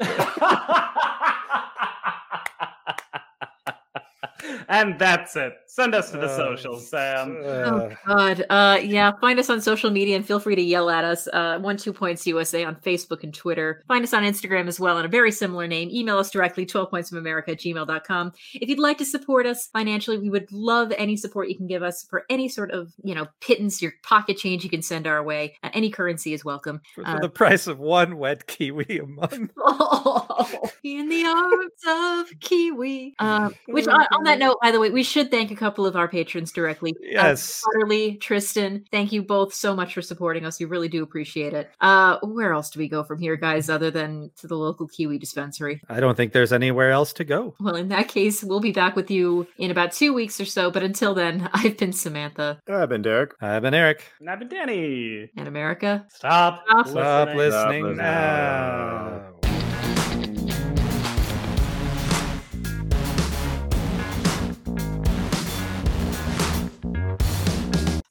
and 4.68 4.98
that's 4.98 5.36
it. 5.36 5.54
Send 5.66 5.94
us 5.94 6.10
to 6.12 6.18
the 6.18 6.26
Uh, 6.26 6.36
socials, 6.36 6.88
Sam. 6.88 7.36
Uh, 7.44 7.48
Oh 7.48 7.90
God. 8.06 8.44
Uh 8.50 8.78
yeah, 8.82 9.12
find 9.20 9.38
us 9.38 9.50
on 9.50 9.60
social 9.60 9.90
media 9.90 10.16
and 10.16 10.24
feel 10.26 10.38
free 10.40 10.54
to 10.54 10.62
yell 10.62 10.88
at 10.90 11.04
us. 11.04 11.26
Uh 11.32 11.58
one 11.58 11.76
two 11.76 11.92
points 11.92 12.26
USA 12.26 12.64
on 12.64 12.76
Facebook 12.76 13.22
and 13.24 13.34
Twitter. 13.34 13.82
Find 13.88 14.04
us 14.04 14.12
on 14.14 14.22
Instagram 14.22 14.68
as 14.68 14.78
well 14.78 14.98
in 14.98 15.04
a 15.04 15.08
very 15.08 15.32
similar 15.32 15.66
name. 15.66 15.88
Email 15.90 16.18
us 16.18 16.30
directly, 16.30 16.64
12 16.66 16.90
points 16.90 17.08
from 17.08 17.18
America 17.18 17.52
at 17.52 17.58
gmail.com. 17.58 18.32
If 18.54 18.68
you'd 18.68 18.78
like 18.78 18.98
to 18.98 19.04
support 19.04 19.46
us 19.46 19.68
financially, 19.72 20.18
we 20.18 20.30
would 20.30 20.50
love 20.52 20.92
any 20.96 21.16
support 21.16 21.48
you 21.48 21.56
can 21.56 21.66
give 21.66 21.82
us 21.82 22.04
for 22.08 22.24
any 22.30 22.48
sort 22.48 22.70
of, 22.70 22.92
you 23.02 23.14
know, 23.14 23.26
pittance, 23.40 23.82
your 23.82 23.92
pocket 24.02 24.36
change 24.36 24.62
you 24.64 24.70
can 24.70 24.82
send 24.82 25.06
our 25.06 25.22
way. 25.22 25.56
Uh, 25.62 25.70
any 25.74 25.90
currency 25.90 26.32
is 26.32 26.44
welcome. 26.44 26.80
for, 26.94 27.06
Uh, 27.06 27.14
for 27.14 27.20
the 27.20 27.28
price 27.28 27.66
of 27.66 27.78
one 27.78 28.16
wet 28.18 28.46
kiwi 28.46 28.98
a 28.98 29.06
month. 29.06 29.50
in 30.84 31.08
the 31.08 31.24
arms 31.24 31.82
of 32.30 32.40
Kiwi. 32.40 33.14
Um, 33.18 33.54
which 33.66 33.86
on, 33.88 34.06
on 34.12 34.24
that 34.24 34.33
note, 34.38 34.58
by 34.62 34.70
the 34.70 34.80
way, 34.80 34.90
we 34.90 35.02
should 35.02 35.30
thank 35.30 35.50
a 35.50 35.56
couple 35.56 35.86
of 35.86 35.96
our 35.96 36.08
patrons 36.08 36.52
directly. 36.52 36.92
Uh, 36.92 37.02
Yes. 37.24 37.62
Utterly, 37.74 38.16
Tristan, 38.16 38.84
thank 38.90 39.12
you 39.12 39.22
both 39.22 39.54
so 39.54 39.74
much 39.74 39.94
for 39.94 40.02
supporting 40.02 40.44
us. 40.44 40.58
We 40.58 40.66
really 40.66 40.88
do 40.88 41.02
appreciate 41.02 41.52
it. 41.52 41.70
Uh, 41.80 42.18
where 42.22 42.52
else 42.52 42.70
do 42.70 42.78
we 42.78 42.88
go 42.88 43.02
from 43.04 43.18
here, 43.18 43.36
guys, 43.36 43.70
other 43.70 43.90
than 43.90 44.30
to 44.36 44.46
the 44.46 44.56
local 44.56 44.86
Kiwi 44.88 45.18
dispensary? 45.18 45.80
I 45.88 46.00
don't 46.00 46.16
think 46.16 46.32
there's 46.32 46.52
anywhere 46.52 46.90
else 46.90 47.12
to 47.14 47.24
go. 47.24 47.54
Well, 47.60 47.76
in 47.76 47.88
that 47.88 48.08
case, 48.08 48.42
we'll 48.42 48.60
be 48.60 48.72
back 48.72 48.96
with 48.96 49.10
you 49.10 49.46
in 49.58 49.70
about 49.70 49.92
two 49.92 50.12
weeks 50.12 50.40
or 50.40 50.44
so. 50.44 50.70
But 50.70 50.82
until 50.82 51.14
then, 51.14 51.48
I've 51.54 51.76
been 51.76 51.92
Samantha 51.92 52.60
I've 52.68 52.88
been 52.88 53.02
Derek. 53.02 53.34
I've 53.40 53.62
been 53.62 53.74
Eric. 53.74 54.04
I've 54.28 54.38
been 54.38 54.48
Danny, 54.48 55.30
and 55.36 55.48
America. 55.48 56.04
stop. 56.08 56.64
Stop. 56.66 56.88
Stop 56.88 57.28
listening. 57.28 57.36
listening 57.36 57.82
listening. 57.84 57.96
now. 57.96 59.33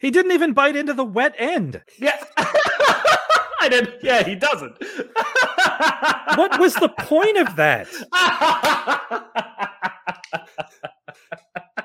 He 0.04 0.12
didn't 0.12 0.34
even 0.34 0.52
bite 0.52 0.76
into 0.76 0.94
the 0.94 1.06
wet 1.06 1.34
end. 1.38 1.82
Yeah. 1.98 2.22
I 2.38 3.70
did. 3.70 3.94
Yeah, 4.04 4.22
he 4.24 4.36
doesn't. 4.36 4.76
What 6.36 6.60
was 6.60 6.74
the 6.76 6.90
point 6.90 7.38
of 7.38 7.56
that? 7.56 7.88